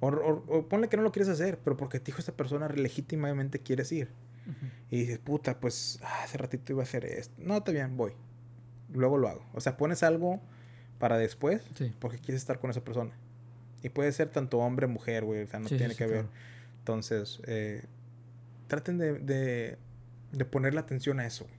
[0.00, 2.68] O, o- o ponle que no lo quieres hacer, pero porque te dijo esta persona,
[2.68, 4.08] legítimamente quieres ir.
[4.90, 7.34] Y dices, puta, pues ah, hace ratito iba a hacer esto.
[7.38, 8.12] No, está bien, voy.
[8.92, 9.44] Luego lo hago.
[9.54, 10.40] O sea, pones algo
[10.98, 11.92] para después Sí.
[11.98, 13.12] porque quieres estar con esa persona.
[13.82, 15.42] Y puede ser tanto hombre, mujer, güey.
[15.42, 16.22] O sea, no Sí, tiene sí, que ver.
[16.24, 16.28] claro.
[16.78, 17.84] Entonces, eh,
[18.68, 19.78] traten de, de,
[20.32, 21.56] de ponerle atención a eso, güey.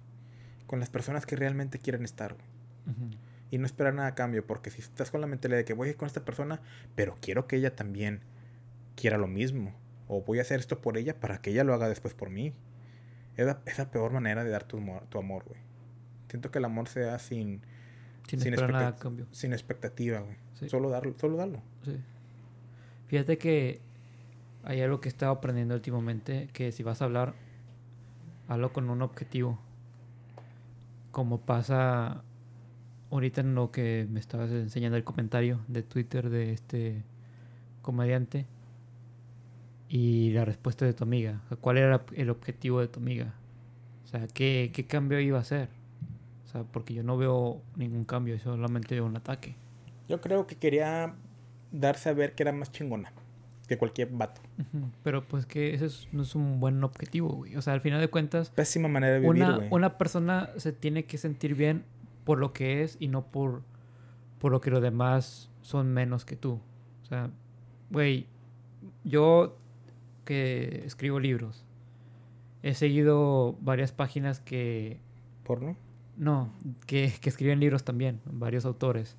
[0.65, 2.45] Con las personas que realmente quieren estar, güey.
[2.87, 3.17] Ujú.
[3.51, 5.87] Y no esperar nada a cambio, porque si estás con la mentalidad de que voy
[5.87, 6.59] a ir con esta persona,
[6.95, 8.21] pero quiero que ella también
[8.95, 9.73] quiera lo mismo.
[10.09, 12.53] O voy a hacer esto por ella para que ella lo haga después por mí.
[13.37, 15.59] Es la, es la peor manera de dar tu amor, tu amor, güey.
[16.29, 17.61] Siento que el amor se da sin,
[18.27, 19.25] Sin, Sin esperar nada a cambio.
[19.31, 20.35] sin expectativa, güey.
[20.55, 20.69] Sí.
[20.69, 21.61] Solo darlo, solo darlo.
[21.83, 21.95] Sí.
[23.07, 23.79] Fíjate que
[24.63, 27.33] hay algo que he estado aprendiendo últimamente, que si vas a hablar,
[28.49, 29.59] hazlo con un objetivo.
[31.11, 32.21] Como pasa
[33.11, 37.03] ahorita en lo que me estabas enseñando el comentario de Twitter de este
[37.81, 38.45] comediante
[39.87, 41.41] y la respuesta de tu amiga.
[41.61, 43.33] ¿Cuál era el objetivo de tu amiga?
[44.03, 45.69] O sea, ¿qué, qué cambio iba a hacer?
[46.47, 49.55] O sea, porque yo no veo ningún cambio, solamente veo un ataque.
[50.07, 51.13] Yo creo que quería
[51.73, 53.11] darse a ver que era más chingona
[53.67, 54.39] que cualquier vato.
[55.03, 57.57] Pero pues que ese no es un buen objetivo, güey.
[57.57, 58.49] O sea, al final de cuentas...
[58.51, 59.67] Pésima manera de vivir, una, güey.
[59.71, 61.83] Una persona se tiene que sentir bien
[62.23, 63.63] por lo que es y no por,
[64.39, 66.61] por lo que los demás son menos que tú.
[67.03, 67.29] O sea,
[67.89, 68.25] güey,
[69.03, 69.57] yo
[70.23, 71.65] que escribo libros,
[72.63, 75.01] he seguido varias páginas que...
[75.43, 75.75] ¿Porno?
[76.17, 76.51] No,
[76.85, 79.15] que, que escriben libros también, varios autores.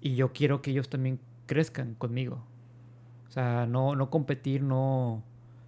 [0.00, 2.42] Y yo quiero que ellos también crezcan conmigo.
[3.28, 5.22] O sea, no, no competir, no.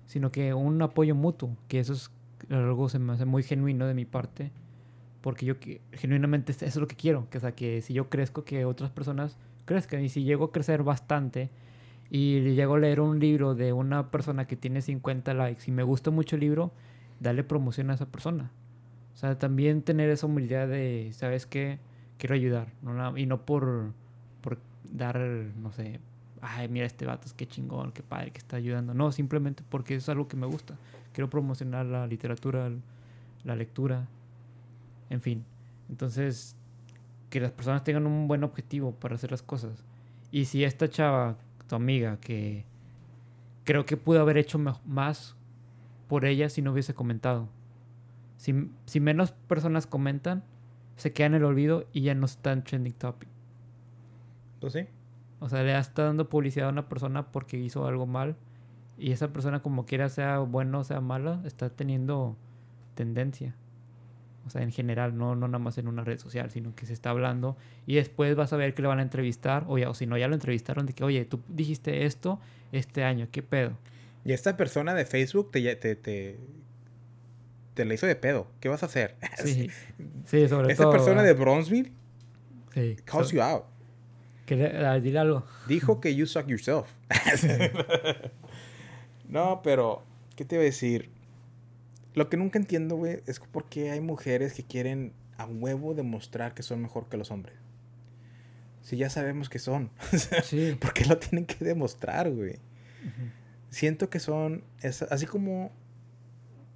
[0.07, 2.11] Sino que un apoyo mutuo, que eso es
[2.51, 4.51] algo se me hace muy genuino de mi parte.
[5.20, 5.55] Porque yo
[5.93, 7.28] genuinamente eso es lo que quiero.
[7.31, 10.03] Que, sea, que si yo crezco, que otras personas crezcan.
[10.03, 11.51] Y si llego a crecer bastante
[12.11, 15.82] y llego a leer un libro de una persona que tiene 50 likes y me
[15.82, 16.73] gusta mucho el libro,
[17.20, 18.51] darle promoción a esa persona.
[19.15, 21.78] O sea, también tener esa humildad de, ¿sabes qué?
[22.19, 22.69] Quiero ayudar.
[22.82, 23.16] ¿no?
[23.16, 23.93] Y no por,
[24.41, 24.59] por
[24.93, 26.01] dar, no sé,
[26.41, 28.93] ay, mira este vato, es que chingón, qué padre que está ayudando.
[28.93, 30.77] No, simplemente porque es algo que me gusta.
[31.12, 32.70] Quiero promocionar la literatura,
[33.45, 34.09] la lectura,
[35.11, 35.45] en fin.
[35.89, 36.57] Entonces,
[37.31, 39.85] que las personas tengan un buen objetivo para hacer las cosas.
[40.32, 41.36] Y si esta chava,
[41.69, 42.65] tu amiga, que
[43.65, 45.36] creo que pudo haber hecho más
[46.09, 47.49] por ella si no hubiese comentado.
[48.44, 50.44] Si, si menos personas comentan,
[50.96, 53.30] se queda en el olvido y ya no está en trending topic.
[54.60, 54.86] Pues sí.
[55.40, 58.36] O sea, le está dando publicidad a una persona porque hizo algo mal.
[58.98, 62.36] Y esa persona, como quiera, sea bueno o sea mala, está teniendo
[62.94, 63.56] tendencia.
[64.46, 66.92] O sea, en general, no, no nada más en una red social, sino que se
[66.92, 67.56] está hablando.
[67.86, 69.64] Y después vas a ver que le van a entrevistar.
[69.68, 72.40] O, ya, o si no, ya lo entrevistaron de que, oye, tú dijiste esto
[72.72, 73.78] este año, ¿qué pedo?
[74.22, 76.38] Y esta persona de Facebook te, te, te,
[77.74, 78.46] te la hizo de pedo.
[78.60, 79.16] ¿Qué vas a hacer?
[79.44, 79.70] Sí,
[80.26, 81.92] sí sobre Esta persona de Bronzeville
[82.72, 83.64] sí, calls you out.
[84.46, 85.44] Dile algo.
[85.66, 86.88] Dijo que you suck yourself.
[89.28, 90.05] no, pero,
[90.36, 91.10] ¿qué te iba a decir?
[92.14, 96.55] Lo que nunca entiendo, güey, es por qué hay mujeres que quieren a huevo demostrar
[96.55, 97.56] que son mejor que los hombres.
[98.82, 99.90] Si ya sabemos que son.
[100.44, 100.76] sí.
[100.78, 102.59] ¿Por qué lo tienen que demostrar, güey?
[103.70, 104.62] Siento que son.
[105.10, 105.72] así como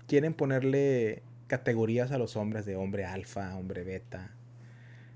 [0.08, 4.32] quieren ponerle categorías a los hombres de hombre alfa, hombre beta.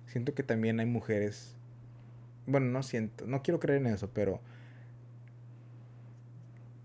[0.07, 1.57] Siento que también hay mujeres
[2.47, 4.41] bueno, no siento, no quiero creer en eso, pero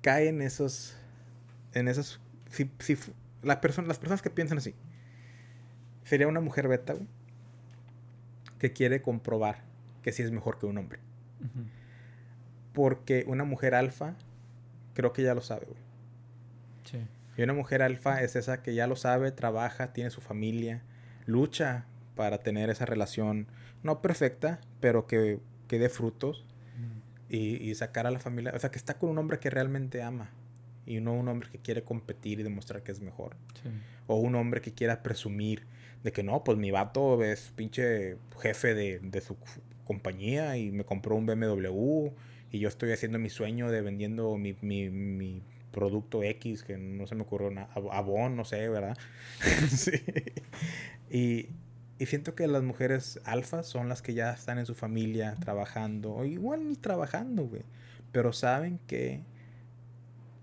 [0.01, 0.97] cae en esos,
[1.73, 2.19] en esos,
[2.49, 2.97] si, si
[3.41, 4.75] la persona, las personas que piensan así,
[6.03, 7.07] sería una mujer beta, güey,
[8.59, 9.63] que quiere comprobar
[10.03, 10.99] que sí es mejor que un hombre.
[12.73, 14.15] Porque una mujer alfa,
[14.93, 15.79] creo que ya lo sabe, güey.
[16.85, 16.99] Sí.
[17.37, 20.81] Y una mujer alfa es esa que ya lo sabe, trabaja, tiene su familia,
[21.25, 21.85] lucha
[22.15, 23.47] para tener esa relación
[23.83, 26.45] no perfecta, pero que, que dé frutos
[27.29, 30.31] y, sacar a la familia, o sea, que está con un hombre que realmente ama
[30.85, 33.35] y no un hombre que quiere competir y demostrar que es mejor.
[34.07, 35.67] O un hombre que quiera presumir
[36.03, 39.35] de que no, pues mi vato es pinche jefe de, de su
[39.83, 42.11] compañía y me compró un BMW
[42.51, 45.43] y yo estoy haciendo mi sueño de vendiendo mi, mi, mi
[45.77, 48.97] producto X, que no se me ocurrió nada, Avon, no sé, ¿verdad?
[49.69, 49.91] sí.
[51.11, 51.49] Y,
[51.99, 56.15] y siento que las mujeres alfas son las que ya están en su familia trabajando,
[56.15, 57.61] o igual ni trabajando, güey.
[58.11, 59.21] Pero saben que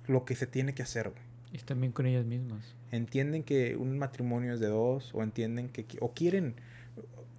[0.06, 1.22] lo que se tiene que hacer, güey.
[1.52, 2.76] Y también con ellas mismas.
[2.92, 6.54] Entienden que un matrimonio es de dos, o entienden que, o quieren,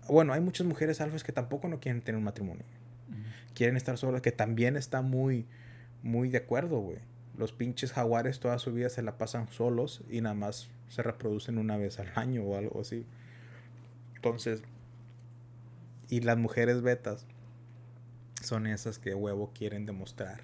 [0.09, 2.65] bueno, hay muchas mujeres alfas que tampoco no quieren tener un matrimonio.
[3.53, 5.45] Quieren estar solas, que también está muy,
[6.03, 6.97] muy de acuerdo, güey.
[7.37, 11.57] Los pinches jaguares toda su vida se la pasan solos y nada más se reproducen
[11.57, 13.05] una vez al año o algo así.
[14.15, 14.61] Entonces,
[16.09, 17.25] y las mujeres betas
[18.41, 20.41] son esas que huevo quieren demostrar.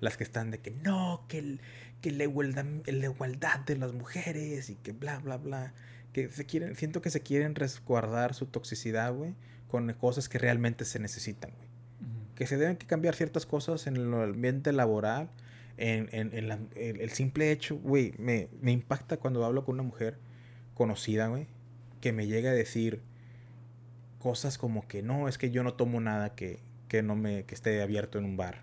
[0.00, 1.58] Las que están de que no, que,
[2.00, 5.72] que la, igualdad, la igualdad de las mujeres y que bla, bla, bla.
[6.12, 9.34] Que se quieren, siento que se quieren resguardar su toxicidad, güey,
[9.68, 11.68] con cosas que realmente se necesitan, güey.
[12.34, 15.28] Que se deben que cambiar ciertas cosas en el ambiente laboral,
[15.80, 20.18] en, en, el, simple hecho, güey, me, me impacta cuando hablo con una mujer
[20.74, 21.46] conocida, güey,
[22.00, 23.02] que me llega a decir
[24.18, 27.54] cosas como que no, es que yo no tomo nada que, que no me que
[27.54, 28.62] esté abierto en un bar.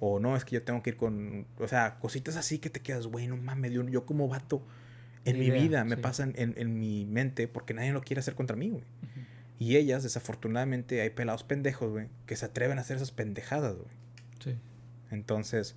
[0.00, 2.80] O no, es que yo tengo que ir con, o sea, cositas así que te
[2.80, 4.66] quedas, güey, no mames, yo, yo como vato
[5.26, 8.56] en mi vida me pasan en, en, mi mente porque nadie lo quiere hacer contra
[8.56, 8.84] mí, güey.
[9.58, 13.90] Y ellas, desafortunadamente, hay pelados pendejos, güey, que se atreven a hacer esas pendejadas, güey.
[14.42, 14.58] Sí.
[15.10, 15.76] Entonces,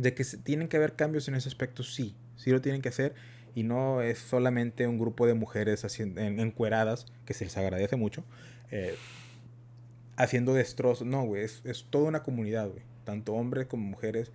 [0.00, 3.14] de que tienen que haber cambios en ese aspecto, sí, sí lo tienen que hacer
[3.54, 8.24] y no es solamente un grupo de mujeres haciendo, encueradas, que se les agradece mucho,
[8.70, 8.94] eh,
[10.16, 11.06] haciendo destrozos.
[11.06, 12.82] No, güey, es, es, toda una comunidad, güey.
[13.04, 14.30] Tanto hombres como mujeres,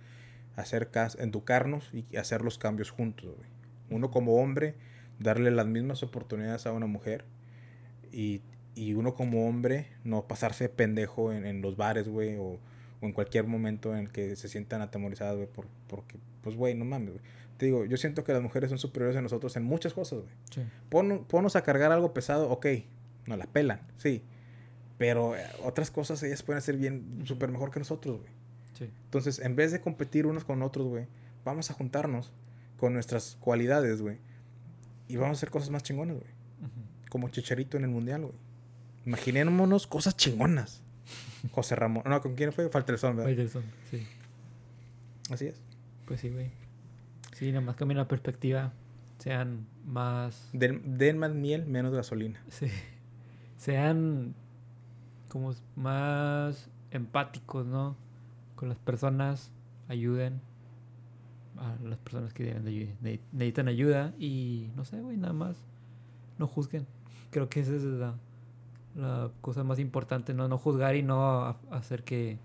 [0.54, 3.48] hacer educarnos y hacer los cambios juntos, güey.
[3.88, 4.74] Uno como hombre,
[5.18, 7.24] darle las mismas oportunidades a una mujer
[8.12, 8.42] y,
[8.74, 12.58] y uno como hombre, no pasarse pendejo en, en los bares, güey, o,
[13.00, 16.74] o, en cualquier momento en el que se sientan atemorizados, güey, por, porque, pues, güey,
[16.74, 17.22] no mames, güey
[17.56, 20.34] te digo, yo siento que las mujeres son superiores a nosotros en muchas cosas, güey.
[20.50, 20.62] Sí.
[21.28, 22.66] Ponos a cargar algo pesado, ok,
[23.26, 24.22] nos la pelan, sí.
[24.98, 28.32] Pero eh, otras cosas ellas pueden hacer bien, súper mejor que nosotros, güey.
[28.78, 28.90] Sí.
[29.04, 31.06] Entonces, en vez de competir unos con otros, güey,
[31.44, 32.32] vamos a juntarnos
[32.78, 34.18] con nuestras cualidades, güey.
[35.08, 36.36] Y vamos a hacer cosas más chingonas, güey.
[37.08, 38.34] Como Chicharito en el Mundial, güey.
[39.06, 40.82] Imaginémonos cosas chingonas.
[41.50, 42.02] José Ramón.
[42.06, 42.68] No, ¿con quién fue?
[42.68, 43.30] Falterson, ¿verdad?
[43.30, 44.06] Falterson, sí.
[45.30, 45.60] Así es.
[46.06, 46.50] Pues sí, güey.
[47.32, 48.72] Sí, nada más cambien la perspectiva.
[49.18, 50.48] Sean más.
[50.52, 52.42] Den, más miel, menos gasolina.
[52.50, 52.68] Sí.
[53.56, 54.34] Sean
[55.28, 57.96] como más empáticos, ¿no?
[58.54, 59.52] Con las personas.
[59.88, 60.40] Ayuden
[61.58, 64.14] a las personas que deben de, necesitan ayuda.
[64.18, 65.56] Y no sé, güey, nada más.
[66.38, 66.86] No juzguen.
[67.30, 68.14] Creo que esa es la,
[68.96, 70.48] la cosa más importante, ¿no?
[70.48, 72.38] No juzgar y no hacer que,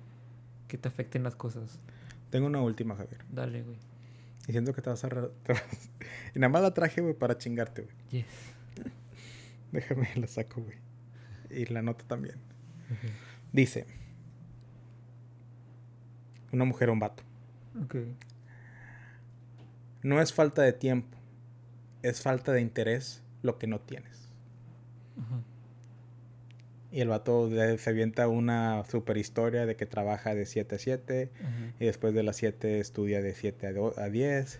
[0.68, 1.80] que te afecten las cosas.
[2.30, 3.23] Tengo una última, Javier.
[3.32, 3.78] Dale, güey.
[4.48, 5.07] Y siento que te vas a...
[6.36, 7.95] y nada más la traje, güey, para chingarte, güey.
[8.10, 8.26] Yes.
[9.72, 10.78] Déjame, la saco, güey.
[11.49, 12.36] Y la nota también.
[13.53, 13.86] Dice...
[16.52, 17.23] Una mujer o un vato.
[17.82, 17.95] Ok.
[20.03, 21.18] No es falta de tiempo.
[22.02, 24.30] Es falta de interés lo que no tienes.
[25.18, 25.44] Ajá.
[26.91, 31.31] Y el vato se avienta una super historia de que trabaja de 7 a 7
[31.80, 34.59] y después de las 7 estudia de 7 a, 10.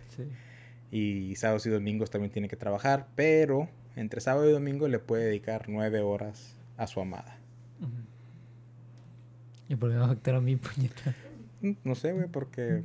[0.92, 3.68] Y sábados y domingos también tiene que trabajar, pero
[3.98, 7.38] entre sábado y domingo le puede dedicar 9 horas a su amada.
[9.68, 11.16] ¿Y por qué va a afectar a mi puñeta?
[11.62, 12.84] Mm, no sé, güey, porque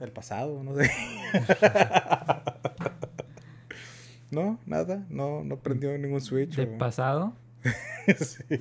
[0.00, 0.90] el pasado, no sé.
[4.30, 6.56] no, nada, no, no prendió ningún switch.
[6.56, 7.34] ¿Del pasado?
[8.18, 8.44] sí.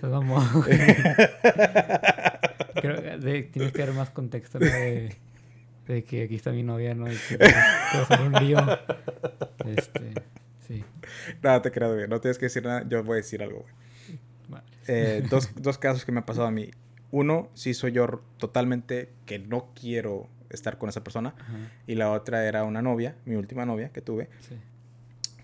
[2.82, 5.16] Creo que tienes que dar más contexto de,
[5.86, 7.12] que aquí está mi novia, ¿no?
[7.12, 7.38] Y que,
[8.24, 8.58] un lío.
[9.66, 10.14] Este,
[10.68, 10.84] sí.
[11.42, 12.08] No, te creo, güey.
[12.08, 12.84] No tienes que decir nada.
[12.88, 13.74] Yo voy a decir algo, güey.
[14.88, 16.72] Eh, dos, dos casos que me han pasado a mí.
[17.12, 21.36] Uno, sí soy yo totalmente que no quiero estar con esa persona.
[21.86, 24.30] Y la otra era una novia, mi última novia que tuve.
[24.42, 24.56] Sí.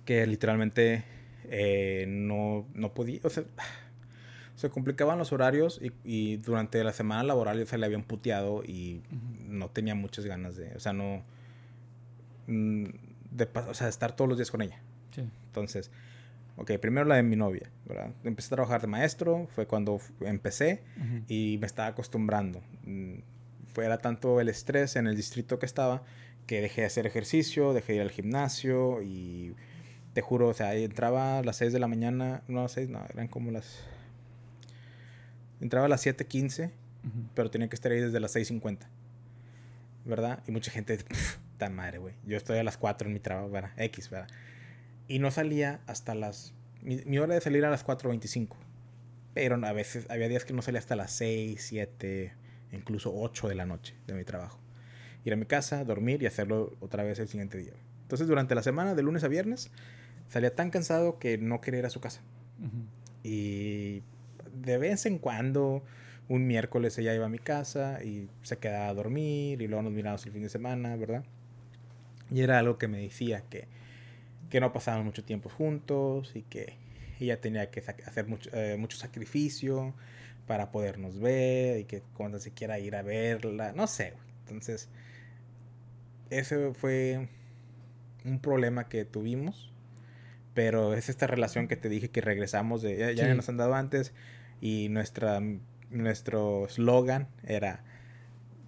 [0.05, 1.03] Que literalmente
[1.49, 3.43] eh, no, no podía, o sea,
[4.55, 9.01] se complicaban los horarios y, y, durante la semana laboral se le habían puteado y
[9.47, 11.23] no tenía muchas ganas de, o sea, no,
[12.47, 12.85] mm,
[13.31, 14.79] de, o sea, estar todos los días con ella.
[15.11, 15.23] Sí.
[15.47, 15.91] Entonces,
[16.57, 18.11] ok, primero la de mi novia, ¿verdad?
[18.23, 20.83] Empecé a trabajar de maestro, fue cuando empecé
[21.27, 22.61] y me estaba acostumbrando.
[22.83, 23.19] Mm,
[23.73, 26.03] fue, era tanto el estrés en el distrito que estaba
[26.47, 29.55] que dejé de hacer ejercicio, dejé de ir al gimnasio y
[30.19, 32.89] te juro, o sea, entraba a las 6 de la mañana, no a las 6,
[32.89, 33.79] no, eran como las...
[35.61, 36.71] Entraba a las 7.15,
[37.33, 38.79] pero tenía que estar ahí desde las 6.50,
[40.03, 40.43] ¿verdad?
[40.45, 40.97] Y mucha gente,
[41.57, 42.15] tan madre, güey.
[42.25, 43.71] Yo estoy a las 4 en mi trabajo, ¿verdad?
[43.77, 44.27] X, ¿verdad?
[45.07, 46.53] Y no salía hasta las...
[46.81, 48.57] Mi, hora de salir a las 4.25.
[49.33, 52.33] Pero a veces había días que no salía hasta las 6, 7,
[52.73, 54.59] incluso 8 de la noche de mi trabajo.
[55.23, 57.71] Ir a mi casa, dormir y hacerlo otra vez el siguiente día.
[58.01, 59.69] Entonces, durante la semana, de lunes a viernes,
[60.29, 62.21] salía tan cansado que no quería ir a su casa.
[63.23, 64.01] Y
[64.53, 65.83] de vez en cuando,
[66.29, 69.91] un miércoles ella iba a mi casa y se quedaba a dormir y luego nos
[69.91, 71.23] mirábamos el fin de semana, ¿verdad?
[72.31, 73.67] Y era algo que me decía que,
[74.49, 76.75] que no pasaban mucho tiempo juntos y que
[77.19, 79.93] ella tenía que hacer mucho, eh, mucho sacrificio
[80.45, 84.13] para podernos ver y que cuando se quiera ir a verla, no sé.
[84.41, 84.89] Entonces,
[86.29, 87.27] ese fue
[88.23, 89.68] un problema que tuvimos
[90.53, 93.15] pero es esta relación que te dije que regresamos de...
[93.15, 94.13] Ya, nos han dado antes
[94.61, 95.41] y nuestra,
[95.89, 97.83] nuestro slogan era,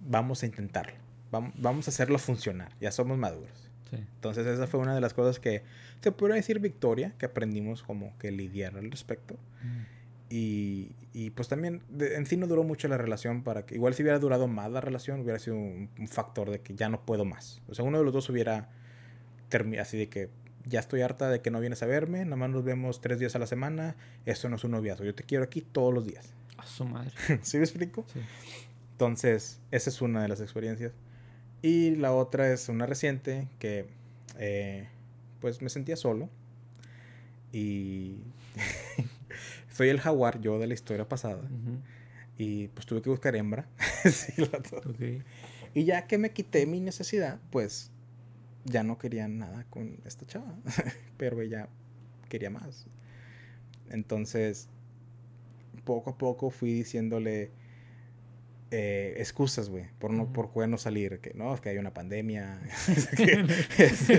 [0.06, 0.96] vamos a intentarlo,
[1.30, 3.68] vamos, a hacerlo funcionar, ya somos maduros.
[3.92, 5.62] Entonces esa fue una de las cosas que
[6.00, 9.34] se puede decir victoria, que aprendimos como que lidiar al respecto.
[9.62, 10.02] Mm.
[10.34, 14.02] Y, y, pues también en sí no duró mucho la relación para que, igual si
[14.02, 17.26] hubiera durado más la relación, hubiera sido un, un factor de que ya no puedo
[17.26, 17.60] más.
[17.68, 18.70] O sea, uno de los dos hubiera
[19.50, 20.30] terminado así de que
[20.66, 23.34] ya estoy harta de que no vienes a verme, nada más nos vemos tres días
[23.36, 26.32] a la semana, esto no es un noviazgo, yo te quiero aquí todos los días.
[26.58, 27.10] A su madre.
[27.42, 28.04] ¿Sí me explico?
[28.12, 28.20] Sí.
[28.92, 30.92] Entonces, esa es una de las experiencias.
[31.62, 33.86] Y la otra es una reciente que,
[34.38, 34.88] eh,
[35.40, 36.28] pues me sentía solo.
[37.52, 38.16] Y
[39.72, 41.42] soy el jaguar, yo de la historia pasada.
[41.42, 41.78] Ujú.
[42.38, 43.66] Y pues tuve que buscar hembra.
[44.04, 45.22] Sí, la to- Ok.
[45.74, 47.91] y ya que me quité mi necesidad, pues
[48.64, 50.54] ya no quería nada con esta chava.
[51.16, 51.68] Pero ella
[52.28, 52.86] quería más.
[53.90, 54.68] Entonces,
[55.84, 57.50] poco a poco fui diciéndole
[58.70, 61.18] eh, excusas, güey, por no, por poder no salir.
[61.20, 62.58] Que no, es que hay una pandemia.
[62.88, 63.46] es que-
[63.78, 64.10] es-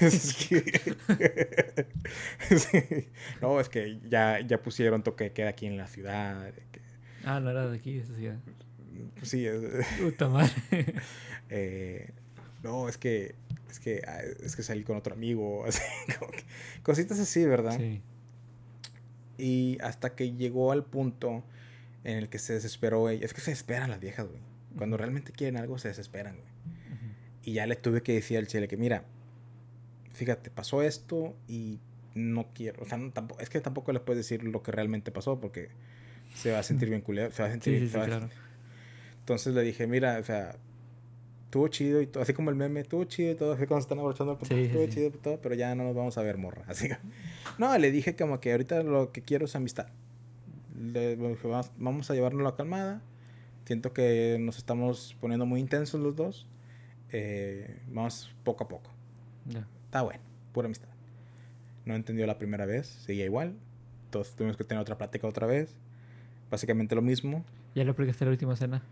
[0.00, 0.96] es que-
[2.56, 3.08] sí.
[3.40, 6.44] no, es que ya, ya pusieron toque de queda aquí en la ciudad.
[6.52, 6.80] de que-
[7.24, 8.38] Ah, no era de aquí, esa ciudad.
[9.22, 10.52] sí, es- Puta madre.
[11.50, 12.10] eh,
[12.62, 13.34] no, es que,
[13.72, 15.80] es que, ah, es que salí con otro amigo, así,
[16.18, 16.44] como que-
[16.84, 17.76] cositas así, ¿verdad?
[17.76, 18.00] sí.
[19.38, 21.42] Y hasta que llegó al punto
[22.04, 23.24] en el que se desesperó ella.
[23.24, 24.40] Es que se desesperan las viejas, güey.
[24.76, 26.46] Cuando realmente quieren algo, se desesperan, güey.
[26.46, 27.06] Ujú.
[27.44, 29.04] Y ya le tuve que decir al chile que, mira,
[30.12, 31.80] fíjate, pasó esto y
[32.14, 32.82] no quiero.
[32.82, 35.70] O sea, no, tampoco, es que tampoco le puedes decir lo que realmente pasó porque
[36.34, 37.32] se va a sentir bien culero.
[37.32, 38.28] Se va a sentir Sí, sí, sí, a- claro.
[39.20, 40.56] Entonces le dije, mira, o sea,
[41.52, 43.84] estuvo chido y todo, así como el meme, estuvo chido y todo, así cuando se
[43.84, 44.90] están abrochando el Sí, sí, estuvo sí.
[44.90, 46.62] chido y todo, pero ya no nos vamos a ver, morra.
[46.66, 46.96] Así que,
[47.58, 49.88] no, le dije como que ahorita lo que quiero es amistad.
[50.74, 53.02] Le dije, vamos, vamos a llevarnos la calmada.
[53.66, 56.46] Siento que nos estamos poniendo muy intensos los dos.
[57.10, 58.90] Eh, vamos poco a poco.
[59.44, 59.68] Ya.
[59.84, 60.22] Está bueno,
[60.54, 60.88] pura amistad.
[61.84, 63.56] No entendió la primera vez, seguía igual.
[64.06, 65.76] Entonces tuvimos que tener otra plática otra vez.
[66.50, 67.44] Básicamente lo mismo.
[67.74, 68.82] ¿Ya le aplicaste la última cena?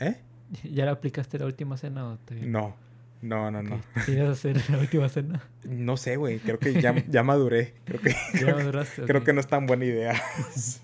[0.00, 0.16] ¿Eh?
[0.64, 2.34] ¿Ya le aplicaste la última cena o te...
[2.36, 2.74] No,
[3.22, 3.76] no, no, no.
[3.76, 3.82] Ok.
[4.04, 5.42] ¿Quieres hacer la última cena?
[5.64, 6.38] No sé, güey.
[6.38, 7.74] Creo que ya, ya maduré.
[7.84, 9.02] Creo que, Ya maduraste.
[9.02, 10.14] creo que no es tan buena idea.
[10.54, 10.80] Sí.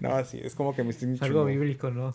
[0.00, 2.12] No, sí, es como que me estoy Es algo bíblico, ¿no?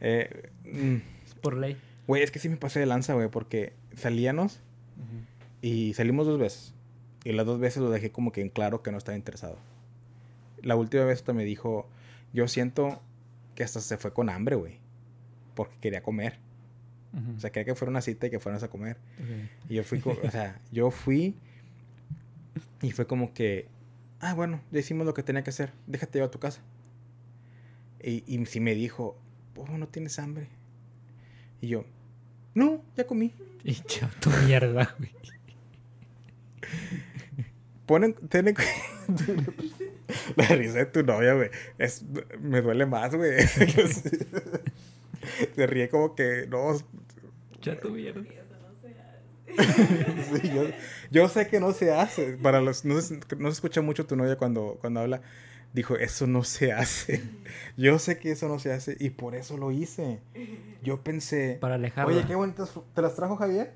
[0.00, 0.96] Eh, mm,
[1.26, 1.76] Es por ley.
[2.06, 4.60] Güey, es que sí me pasé de lanza, güey, porque salíamos
[5.60, 6.74] y salimos dos veces.
[7.24, 9.58] Y las dos veces lo dejé como que en claro que no estaba interesado.
[10.62, 11.86] La última vez hasta me dijo,
[12.32, 13.02] yo siento
[13.54, 14.78] que hasta se fue con hambre, güey.
[15.58, 16.38] Porque quería comer.
[17.36, 18.96] O sea, quería que fuera una cita y que fueras a comer.
[19.68, 21.34] Y yo fui, o sea, yo fui
[22.80, 23.66] y fue como que,
[24.20, 26.60] ah, bueno, ya hicimos lo que tenía que hacer, déjate llevar a tu casa.
[28.00, 29.18] Y, y sí me dijo,
[29.56, 30.46] oh, no tienes hambre.
[31.60, 31.84] Y yo,
[32.54, 33.34] no, ya comí.
[33.64, 35.10] Y ya, tu mierda, güey.
[37.84, 38.54] Ponen, ten
[40.36, 42.04] La risa de tu novia, güey, es,
[42.40, 43.32] me duele más, güey.
[45.54, 46.76] Se ríe como que, no,
[47.62, 48.22] Ya tu mierda.
[50.32, 50.62] Sí, yo,
[51.10, 52.36] yo sé que no se hace.
[52.36, 55.22] Para los no se, no se escucha mucho tu novia cuando, cuando habla.
[55.72, 57.22] Dijo, eso no se hace.
[57.76, 60.20] Yo sé que eso no se hace y por eso lo hice.
[60.82, 62.14] Yo pensé, Para alejarla.
[62.14, 62.72] oye, qué bonitas.
[62.94, 63.72] ¿Te las trajo Javier?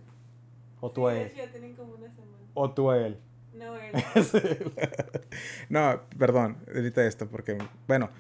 [0.81, 1.27] ¿O tú a Sí, él?
[1.29, 2.39] hecho, ya tienen como una semana.
[2.55, 3.19] ¿O tú a él?
[3.55, 3.93] No, él.
[5.69, 8.11] no, perdón, edita esto porque, bueno,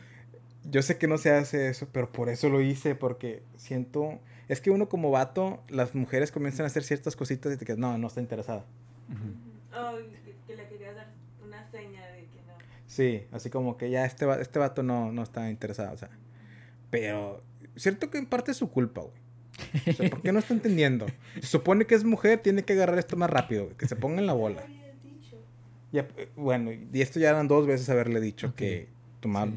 [0.72, 4.18] yo sé que no se hace eso, pero por eso lo hice, porque siento,
[4.48, 7.78] es que uno como vato, las mujeres comienzan a hacer ciertas cositas y te quedas,
[7.78, 8.64] no, no está interesada.
[9.10, 9.78] Ujú.
[9.78, 11.08] Oh, que, que le quería dar
[11.44, 12.54] una seña de que no.
[12.86, 16.08] Sí, así como que ya este, este vato no, no está interesado, o sea.
[16.90, 17.42] Pero,
[17.76, 19.20] cierto que en parte es su culpa, güey.
[19.88, 21.04] O sea, ¿por qué no está entendiendo?
[21.34, 24.20] Se supone que es mujer, tiene que agarrar esto más rápido, güey, que se ponga
[24.20, 24.64] en la bola.
[25.92, 28.88] Ya, eh, bueno, y esto ya eran dos veces haberle dicho que
[29.20, 29.50] tomar...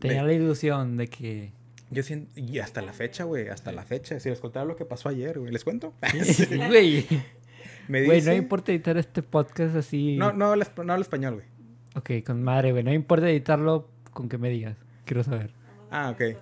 [0.00, 1.52] Tenía la ilusión de que.
[1.90, 4.18] Yo siento, y hasta la fecha, güey, hasta la fecha.
[4.20, 5.94] Si les contara lo que pasó ayer, güey, ¿les cuento?
[6.68, 7.06] Güey.
[7.88, 10.16] Me Güey, no importa editar este podcast así.
[10.16, 11.46] No, no habla, esp- no habla español, güey.
[11.96, 12.84] Ok, con madre, güey.
[12.84, 14.76] No importa editarlo con que me digas.
[15.04, 15.50] Quiero saber.
[15.90, 16.36] Ah, ok.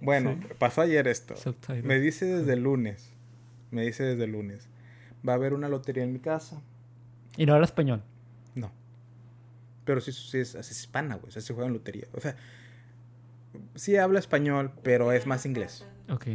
[0.00, 1.34] Bueno, pasó ayer esto.
[1.36, 1.82] Subtitle.
[1.82, 3.10] Me dice desde el lunes.
[3.72, 4.68] Me dice desde el lunes.
[5.28, 6.62] Va a haber una lotería en mi casa.
[7.36, 8.02] Y no habla español.
[8.54, 8.70] No.
[9.84, 11.28] Pero sí, sí es, es hispana, güey.
[11.28, 12.06] O sea, se juega en lotería.
[12.12, 12.36] O sea,
[13.74, 15.86] sí habla español, pero es más inglés.
[16.10, 16.26] Ok.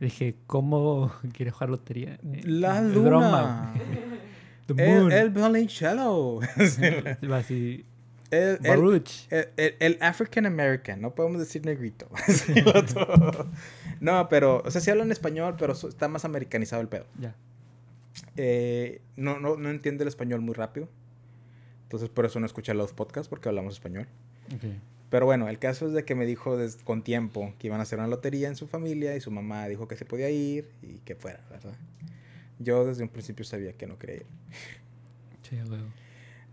[0.00, 2.18] Dije, ¿cómo quiere jugar lotería?
[2.44, 3.08] La luna.
[3.08, 3.74] broma.
[4.66, 5.12] The El, moon.
[5.12, 6.40] el violoncello.
[7.34, 7.86] Así.
[8.30, 9.26] el, el, Baruch.
[9.30, 11.00] el, el- el African American.
[11.00, 12.06] No podemos decir negrito.
[12.54, 12.64] El
[14.00, 17.06] no, pero, o sea, sí hablan español, pero está más americanizado el pedo.
[17.18, 17.34] Ya.
[18.36, 20.88] Eh, no, no, no entiende el español muy rápido.
[21.84, 24.06] Entonces por eso no escucha los podcasts porque hablamos español.
[24.54, 24.64] Ok.
[25.10, 27.84] Pero bueno, el caso es de que me dijo des- con tiempo que iban a
[27.84, 30.98] hacer una lotería en su familia y su mamá dijo que se podía ir y
[30.98, 31.74] que fuera, ¿verdad?
[32.58, 34.26] Yo desde un principio sabía que no quería ir.
[35.48, 35.86] Sí, a huevo.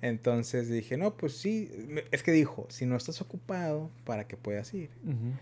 [0.01, 1.69] Entonces dije, no, pues sí.
[2.11, 4.89] Es que dijo, si no estás ocupado, para que puedas ir.
[5.03, 5.33] Ujú.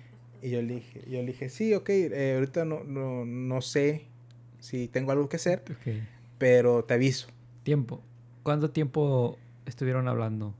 [0.42, 4.06] Y yo le dije, yo le dije sí, ok, eh, ahorita no, no, no sé
[4.60, 5.94] si tengo algo que hacer, Ok.
[6.38, 7.28] pero te aviso.
[7.64, 8.02] Tiempo.
[8.44, 10.54] ¿Cuánto tiempo estuvieron hablando?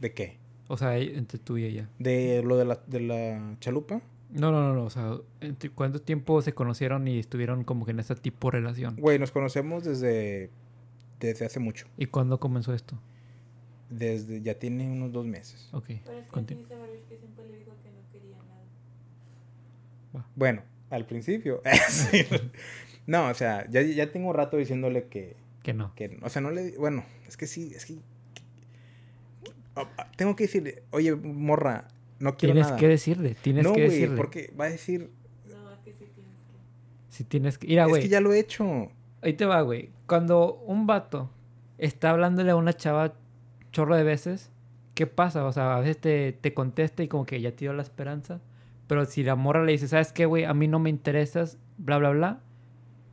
[0.00, 0.36] ¿De qué?
[0.68, 1.88] O sea, entre tú y ella.
[1.98, 4.00] ¿De lo de la, de la chalupa?
[4.30, 4.84] No, no, no, no.
[4.84, 8.58] O sea, entre- ¿cuánto tiempo se conocieron y estuvieron como que en ese tipo de
[8.58, 8.96] relación?
[8.96, 10.50] Güey, nos conocemos desde,
[11.20, 11.86] desde hace mucho.
[11.96, 12.98] ¿Y cuándo comenzó esto?
[13.88, 15.68] Desde, ya tiene unos dos meses.
[15.72, 15.84] Ok.
[16.04, 18.36] Pero es que que siempre le digo que no quería
[20.12, 20.26] nada.
[20.34, 21.62] Bueno, al principio.
[21.88, 22.24] Sí.
[23.06, 25.94] No, o sea, ya, ya tengo rato diciéndole que, Que no.
[25.94, 27.98] que, o sea, no le, bueno, es que sí, es que,
[30.16, 31.88] tengo que decirle, oye, morra,
[32.18, 32.78] no quiero Tienes nada.
[32.78, 34.16] que decirle, tienes no, que güey, decirle.
[34.16, 35.10] porque va a decir,
[35.46, 36.54] No, es que sí tienes que.
[37.08, 37.66] Si tienes que...
[37.66, 38.02] Mira, es güey.
[38.02, 38.90] que ya lo he hecho.
[39.22, 39.90] Ahí te va, güey.
[40.06, 41.30] Cuando un vato
[41.78, 43.14] está hablándole a una chava
[43.72, 44.50] chorro de veces,
[44.94, 45.44] ¿qué pasa?
[45.44, 48.40] O sea, a veces te, te contesta y como que ya te dio la esperanza.
[48.86, 50.44] Pero si la morra le dice, ¿sabes qué, güey?
[50.44, 52.40] A mí no me interesas, bla, bla, bla.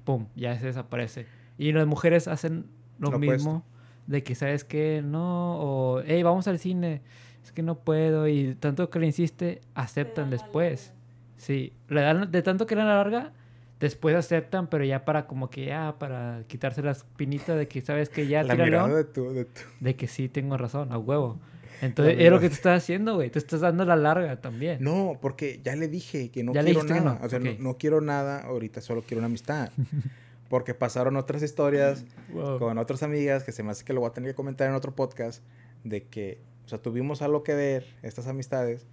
[0.05, 1.25] Pum, ya se desaparece.
[1.57, 2.67] Y las mujeres hacen
[2.99, 3.65] lo, Lo mismo.
[4.07, 5.01] De que, ¿sabes qué?
[5.03, 7.01] No, o, hey, vamos al cine.
[7.43, 8.27] Es que no puedo.
[8.27, 10.93] Y tanto que le insiste, aceptan Te después.
[11.37, 13.31] Sí, le dan, de tanto que le dan la larga,
[13.79, 18.07] después aceptan, pero ya para como que ya, para quitarse la espinita de que sabes
[18.09, 21.39] que ya la león, de tu, de tu- de que sí tengo razón, a huevo.
[21.81, 23.29] Entonces, es lo que tú estás haciendo, güey.
[23.29, 24.77] Tú estás dando la larga también.
[24.81, 27.17] No, porque ya le dije que no Ya quiero que nada.
[27.19, 29.69] no, O sea, no- no, quiero nada, ahorita solo quiero una amistad.
[30.53, 32.59] Porque pasaron otras historias Wow.
[32.59, 34.75] con otras amigas que se me hace que lo voy a tener que comentar en
[34.75, 35.41] otro podcast.
[35.83, 38.85] De que, o sea, tuvimos algo que ver, estas amistades,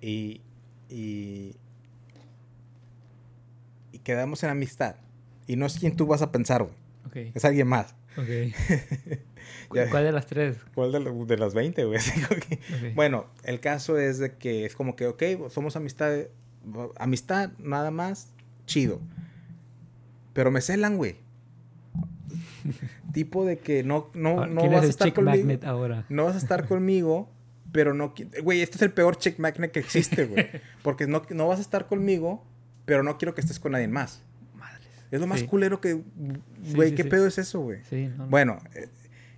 [0.00, 0.40] y.
[0.88, 1.56] y.
[3.90, 4.94] y quedamos en amistad.
[5.48, 6.74] Y no es quien tú vas a pensar, güey.
[7.06, 7.96] Ok, Es alguien más.
[8.16, 8.28] ok.
[9.68, 9.90] ¿Cu- Ya.
[9.90, 10.58] ¿Cuál de las tres?
[10.76, 11.98] ¿Cuál de, de las 20, güey?
[11.98, 12.94] Así como que- Ok.
[12.94, 16.12] Bueno, el caso es de que es como que, ok, somos amistad,
[16.98, 18.32] amistad, nada más,
[18.66, 19.00] chido.
[20.34, 21.16] Pero me celan, güey.
[23.12, 25.36] tipo de que no, no, Ah, no ¿Quién vas es a estar chick conmigo.
[25.38, 26.04] magnet ahora?
[26.08, 27.30] No vas a estar conmigo,
[27.72, 28.14] pero no...
[28.42, 30.46] Güey, este es el peor chick magnet que existe, güey.
[30.82, 32.44] Porque no, no vas a estar conmigo,
[32.84, 34.22] pero no quiero que estés con nadie más.
[34.56, 34.88] Madres.
[35.10, 35.46] Es lo más Sí.
[35.46, 36.02] culero que...
[36.74, 37.08] Güey, sí, ¿qué sí.
[37.08, 37.80] pedo es eso, güey?
[37.88, 38.26] Sí, no, no.
[38.28, 38.88] Bueno, eh,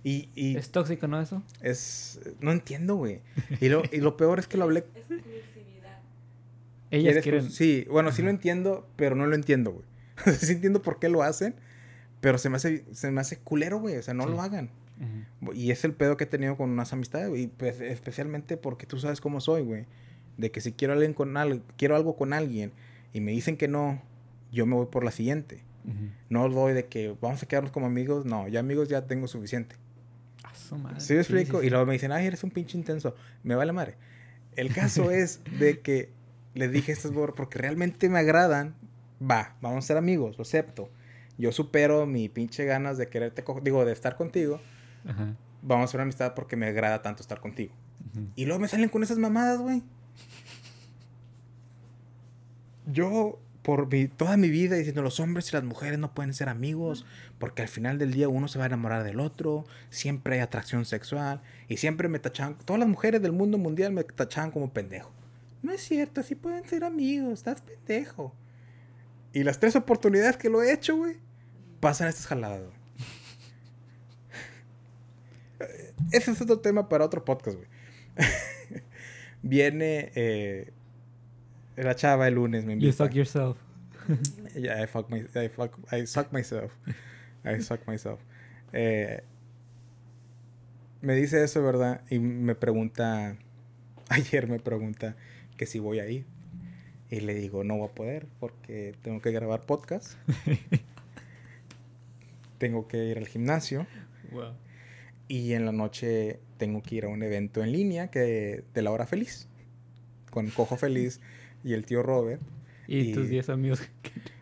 [0.03, 0.29] y...
[0.35, 1.21] y Es tóxico, ¿no?
[1.21, 1.43] Eso.
[1.61, 2.19] es...
[2.39, 3.21] No entiendo, güey.
[3.61, 5.99] Y lo, y lo peor es que lo hablé Exclusividad.
[6.89, 7.51] Ellas ¿Quieres quieren.
[7.51, 9.85] Sí, bueno, sí lo entiendo, pero no lo entiendo, güey.
[10.39, 11.55] Sí entiendo por qué lo hacen,
[12.21, 13.97] pero se me hace, se me hace culero, güey.
[13.97, 14.29] O sea, no Sí.
[14.31, 14.69] lo hagan.
[15.41, 15.53] Ujú.
[15.53, 17.43] Y es el pedo que he tenido con unas amistades, güey.
[17.43, 19.85] Y pues, especialmente porque tú sabes cómo soy, güey.
[20.37, 22.71] De que si quiero, alguien con al- quiero algo con alguien
[23.13, 24.01] y me dicen que no,
[24.51, 25.63] yo me voy por la siguiente.
[25.85, 26.09] Ujú.
[26.29, 28.25] No doy de que vamos a quedarnos como amigos.
[28.25, 29.75] No, ya amigos ya tengo suficiente.
[30.43, 30.99] A su madre.
[30.99, 31.59] ¿Sí me explico?
[31.59, 31.69] sí, Y sí.
[31.69, 33.15] luego me dicen, ay, eres un pinche intenso.
[33.43, 33.95] Me vale madre.
[34.55, 36.09] El caso es de que
[36.55, 38.75] les dije estas porque realmente me agradan.
[39.21, 40.89] Va, vamos a ser amigos, lo acepto.
[41.37, 44.59] Yo supero mi pinche ganas de quererte, digo, de estar contigo.
[45.05, 45.35] Ajá.
[45.61, 47.73] Vamos a hacer una amistad porque me agrada tanto estar contigo.
[48.35, 49.83] Y luego me salen con esas mamadas, güey.
[52.87, 56.49] Yo, por mi, toda mi vida diciendo los hombres y las mujeres no pueden ser
[56.49, 57.05] amigos,
[57.37, 60.85] porque al final del día uno se va a enamorar del otro, siempre hay atracción
[60.85, 65.11] sexual, y siempre me tachaban, todas las mujeres del mundo mundial me tachaban como pendejo.
[65.61, 68.33] No es cierto, así pueden ser amigos, estás pendejo.
[69.33, 71.17] Y las tres oportunidades que lo he hecho, güey,
[71.79, 72.77] pasan estas jaladas, güey.
[76.11, 77.69] Ese es otro tema para otro podcast, güey.
[79.41, 80.71] Viene eh,
[81.75, 83.05] la chava el lunes, me You invita.
[83.05, 83.57] suck yourself.
[84.55, 86.71] Yeah, I fuck my, I fuck, I suck myself.
[87.43, 88.19] I suck myself.
[88.73, 89.21] Eh,
[91.01, 92.01] me dice eso, ¿verdad?
[92.09, 93.37] Y me pregunta,
[94.09, 95.15] ayer me pregunta
[95.57, 96.25] que si voy a ir.
[97.09, 100.13] Y le digo, no voy a poder porque tengo que grabar podcast.
[102.57, 103.85] tengo que ir al gimnasio.
[104.31, 104.53] Wow.
[105.27, 108.91] Y en la noche tengo que ir a un evento en línea que de la
[108.91, 109.47] hora feliz.
[110.31, 111.19] Con Cojo Feliz
[111.63, 112.41] y el tío Robert.
[112.87, 113.81] Y, Y- tus 10 amigos.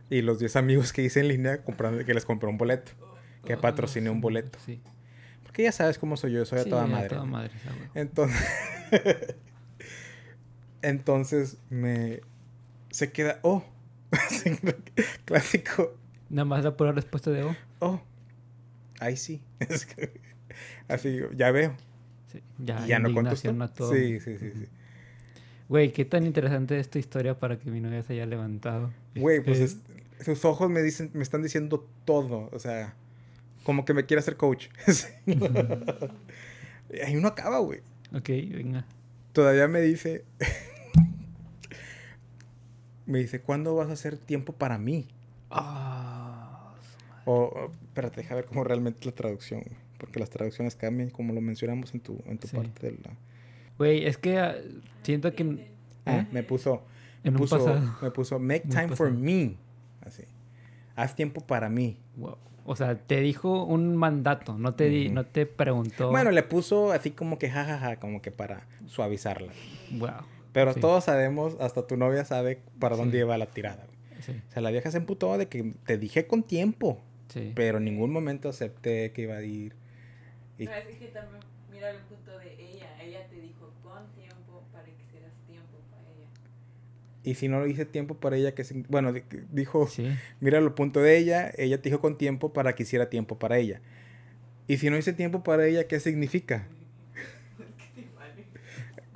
[0.09, 2.91] Y los 10 amigos que hice en línea comprando, que les compré un boleto.
[3.45, 4.57] Que patrociné un boleto.
[4.65, 4.81] Sí.
[5.43, 7.09] Porque ya sabes cómo soy yo, soy a Sí, toda a madre.
[7.09, 7.31] toda ¿no?
[7.31, 7.51] madre.
[7.93, 8.37] Entonces,
[10.81, 12.21] entonces me
[12.95, 13.61] se queda, oh,
[15.25, 15.97] clásico,
[16.29, 17.53] Nada más la pura respuesta de oh.
[17.79, 18.01] oh,
[19.01, 19.41] ahí sí.
[20.87, 21.75] Así, ya veo.
[22.31, 23.51] Sí, ya, y ya no contestó.
[23.91, 24.67] Sí, sí, sí, sí.
[25.67, 28.93] Güey, qué tan interesante es tu historia para que mi novia se haya levantado.
[29.13, 32.49] Güey, pues Este, es- sus ojos me dicen, me están diciendo todo.
[32.53, 32.95] O sea,
[33.63, 34.67] como que me quiere hacer coach.
[37.05, 37.81] Ahí uno acaba, güey.
[38.13, 38.85] Ok, venga.
[39.33, 40.23] Todavía me dice.
[43.05, 45.07] Me dice, ¿cuándo vas a hacer tiempo para mí?
[45.51, 46.73] Ah,
[47.09, 47.21] madre.
[47.25, 49.63] O, espérate, deja ver cómo realmente la traducción.
[49.97, 52.57] porque las traducciones cambian, como lo mencionamos en tu, en tu Sí.
[52.57, 53.11] parte de la...
[53.77, 54.55] Güey, es que ah,
[55.03, 55.67] siento que...
[56.05, 56.27] Ah, ¿Eh?
[56.33, 56.83] me puso...
[57.23, 57.95] Me En un puso, pasado.
[58.01, 59.55] me puso, make un time for me.
[60.05, 60.23] Así.
[60.97, 61.97] Haz tiempo para mí.
[62.17, 62.37] Wow.
[62.65, 65.15] O sea, te dijo un mandato, no te, di- Ujú.
[65.15, 66.09] no te preguntó...
[66.11, 69.53] Bueno, le puso así como que jajaja, como que para suavizarla.
[69.91, 70.09] Wow.
[70.55, 70.79] Pero Sí.
[70.79, 73.17] todos sabemos, hasta tu novia sabe para dónde Sí.
[73.17, 73.85] lleva la tirada.
[74.21, 77.51] Sí, O sea, la vieja se emputó de que te dije con tiempo, sí.
[77.53, 79.75] pero en ningún momento acepté que iba a ir.
[80.57, 82.87] Y- No, es que también mira el punto de ella.
[83.03, 86.29] Ella te dijo con tiempo para que hicieras tiempo para ella.
[87.25, 90.07] Y si no lo hice tiempo para ella, que bueno, di- dijo, Sí.
[90.39, 93.57] mira el punto de ella, ella te dijo con tiempo para que hiciera tiempo para
[93.57, 93.81] ella.
[94.69, 96.65] Y si no hice tiempo para ella, ¿qué significa?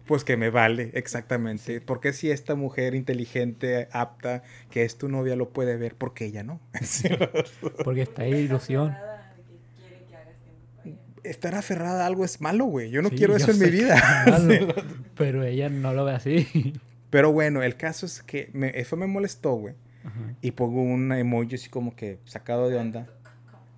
[0.10, 1.82] Pues que me vale, exactamente.
[1.82, 4.42] Porque si esta mujer inteligente, apta,
[4.72, 6.60] que es tu novia, lo puede ver, porque ella no?
[6.82, 7.08] Sí.
[7.84, 8.96] Porque está ahí ilusión.
[11.24, 12.90] Estar aferrada a algo es malo, güey.
[12.90, 13.98] Yo no Sí, quiero yo eso en mi vida.
[14.26, 14.74] es malo,
[15.16, 16.74] pero ella no lo ve así.
[17.12, 19.76] Pero bueno, el caso es que me- eso me molestó, güey.
[20.04, 20.34] Ajá.
[20.42, 23.06] Y pongo un emoji así como que sacado de onda.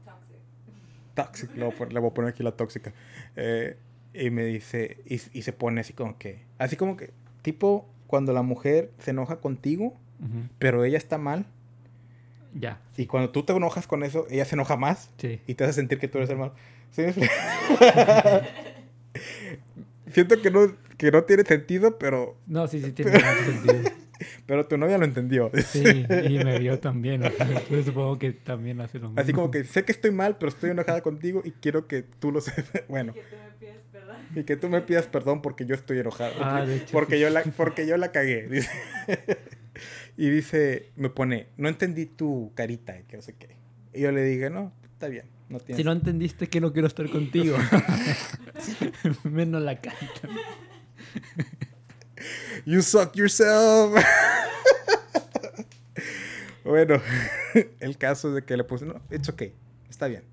[0.05, 1.49] Toxic.
[1.49, 2.93] Toxic, le voy a poner, le voy a poner aquí la tóxica.
[3.35, 3.75] Eh,
[4.13, 7.11] y me dice, y, y se pone así como que, así como que,
[7.41, 9.97] tipo cuando la mujer se enoja contigo,
[10.59, 11.45] pero ella está mal.
[12.53, 15.39] Ya, Y cuando tú te enojas con eso, ella se enoja más sí.
[15.47, 16.53] y te hace sentir que tú eres el malo.
[16.91, 17.03] ¿Sí?
[20.11, 23.91] Siento que no, que no tiene sentido, pero, No, sí, sí tiene sentido.
[24.45, 25.49] pero tu novia lo entendió.
[25.65, 25.83] Sí,
[26.29, 27.23] y me vio también.
[27.39, 29.21] Entonces supongo que también hace lo mismo.
[29.21, 32.31] Así como que sé que estoy mal, pero estoy enojada contigo y quiero que tú
[32.31, 32.83] lo sepas.
[32.89, 33.75] Bueno, Que tú me pides.
[34.35, 36.33] y que tú me pidas perdón porque yo estoy enojado.
[36.39, 37.21] Ah, de hecho, porque, sí.
[37.21, 38.47] yo la, porque yo la cagué.
[38.49, 38.69] dice.
[40.17, 43.55] y dice, me pone, no entendí tu carita, que no sé qué.
[43.93, 45.25] Y yo le dije, no, está bien.
[45.49, 45.77] No tienes...
[45.77, 47.57] Si no entendiste que no quiero estar contigo.
[49.23, 50.29] Menos la carta.
[52.65, 54.01] You suck yourself.
[56.63, 57.01] bueno,
[57.79, 59.55] el caso es de que le puse, no, it's okay,
[59.89, 60.23] está bien,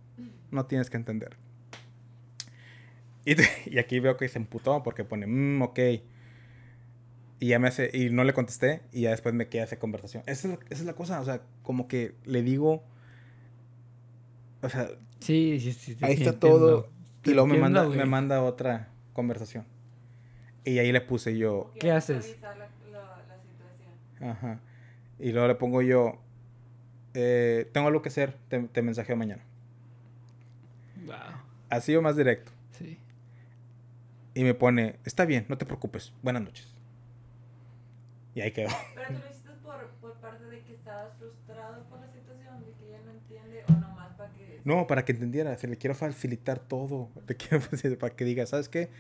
[0.51, 1.37] no tienes que entender.
[3.31, 5.79] Y, te- y aquí veo que se emputó porque pone, mmm, ok.
[7.41, 10.23] Y ya me hace, y no le contesté, y ya después me queda esa conversación.
[10.27, 12.83] Esa es, la, esa es la cosa, o sea, como que le digo,
[14.63, 14.89] o sea,
[15.21, 15.97] Sí, sí, sí.
[16.01, 16.39] ahí está entiendo.
[16.39, 16.91] todo,
[17.25, 19.65] y luego me manda, me manda otra conversación.
[20.65, 22.27] Y ahí le puse yo, ¿Qué haces?
[22.27, 24.31] revisar La, la, la situación.
[24.31, 24.61] Ajá.
[25.21, 26.19] Y luego le pongo yo,
[27.15, 29.43] eh, tengo algo que hacer, te, te mensajeo mañana.
[31.07, 31.15] Wow.
[31.71, 32.51] Así o más directo.
[34.39, 36.73] Y me pone, está bien, no te preocupes, buenas noches.
[38.37, 38.69] Y ahí quedó.
[38.95, 42.71] Pero tú lo hiciste por, por parte de que estabas frustrado por la situación, de
[42.71, 44.61] que ella no entiende, o nomás para que.
[44.63, 47.09] No, para que entendiera, se le quiero facilitar todo.
[47.27, 48.91] Le quiero facilitar para que diga, ¿sabes qué?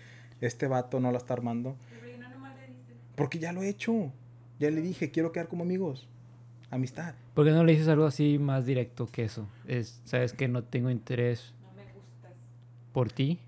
[0.41, 1.77] Este vato no la está armando.
[1.89, 2.97] Pero no nomás le dices.
[3.15, 4.13] Porque ya lo he hecho.
[4.59, 6.09] Ya le dije, quiero quedar como amigos.
[6.73, 7.15] Amistad.
[7.35, 9.49] ¿Por qué no le dices algo así más directo que eso?
[9.69, 12.33] Es, sabes que no tengo interés No me gustas.
[12.93, 13.39] por ti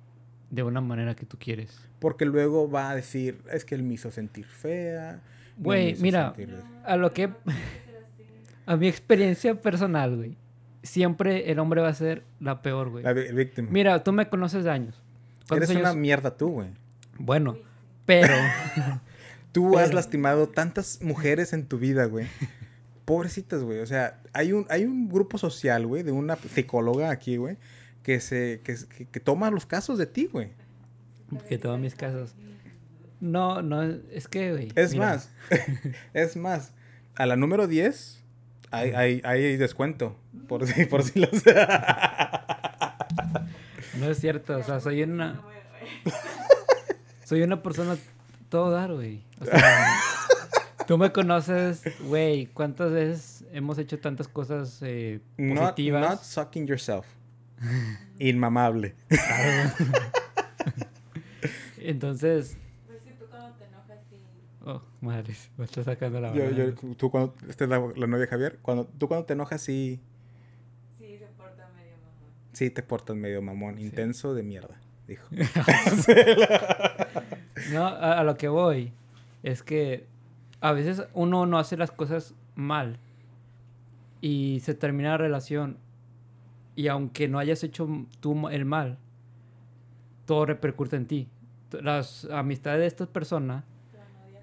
[0.51, 1.81] de una manera que tú quieres.
[1.99, 5.21] Porque luego va a decir, es que él me hizo sentir fea.
[5.57, 7.31] Güey, mira, sentir- a lo que-.
[8.67, 10.37] A mi experiencia personal, güey.
[10.83, 13.03] Siempre el hombre va a ser la peor, güey.
[13.03, 13.69] La víctima.
[13.71, 15.03] Mira, tú me conoces de años.
[15.49, 16.69] ¿Cuántos Eres una mierda tú, güey.
[17.19, 17.57] Bueno,
[18.07, 18.33] pero...
[19.53, 22.29] Tú has lastimado tantas mujeres en tu vida, güey.
[23.05, 23.81] Pobrecitas, güey.
[23.81, 27.57] O sea, hay un, hay un grupo social, güey, de una psicóloga aquí, güey,
[28.03, 30.51] que se que, que, que toma los casos de ti, güey.
[31.49, 32.35] que todos mis casos.
[33.21, 34.73] No, no, es que, güey.
[34.75, 35.31] Es mira, más,
[36.15, 36.73] es más,
[37.17, 38.21] a la número 10
[38.71, 40.17] hay, hay, hay descuento.
[40.49, 41.31] Por si, por si los...
[43.99, 45.43] No es cierto, o sea, soy una,
[47.25, 47.99] soy una persona
[48.49, 49.23] todo dar, güey.
[49.41, 50.01] O sea,
[50.87, 56.09] tú me conoces, güey, ¿cuántas veces hemos hecho tantas cosas eh, not, positivas?
[56.09, 57.07] not sucking yourself.
[58.19, 58.95] Inmamable.
[61.79, 62.57] Entonces,
[62.87, 64.17] Pues sí, tú cuando te enojas y.
[64.69, 66.75] oh, madre, me está sacando la Yo, verdad.
[66.83, 69.61] yo, tú cuando, esta es la, la novia de Javier, cuando, tú cuando te enojas
[69.63, 70.01] sí,
[70.99, 72.31] Sí, se porta medio mamón.
[72.53, 73.83] sí te portas medio mamón, Sí.
[73.85, 75.27] intenso de mierda, dijo.
[77.73, 78.93] No, a, a lo que voy
[79.43, 80.07] es que
[80.63, 82.99] a veces uno no hace las cosas mal
[84.23, 85.77] y se termina la relación
[86.77, 87.89] y aunque no hayas hecho
[88.21, 88.99] tú el mal,
[90.27, 91.29] todo repercute en ti.
[91.81, 93.65] Las amistades de estas personas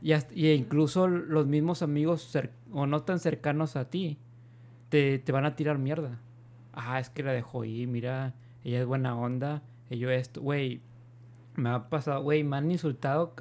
[0.01, 2.37] y, y incluso los mismos amigos
[2.71, 4.17] o no tan cercanos a ti
[4.89, 6.19] te, te van a tirar mierda.
[6.73, 10.81] Ah, es que la dejó ir, mira, ella es buena onda, yo esto, güey,
[11.55, 13.33] me ha pasado, güey, me han insultado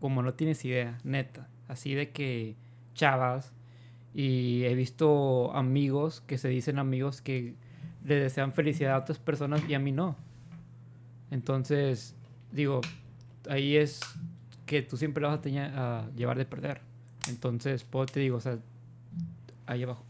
[0.00, 1.48] como no tienes idea, neta.
[1.68, 2.56] Así de que
[2.94, 3.52] chavas.
[4.14, 7.54] Y he visto amigos que se dicen amigos que
[8.04, 10.16] le desean felicidad a otras personas y a mí no.
[11.30, 12.14] Entonces,
[12.52, 12.80] digo,
[13.48, 14.00] ahí es
[14.66, 16.80] que tú siempre vas a, teña- a llevar de perder.
[17.28, 18.58] Entonces, puedo te digo, o sea,
[19.66, 20.04] ahí abajo.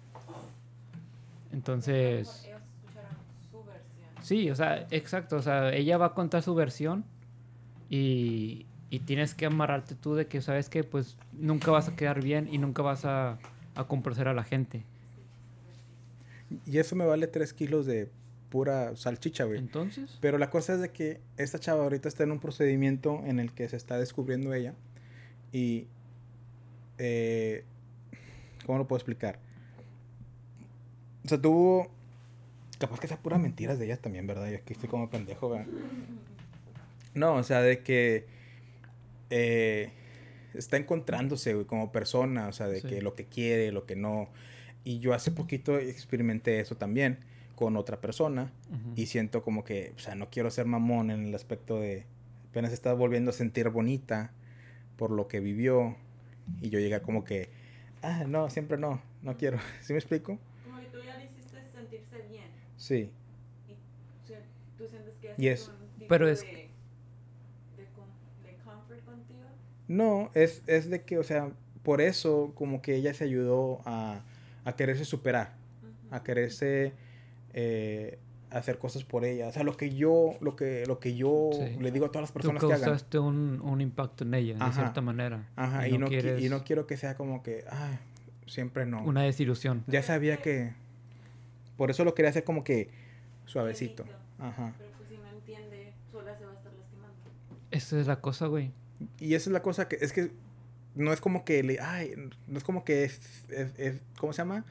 [1.52, 2.44] Entonces...
[2.46, 3.16] Ellos escucharon
[3.50, 4.08] su versión.
[4.22, 5.36] Sí, o sea, exacto.
[5.36, 7.04] O sea, ella va a contar su versión
[7.88, 12.22] y, y tienes que amarrarte tú de que, ¿sabes que Pues nunca vas a quedar
[12.22, 13.38] bien y nunca vas a,
[13.74, 14.84] a complacer a la gente.
[16.66, 18.08] Y eso me vale 3 kilos de
[18.50, 19.58] pura salchicha, güey.
[19.58, 23.38] Entonces, Pero la cosa es de que esta chava ahorita está en un procedimiento en
[23.38, 24.74] el que se está descubriendo ella.
[25.52, 25.86] Y...
[26.98, 27.64] eh,
[28.66, 29.38] ¿Cómo lo puedo explicar?
[31.24, 31.90] O sea, tuvo...
[32.78, 34.50] Capaz que sea pura mentiras de ella también, ¿verdad?
[34.50, 35.66] Y aquí estoy como pendejo, ¿verdad?
[37.14, 38.26] No, o sea, de que...
[39.30, 39.90] eh,
[40.54, 42.48] está encontrándose, güey, como persona.
[42.48, 42.88] O sea, de Sí.
[42.88, 44.28] que lo que quiere, lo que no.
[44.84, 47.18] Y yo hace poquito experimenté eso también
[47.54, 48.52] con otra persona.
[48.70, 48.92] ujú.
[48.96, 52.06] Y siento como que, o sea, no quiero ser mamón en el aspecto de
[52.50, 54.32] apenas está volviendo a sentir bonita
[54.96, 55.96] por lo que vivió.
[56.60, 57.50] Y yo llegué como que,
[58.02, 59.58] ah, no, siempre no, no quiero.
[59.82, 60.38] ¿Sí me explico?
[60.64, 62.46] Como que tú ya le hiciste sentirse bien.
[62.76, 63.10] Sí.
[63.68, 63.74] Y
[64.78, 66.62] tú sientes que Y es un tipo Pero es- de, de,
[68.46, 69.40] de comfort contigo.
[69.88, 71.50] No, es, es de que, o sea,
[71.82, 74.22] por eso como que ella se ayudó a,
[74.64, 75.54] a quererse superar,
[76.10, 76.92] a quererse
[77.54, 78.18] eh,
[78.50, 79.48] hacer cosas por ella.
[79.48, 81.76] O sea, lo que yo, lo que, lo que yo Sí.
[81.80, 82.80] le digo a todas las Tú personas que hagan.
[82.90, 84.72] causaste un, un impacto en ella, de Ajá.
[84.72, 85.48] cierta manera.
[85.56, 87.98] Ajá, y, no, quieres y no quiero que sea como que, ah,
[88.46, 89.02] siempre no.
[89.04, 89.84] una desilusión.
[89.86, 90.72] Ya sabía que...
[91.76, 92.90] Por eso lo quería hacer como que
[93.46, 94.04] suavecito.
[94.04, 94.20] Suavecito.
[94.38, 94.74] Ajá.
[94.78, 97.14] Pero pues si no entiende, sola se va a estar lastimando.
[97.70, 98.72] Esa es la cosa, güey.
[99.18, 99.96] Y esa es la cosa que...
[100.00, 100.32] Es que
[100.94, 101.78] no es como que le...
[101.80, 102.14] Ay,
[102.46, 103.44] no es como que es...
[103.50, 104.64] es- es- ¿Cómo se llama?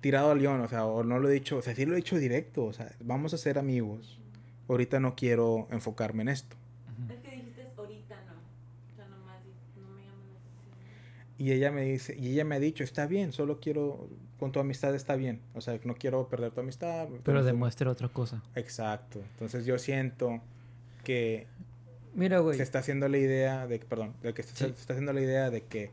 [0.00, 1.58] Tirado al león, o sea, o no lo he dicho...
[1.58, 4.18] O sea, sí lo he dicho directo, o sea, vamos a ser amigos.
[4.68, 6.56] Ahorita no quiero enfocarme en esto.
[7.08, 8.32] Es que dijiste ahorita no.
[8.92, 9.40] O sea, nomás
[9.76, 11.38] no me llama la atención.
[11.38, 12.16] Y ella me dice...
[12.18, 14.08] Y ella me ha dicho, está bien, solo quiero...
[14.38, 15.40] Con tu amistad está bien.
[15.54, 17.08] O sea, no quiero perder tu amistad.
[17.24, 18.42] Pero demuestra otra cosa.
[18.54, 19.20] Exacto.
[19.32, 20.40] Entonces yo siento
[21.04, 21.46] que
[22.14, 22.56] Mira, güey.
[22.56, 24.64] se está haciendo la idea de, perdón, de que se, Sí.
[24.64, 25.90] se está haciendo la idea de que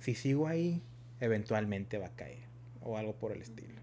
[0.00, 0.82] si sigo ahí,
[1.20, 2.38] eventualmente va a caer
[2.82, 3.74] o algo por el estilo.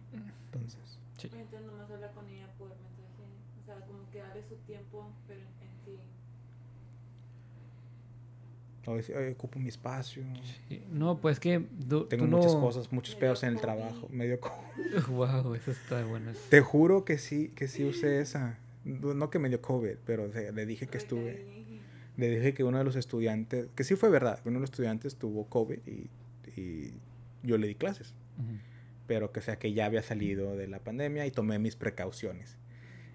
[0.46, 0.80] Entonces,
[1.18, 1.30] Sí.
[1.34, 3.24] Entonces nomás habla con ella por mensaje.
[3.62, 6.00] O sea, como que dale su tiempo, pero en sí.
[8.86, 10.24] o decir, "Oye, ocupo mi espacio.
[10.68, 10.84] Sí.
[10.92, 13.62] No, pues que tú, Tengo tú muchas no- cosas, muchos Medio pedos en el COVID.
[13.64, 14.64] trabajo, medio co-
[15.10, 16.32] Wow, eso está bueno.
[16.50, 18.58] Te juro que sí, que sí usé esa.
[18.84, 21.63] No que me dio COVID, pero o sea, le dije que estuve.
[22.18, 24.70] Le dije que uno de los estudiantes, que sí fue verdad, que uno de los
[24.70, 26.10] estudiantes tuvo COVID y,
[26.60, 26.94] y
[27.44, 28.14] yo le di clases.
[28.40, 28.58] Ujú.
[29.06, 32.56] pero que o sea que ya había salido de la pandemia y tomé mis precauciones.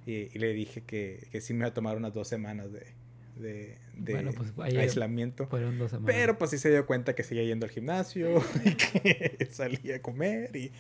[0.07, 2.87] Y, y le dije que, que sí me iba a tomar unas dos semanas de,
[3.37, 5.47] de, de Bueno, pues, aislamiento.
[5.49, 6.15] Fueron dos semanas.
[6.15, 10.01] Pero pues sí se dio cuenta que seguía yendo al gimnasio y que salía a
[10.01, 10.55] comer.
[10.57, 10.71] Y,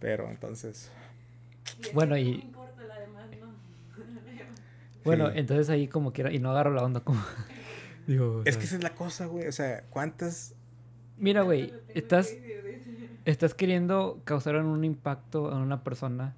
[0.00, 0.90] pero entonces...
[1.90, 3.54] Y Bueno, no y- me importa, la demás no.
[5.04, 5.38] Bueno, sí.
[5.38, 7.24] entonces ahí como quiera, y no agarro la onda como...
[8.06, 9.46] Digo, o Es sea, que esa es la cosa, güey.
[9.46, 10.54] O sea, ¿cuántas...
[11.18, 12.36] Mira, güey, estás,
[13.24, 16.34] estás queriendo causar un impacto a una persona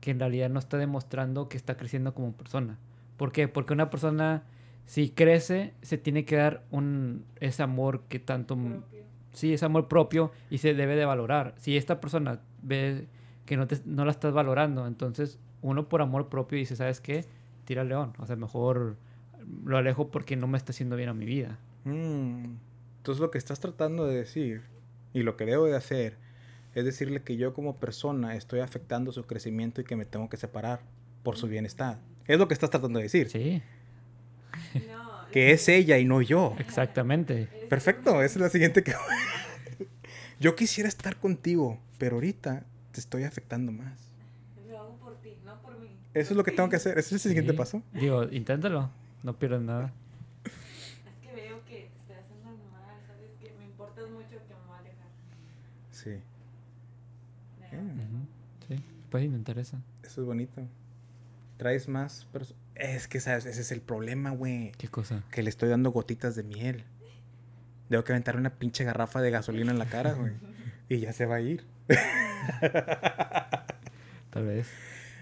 [0.00, 2.78] que en realidad no está demostrando que está creciendo como persona.
[3.16, 3.48] ¿Por qué?
[3.48, 4.44] Porque una persona,
[4.86, 8.56] si crece, se tiene que dar un, ese amor que tanto...
[8.56, 8.98] Propio.
[9.32, 11.54] Sí, es amor propio y se debe de valorar.
[11.58, 13.06] Si esta persona ve
[13.44, 17.24] que no, te, no la estás valorando, entonces uno por amor propio dice, ¿sabes qué?
[17.64, 18.12] Tira al león.
[18.18, 18.96] O sea, mejor
[19.64, 21.58] lo alejo porque no me está haciendo bien a mi vida.
[21.84, 22.56] Mm,
[22.98, 24.62] Entonces lo que estás tratando de decir
[25.14, 26.16] y lo que debo de hacer
[26.74, 30.36] es decirle que yo como persona estoy afectando su crecimiento y que me tengo que
[30.36, 30.80] separar
[31.22, 31.98] por su bienestar.
[32.26, 33.28] Es lo que estás tratando de decir.
[33.30, 33.62] Sí,
[34.88, 36.54] No, Que es ella y no yo.
[36.58, 37.48] exactamente.
[37.68, 38.92] Perfecto, esa es la siguiente que...
[40.40, 44.10] yo quisiera estar contigo, pero ahorita te estoy afectando más.
[44.68, 45.88] Lo hago por ti, no por mí.
[46.14, 46.98] Eso es lo que tengo que hacer.
[46.98, 47.58] Ese es el siguiente Sí.
[47.58, 47.82] paso.
[47.92, 48.90] Digo, inténtalo.
[49.22, 49.92] No pierdas nada.
[50.44, 50.52] Es
[51.28, 53.30] que veo que te estoy haciendo mal, ¿sabes?
[53.40, 55.08] Que me importas mucho que me voy a alejar.
[55.90, 56.20] Sí,
[58.68, 59.78] Sí, puedes intentar eso.
[60.02, 60.62] eso es bonito.
[61.58, 62.60] Traes más personas.
[62.74, 63.46] Es que, ¿sabes?
[63.46, 64.72] Ese es el problema, güey.
[64.78, 65.24] ¿Qué cosa?
[65.32, 66.84] Que le estoy dando gotitas de miel.
[67.88, 70.32] Debo que aventar una pinche garrafa de gasolina en la cara, güey.
[70.90, 71.66] Y ya se va a ir.
[74.30, 74.70] Tal vez.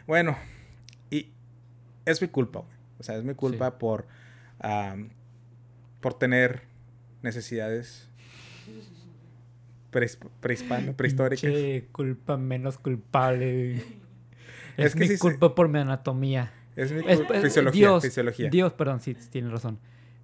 [0.06, 0.36] Bueno,
[1.10, 1.32] y
[2.04, 2.75] es mi culpa, güey.
[2.98, 4.06] O sea, es mi culpa por,
[6.00, 6.62] por tener
[7.22, 8.08] necesidades
[9.92, 11.40] prehisp- prehispano- prehistóricas.
[11.50, 13.76] Che, culpa menos culpable.
[14.76, 16.52] Es Es, que mi se- culpa por mi anatomía.
[16.76, 17.78] Es mi Es- es- fisiología.
[17.88, 18.50] Dios, fisiología.
[18.50, 19.78] Dios, perdón, sí, tienes razón.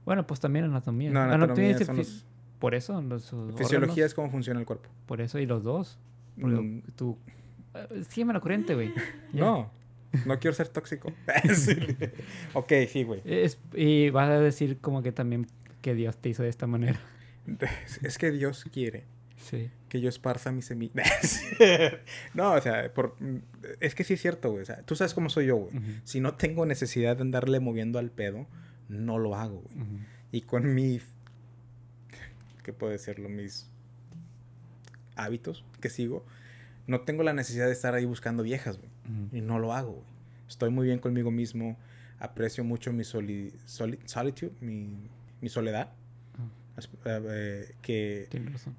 [0.05, 1.11] Bueno, pues también anatomía.
[1.11, 2.27] No, anatomía son los-
[2.59, 3.25] Por eso, los
[3.57, 4.89] Fisiología órganos, es cómo funciona el cuerpo.
[5.07, 5.99] Por eso, y los dos.
[6.37, 7.19] Mm, tú...
[7.75, 8.93] eh, Sígueme la corriente, güey.
[9.33, 9.71] No,
[10.27, 11.13] no quiero ser tóxico.
[12.55, 13.21] Ok, sí, güey.
[13.25, 15.47] Es, y vas a decir como que también
[15.81, 17.01] que Dios te hizo de esta manera.
[18.03, 19.05] Es que Dios quiere
[19.37, 19.69] Sí.
[19.89, 21.03] que yo esparza mi semilla.
[22.35, 23.17] no, o sea, por-
[23.81, 24.63] es que sí es cierto, güey.
[24.63, 25.73] O sea, tú sabes cómo soy yo, güey.
[26.05, 28.47] Si no tengo necesidad de andarle moviendo al pedo,
[28.89, 29.77] no lo hago, güey.
[30.31, 31.03] Y con mis.
[32.63, 33.29] ¿Qué puedo decirlo?
[33.29, 33.69] Mis
[35.17, 36.25] hábitos que sigo,
[36.87, 38.91] no tengo la necesidad de estar ahí buscando viejas, güey.
[39.29, 39.37] Ujú.
[39.37, 40.07] Y no lo hago, güey.
[40.49, 41.77] Estoy muy bien conmigo mismo.
[42.19, 44.97] Aprecio mucho mi soli- soli- solitude, mi,
[45.41, 45.91] mi soledad.
[46.77, 48.75] As- eh, eh, que, Tienes razón.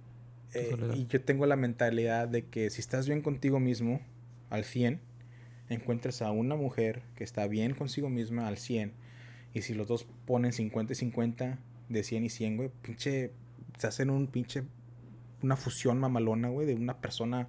[0.54, 0.96] Eh, soledad.
[0.96, 4.02] y yo tengo la mentalidad de que si estás bien contigo mismo,
[4.50, 5.00] al 100,
[5.70, 8.94] encuentres a una mujer que está bien consigo misma al 100.
[9.54, 13.32] Y si los dos ponen 50 y 50, de 100 y 100, güey, pinche,
[13.78, 14.64] se hacen un pinche,
[15.42, 17.48] una fusión mamalona, güey, de una persona,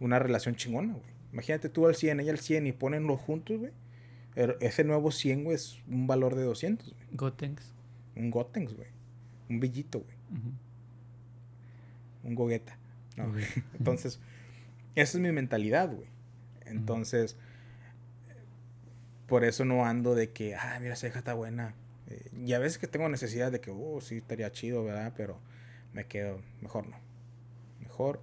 [0.00, 1.04] una relación chingona, güey.
[1.32, 3.72] Imagínate tú al 100, ella al 100 y ponenlo juntos, güey.
[4.36, 7.06] Er- Ese nuevo 100, güey, es un valor de 200, güey.
[7.12, 7.72] Gotenks.
[8.16, 8.88] Un Gotenks, güey.
[9.48, 10.16] Un billito, güey.
[12.24, 12.76] Un gogueta.
[13.78, 14.20] Entonces,
[14.94, 16.08] esa es mi mentalidad, güey.
[16.66, 17.36] Entonces,
[19.26, 21.74] por eso no ando de que, ah, mira, esa hija está buena.
[22.08, 25.12] Eh, y a veces que tengo necesidad de que, oh, sí, estaría chido, ¿verdad?
[25.16, 25.38] Pero
[25.92, 26.96] me quedo, mejor no.
[27.80, 28.20] Mejor,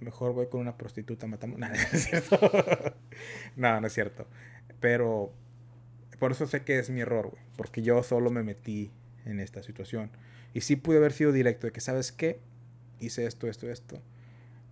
[0.00, 1.58] Mejor voy con una prostituta, matamos.
[1.60, 2.38] No, no es cierto.
[3.56, 4.26] no, no es cierto.
[4.80, 5.32] Pero
[6.18, 7.42] por eso sé que es mi error, güey.
[7.56, 8.90] Porque yo solo me metí
[9.24, 10.10] en esta situación.
[10.54, 12.40] Y sí pude haber sido directo de que, ¿sabes qué?
[13.00, 14.00] Hice esto, esto, esto.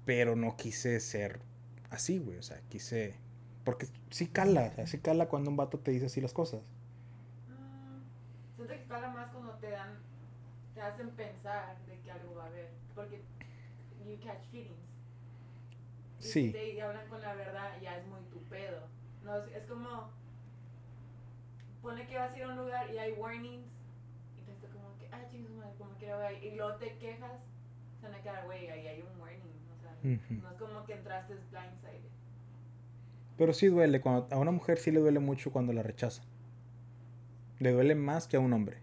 [0.04, 1.40] Pero no quise ser
[1.90, 2.38] así, güey.
[2.38, 3.16] O sea, quise...
[3.64, 6.60] Porque sí cala, sí cala cuando un vato te dice así las cosas.
[7.48, 9.98] Mm, Siento que cala más cuando te dan,
[10.72, 12.70] te hacen pensar de que algo va a haber.
[12.94, 13.22] Porque
[14.06, 14.85] you catch feelings.
[16.26, 16.52] Y Sí.
[16.52, 18.80] Te hablan con la verdad, ya es muy tu pedo.
[19.24, 20.10] No, es, es como.
[21.82, 23.66] Pone que vas a ir a un lugar y hay warnings.
[24.38, 26.42] Y te está como que, ah, chicos, madre, como quiero ver.
[26.42, 27.32] Y luego te quejas.
[28.00, 29.40] Se van a quedar, güey, ahí hay un warning.
[29.76, 30.34] O sea, Ujú.
[30.42, 32.10] no es como que entraste blindsided.
[33.38, 36.22] Pero sí duele, cuando, a una mujer sí le duele mucho cuando la rechaza.
[37.58, 38.78] Le duele más que a un hombre.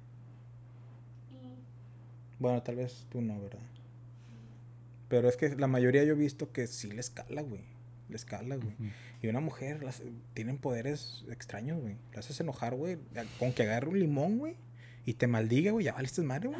[2.40, 3.60] Bueno, tal vez tú no, ¿verdad?
[5.14, 7.61] Pero es que la mayoría yo he visto que sí les cala, güey.
[8.10, 8.73] Les cala, güey.
[9.22, 10.02] Y una mujer las,
[10.34, 11.98] tienen poderes extraños, güey.
[12.14, 12.98] La haces enojar, güey.
[13.38, 14.56] Con que agarre un limón, güey.
[15.06, 15.85] Y te maldiga, güey.
[15.85, 16.60] Ya valiste madre, güey.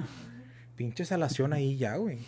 [0.76, 2.20] Pinche salación ahí ya, güey.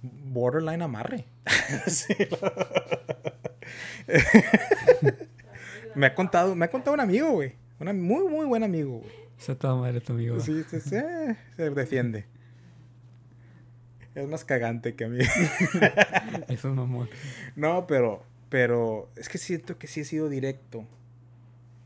[0.00, 1.26] Borderline amarre.
[1.88, 2.14] Sí.
[5.94, 7.52] me ha contado, me ha contado un amigo, güey.
[7.80, 9.12] Un muy, muy buen amigo, güey.
[9.38, 10.40] Está toda madre tu amigo.
[10.40, 12.24] Sí, sí, sí, se defiende.
[14.14, 15.18] Es más cagante que a mí.
[16.48, 17.08] Eso es mamón.
[17.56, 20.84] No, pero, pero es que siento que sí he sido directo.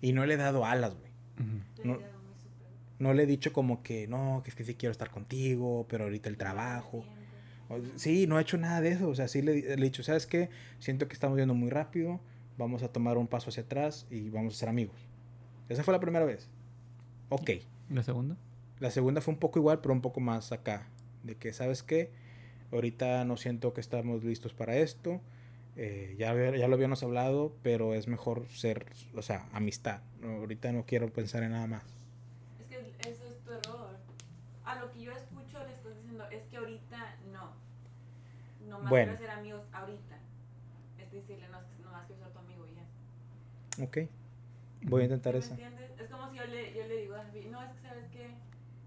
[0.00, 1.10] Y no le he dado alas, güey.
[1.84, 1.98] No.
[2.98, 6.05] No le he dicho como que, no, que es que sí quiero estar contigo, pero
[6.05, 7.05] ahorita el trabajo.
[7.68, 9.09] O- Sí, no he hecho nada de eso.
[9.09, 10.50] O sea, sí le, le he dicho, ¿sabes qué?
[10.80, 12.20] Siento que estamos yendo muy rápido.
[12.59, 14.96] Vamos a tomar un paso hacia atrás y vamos a ser amigos.
[15.68, 16.48] Esa fue la primera vez.
[17.28, 17.50] Ok.
[17.90, 18.36] ¿La segunda?
[18.80, 20.88] La segunda fue un poco igual, pero un poco más acá.
[21.23, 22.11] De que, ¿sabes qué?
[22.73, 25.20] Ahorita no siento que estamos listos para esto.
[25.77, 30.01] Eh, ya, ya lo habíamos hablado, pero es mejor ser, o sea, amistad.
[30.20, 31.85] No, ahorita no quiero pensar en nada más.
[32.61, 33.97] Es que eso es tu error.
[34.65, 37.53] A lo que yo escucho le estás diciendo es que ahorita no.
[38.69, 39.16] No más Bueno.
[39.16, 40.19] quiero ser amigos ahorita.
[40.99, 43.85] Es decirle, no, es que nomás quiero ser tu amigo y ya.
[43.85, 43.99] Ok.
[44.82, 45.55] Voy a intentar ¿Sí eso.
[45.55, 45.99] ¿Me entiendes?
[46.01, 48.31] Es como si yo le, yo le digo a Javi, no, es que sabes que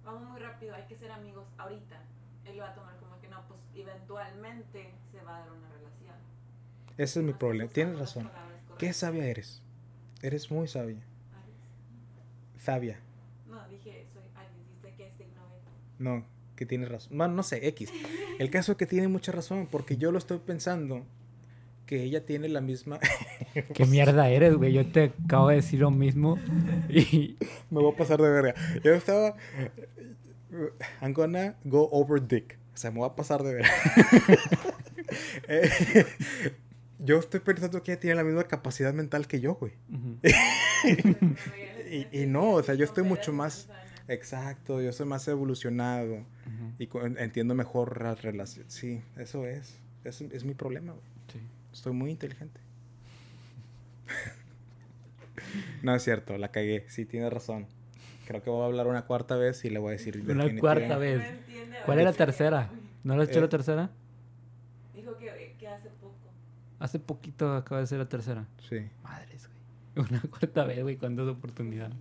[0.03, 1.99] vamos muy rápido, hay que ser amigos ahorita.
[2.51, 5.69] Él lo va a tomar como que no, pues eventualmente se va a dar una
[5.69, 6.15] relación.
[6.97, 7.71] Ese es mi problema.
[7.71, 8.29] Tienes razón.
[8.77, 9.61] ¿Qué sabia eres?
[10.21, 10.97] Eres muy sabia.
[10.97, 12.63] Aries.
[12.63, 12.99] Sabia.
[13.49, 15.63] No, dije, soy Aries, dice que signo eres.
[15.97, 16.25] No,
[16.57, 17.17] que tienes razón.
[17.17, 17.89] Bueno, no sé, X.
[18.37, 21.05] El caso es que tiene mucha razón, porque yo lo estoy pensando
[21.85, 22.99] que ella tiene la misma...
[23.73, 24.73] ¿Qué mierda eres, güey?
[24.73, 26.37] Yo te acabo de decir lo mismo
[26.89, 27.37] y...
[27.69, 28.55] Me voy a pasar de verga.
[28.83, 29.35] Yo estaba.
[31.01, 32.57] I'm gonna go over dick.
[32.73, 33.69] O sea, me voy a pasar de verga.
[35.49, 36.05] Eh,
[36.99, 39.73] yo estoy pensando que ella tiene la misma capacidad mental que yo, güey.
[41.91, 43.67] Y, y no, o sea, yo estoy mucho más...
[44.07, 46.25] Exacto, yo soy más evolucionado
[46.79, 46.87] y
[47.17, 48.73] entiendo mejor las relaciones.
[48.73, 49.77] Sí, eso es.
[50.05, 51.05] Es, es mi problema, güey.
[51.31, 51.39] Sí.
[51.73, 52.61] Estoy muy inteligente.
[55.83, 56.85] no es cierto, la cagué.
[56.87, 57.67] Sí, tienes razón.
[58.31, 60.23] Creo que voy a hablar una cuarta vez y le voy a decir.
[60.25, 61.17] Una cuarta vez.
[61.19, 62.69] No entiende, ¿Cuál es la tercera?
[63.03, 63.41] ¿No lo has hecho Eh.
[63.41, 63.89] la tercera?
[64.95, 66.15] Dijo que, que hace poco.
[66.79, 68.45] Hace poquito acaba de ser la tercera.
[68.69, 68.87] Sí.
[69.03, 69.49] Madres,
[69.95, 70.07] güey.
[70.09, 71.91] Una cuarta vez, güey, cuando es oportunidad.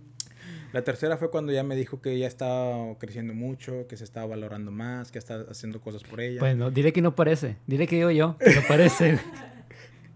[0.71, 4.25] La tercera fue cuando ya me dijo que ya estaba creciendo mucho, que se estaba
[4.27, 6.39] valorando más, que está haciendo cosas por ella.
[6.39, 7.57] Pues no, dile que no parece.
[7.67, 9.19] Dile que digo yo, que no parece.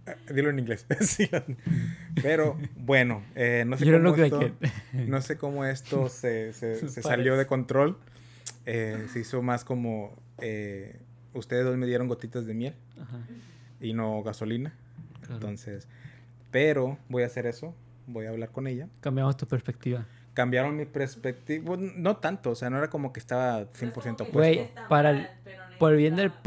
[0.08, 0.86] Ah, Dilo en inglés.
[1.02, 1.44] Sí, la-
[2.22, 4.52] Pero bueno, eh, no sé cómo esto,
[4.94, 7.98] no sé cómo esto se, se- se salió de control.
[8.68, 11.00] Eh, se hizo más como eh,
[11.34, 13.20] ustedes dos me dieron gotitas de miel Ajá,
[13.80, 14.74] y no gasolina.
[15.22, 15.36] claro.
[15.36, 15.88] Entonces,
[16.52, 17.76] pero voy a hacer eso.
[18.08, 18.88] Voy a hablar con ella.
[19.02, 20.06] Cambiamos tu perspectiva.
[20.36, 21.64] Cambiaron mi perspectiva.
[21.66, 24.24] bueno, No tanto, o sea, no era como que estaba 100% No es como que
[24.24, 24.38] opuesto.
[24.74, 25.28] Güey, para el-
[25.80, 26.44] Por el bien del necesita-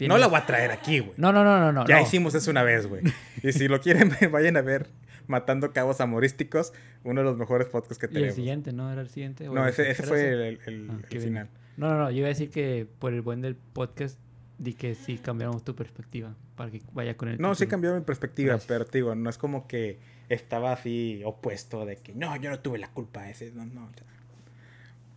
[0.00, 1.12] No la voy a traer aquí, güey.
[1.16, 1.86] No, no, no, no, no.
[1.86, 2.02] ya no.
[2.02, 3.02] hicimos eso una vez, güey.
[3.42, 4.88] Y si lo quieren vayan a ver
[5.26, 6.72] Matando Cabos Amorísticos,
[7.04, 8.34] uno de los mejores podcasts que Y el tenemos.
[8.34, 8.92] siguiente, ¿no?
[8.92, 9.48] ¿Era el siguiente?
[9.48, 10.48] ¿O No, ese, ese fue ese?
[10.48, 11.28] el, el- Ah, el qué bien.
[11.28, 11.48] final.
[11.76, 12.10] No, no, no.
[12.10, 14.18] Yo iba a decir que por el buen del podcast,
[14.58, 16.34] di que sí cambiamos tu perspectiva.
[16.56, 17.38] Para que vaya con el.
[17.40, 18.66] No, sí cambió mi perspectiva, Gracias.
[18.68, 19.98] pero te digo, no es como que
[20.30, 23.90] estaba así opuesto de que no, yo no tuve la culpa ese, no, no.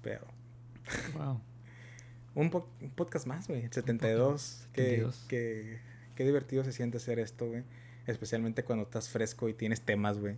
[0.01, 0.25] pero
[1.17, 1.39] Wow.
[2.35, 4.67] Un, po- un podcast más, güey, el 72.
[4.73, 5.25] Qué, 72.
[5.27, 5.79] qué,
[6.15, 7.63] qué divertido se siente hacer esto, güey.
[8.07, 10.35] Especialmente cuando estás fresco y tienes temas, güey.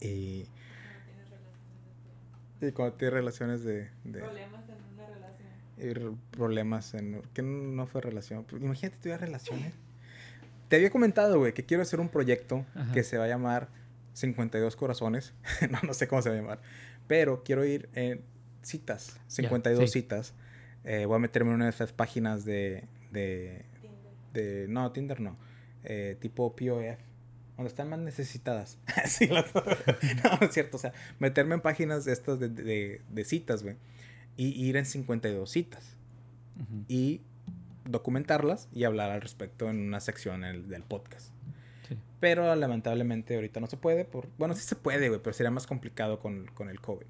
[0.00, 3.88] Y, tienes relaciones de- y cuando tienes relaciones de...
[4.04, 5.48] de Problemas en una relación.
[5.78, 7.22] y problemas en...
[7.32, 8.44] que no fue relación.
[8.44, 9.74] Pues, Imagínate tuviera relaciones.
[10.68, 12.92] Te había comentado, güey, que quiero hacer un proyecto Ajá.
[12.92, 13.68] que se va a llamar
[14.14, 15.32] 52 corazones.
[15.70, 16.60] no, no sé cómo se va a llamar.
[17.06, 18.22] Pero quiero ir en
[18.62, 19.18] citas.
[19.28, 20.00] 52 sí.
[20.00, 20.32] citas.
[20.84, 22.84] Eh, voy a meterme en una de esas páginas de...
[23.10, 23.64] de,
[24.32, 25.36] de no, Tinder no.
[25.84, 26.98] Eh, tipo POF.
[27.56, 28.78] Donde están más necesitadas.
[29.06, 30.76] sí, las- no, es cierto.
[30.76, 33.76] O sea, meterme en páginas de estas de, de- de citas, güey.
[34.36, 35.96] Y ir en 52 citas.
[36.60, 36.84] Ujú.
[36.88, 37.20] Y
[37.84, 41.28] documentarlas y hablar al respecto en una sección el- del podcast.
[41.88, 41.96] Sí.
[42.18, 44.04] Pero lamentablemente ahorita no se puede.
[44.04, 47.06] Por, bueno, sí se puede, güey, pero sería más complicado con, con el COVID,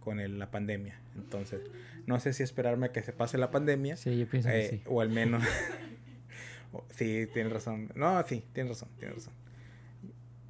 [0.00, 0.98] Con el- la pandemia.
[1.14, 1.60] Entonces,
[2.06, 4.68] no sé si esperarme a que se pase la pandemia Sí, yo pienso que eh,
[4.70, 4.82] sí.
[4.86, 5.42] o al menos.
[6.72, 7.90] o- sí, tienes razón.
[7.94, 9.32] No, sí, tienes razón, tienes razón.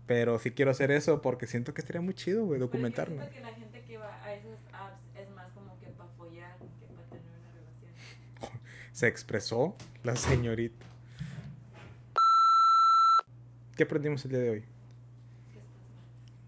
[0.06, 2.76] Pero sí quiero hacer eso porque siento que estaría muy chido, güey, Pero es que
[2.76, 3.16] documentarlo.
[3.16, 6.56] siento que la gente que va a esas apps es más como que para follar
[6.58, 8.60] que para tener una relación.
[8.92, 10.84] Se expresó la señorita.
[13.76, 14.64] ¿Qué aprendimos el día de hoy?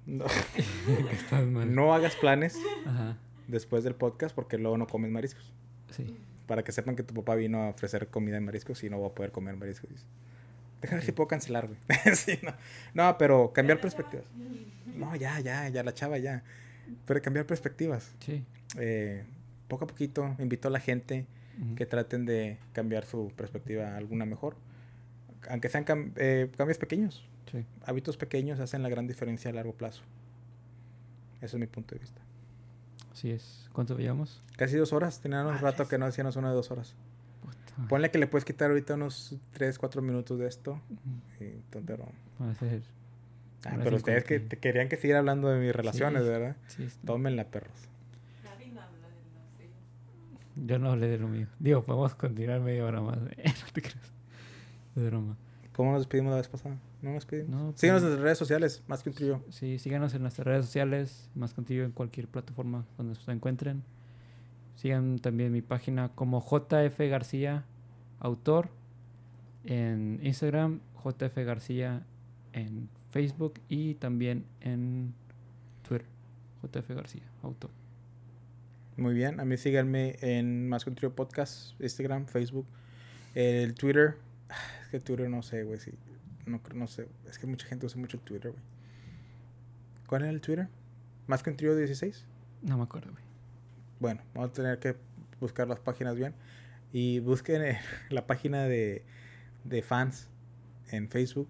[0.06, 0.62] No, Que
[1.14, 1.74] estás mal.
[1.74, 2.56] no hagas planes
[2.86, 3.16] Ajá.
[3.48, 5.52] después del podcast porque luego no comes mariscos.
[5.90, 6.16] Sí.
[6.46, 9.08] Para que sepan que tu papá vino a ofrecer comida en mariscos y no va
[9.08, 9.90] a poder comer mariscos.
[10.80, 11.78] Déjame ver si puedo cancelar, güey.
[12.14, 12.52] Sí, no.
[12.94, 14.26] no, pero cambiar perspectivas.
[14.94, 16.42] No, ya, ya, ya, la chava, ya.
[17.04, 18.14] Pero cambiar perspectivas.
[18.20, 18.44] Sí.
[18.78, 19.24] Eh,
[19.68, 21.26] poco a poquito invito a la gente
[21.74, 24.56] que traten de cambiar su perspectiva a alguna mejor.
[25.48, 27.26] Aunque sean cam- eh, cambios pequeños.
[27.50, 27.64] Sí.
[27.84, 30.02] Hábitos pequeños hacen la gran diferencia a largo plazo.
[31.40, 32.20] Ese es mi punto de vista.
[33.12, 33.68] Así es.
[33.72, 34.42] ¿Cuánto llevamos?
[34.56, 35.20] Casi dos horas.
[35.20, 35.78] Teníamos un Madres.
[35.78, 36.94] rato que no hacíamos una de dos horas.
[37.42, 37.88] Puta.
[37.88, 40.80] Ponle que le puedes quitar ahorita unos 3, 4 minutos de esto.
[41.40, 42.08] Y entonces, pero,
[42.42, 42.82] Va a ser-
[43.64, 46.28] ah, pero ustedes que te querían que siguiera hablando de mis relaciones, Sí.
[46.28, 46.56] ¿verdad?
[46.66, 47.88] sí, Tómenla, perros.
[50.56, 51.48] Yo no hablé de lo mío.
[51.58, 53.18] Digo, podemos continuar media hora más.
[53.20, 53.28] no
[53.72, 54.12] te creas.
[54.96, 55.36] Es broma.
[55.76, 56.78] ¿Cómo nos despedimos la vez pasada?
[57.02, 57.50] ¿No nos despedimos?
[57.50, 59.44] No, pues- Síganos en las redes sociales, más que un trío.
[59.50, 63.82] Sí, síganos en nuestras redes sociales, más contigo en cualquier plataforma donde se encuentren.
[64.76, 67.66] Sigan también mi página como JF García
[68.20, 68.70] Autor
[69.64, 72.06] en Instagram, JF García
[72.54, 75.12] en Facebook y también en
[75.86, 76.06] Twitter,
[76.62, 77.70] JF García Autor.
[78.96, 82.66] Muy bien, a mí síganme en Más que un trío podcast, Instagram, Facebook,
[83.34, 84.16] el Twitter.
[84.86, 85.90] Es que Twitter no sé, güey, sí.
[86.46, 88.62] No, no sé, es que mucha gente usa mucho Twitter, güey.
[90.06, 90.68] ¿Cuál es el Twitter?
[91.26, 92.24] ¿Más que un trío 16?
[92.62, 93.24] No me acuerdo, güey.
[93.98, 94.94] Bueno, vamos a tener que
[95.40, 96.34] buscar las páginas bien.
[96.92, 97.76] Y busquen
[98.10, 99.02] la página de,
[99.64, 100.28] de fans
[100.92, 101.48] en Facebook,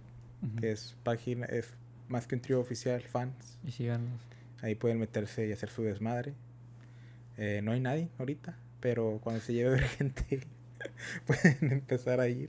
[0.58, 1.74] que es página, es
[2.08, 3.58] más que un trío oficial fans.
[3.66, 4.18] Y síganos.
[4.62, 6.32] Ahí pueden meterse y hacer su desmadre.
[7.36, 10.40] Eh, no hay nadie ahorita, pero cuando se lleve a ver gente,
[11.26, 12.48] pueden empezar a ir.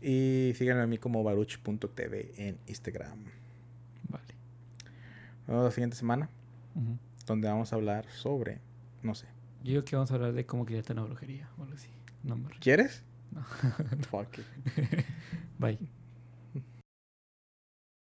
[0.00, 3.24] Y síganme a mí como baruch.tv en Instagram.
[4.08, 4.34] Vale.
[5.40, 6.28] Nos vemos la siguiente semana,
[7.26, 8.60] donde vamos a hablar sobre,
[9.02, 9.26] no sé.
[9.62, 11.88] Yo digo que vamos a hablar de cómo quitarte una brujería o algo así.
[12.22, 12.38] No.
[12.60, 13.02] ¿Quieres?
[13.32, 13.42] No.
[14.10, 14.38] Fuck.
[15.58, 15.78] Bye.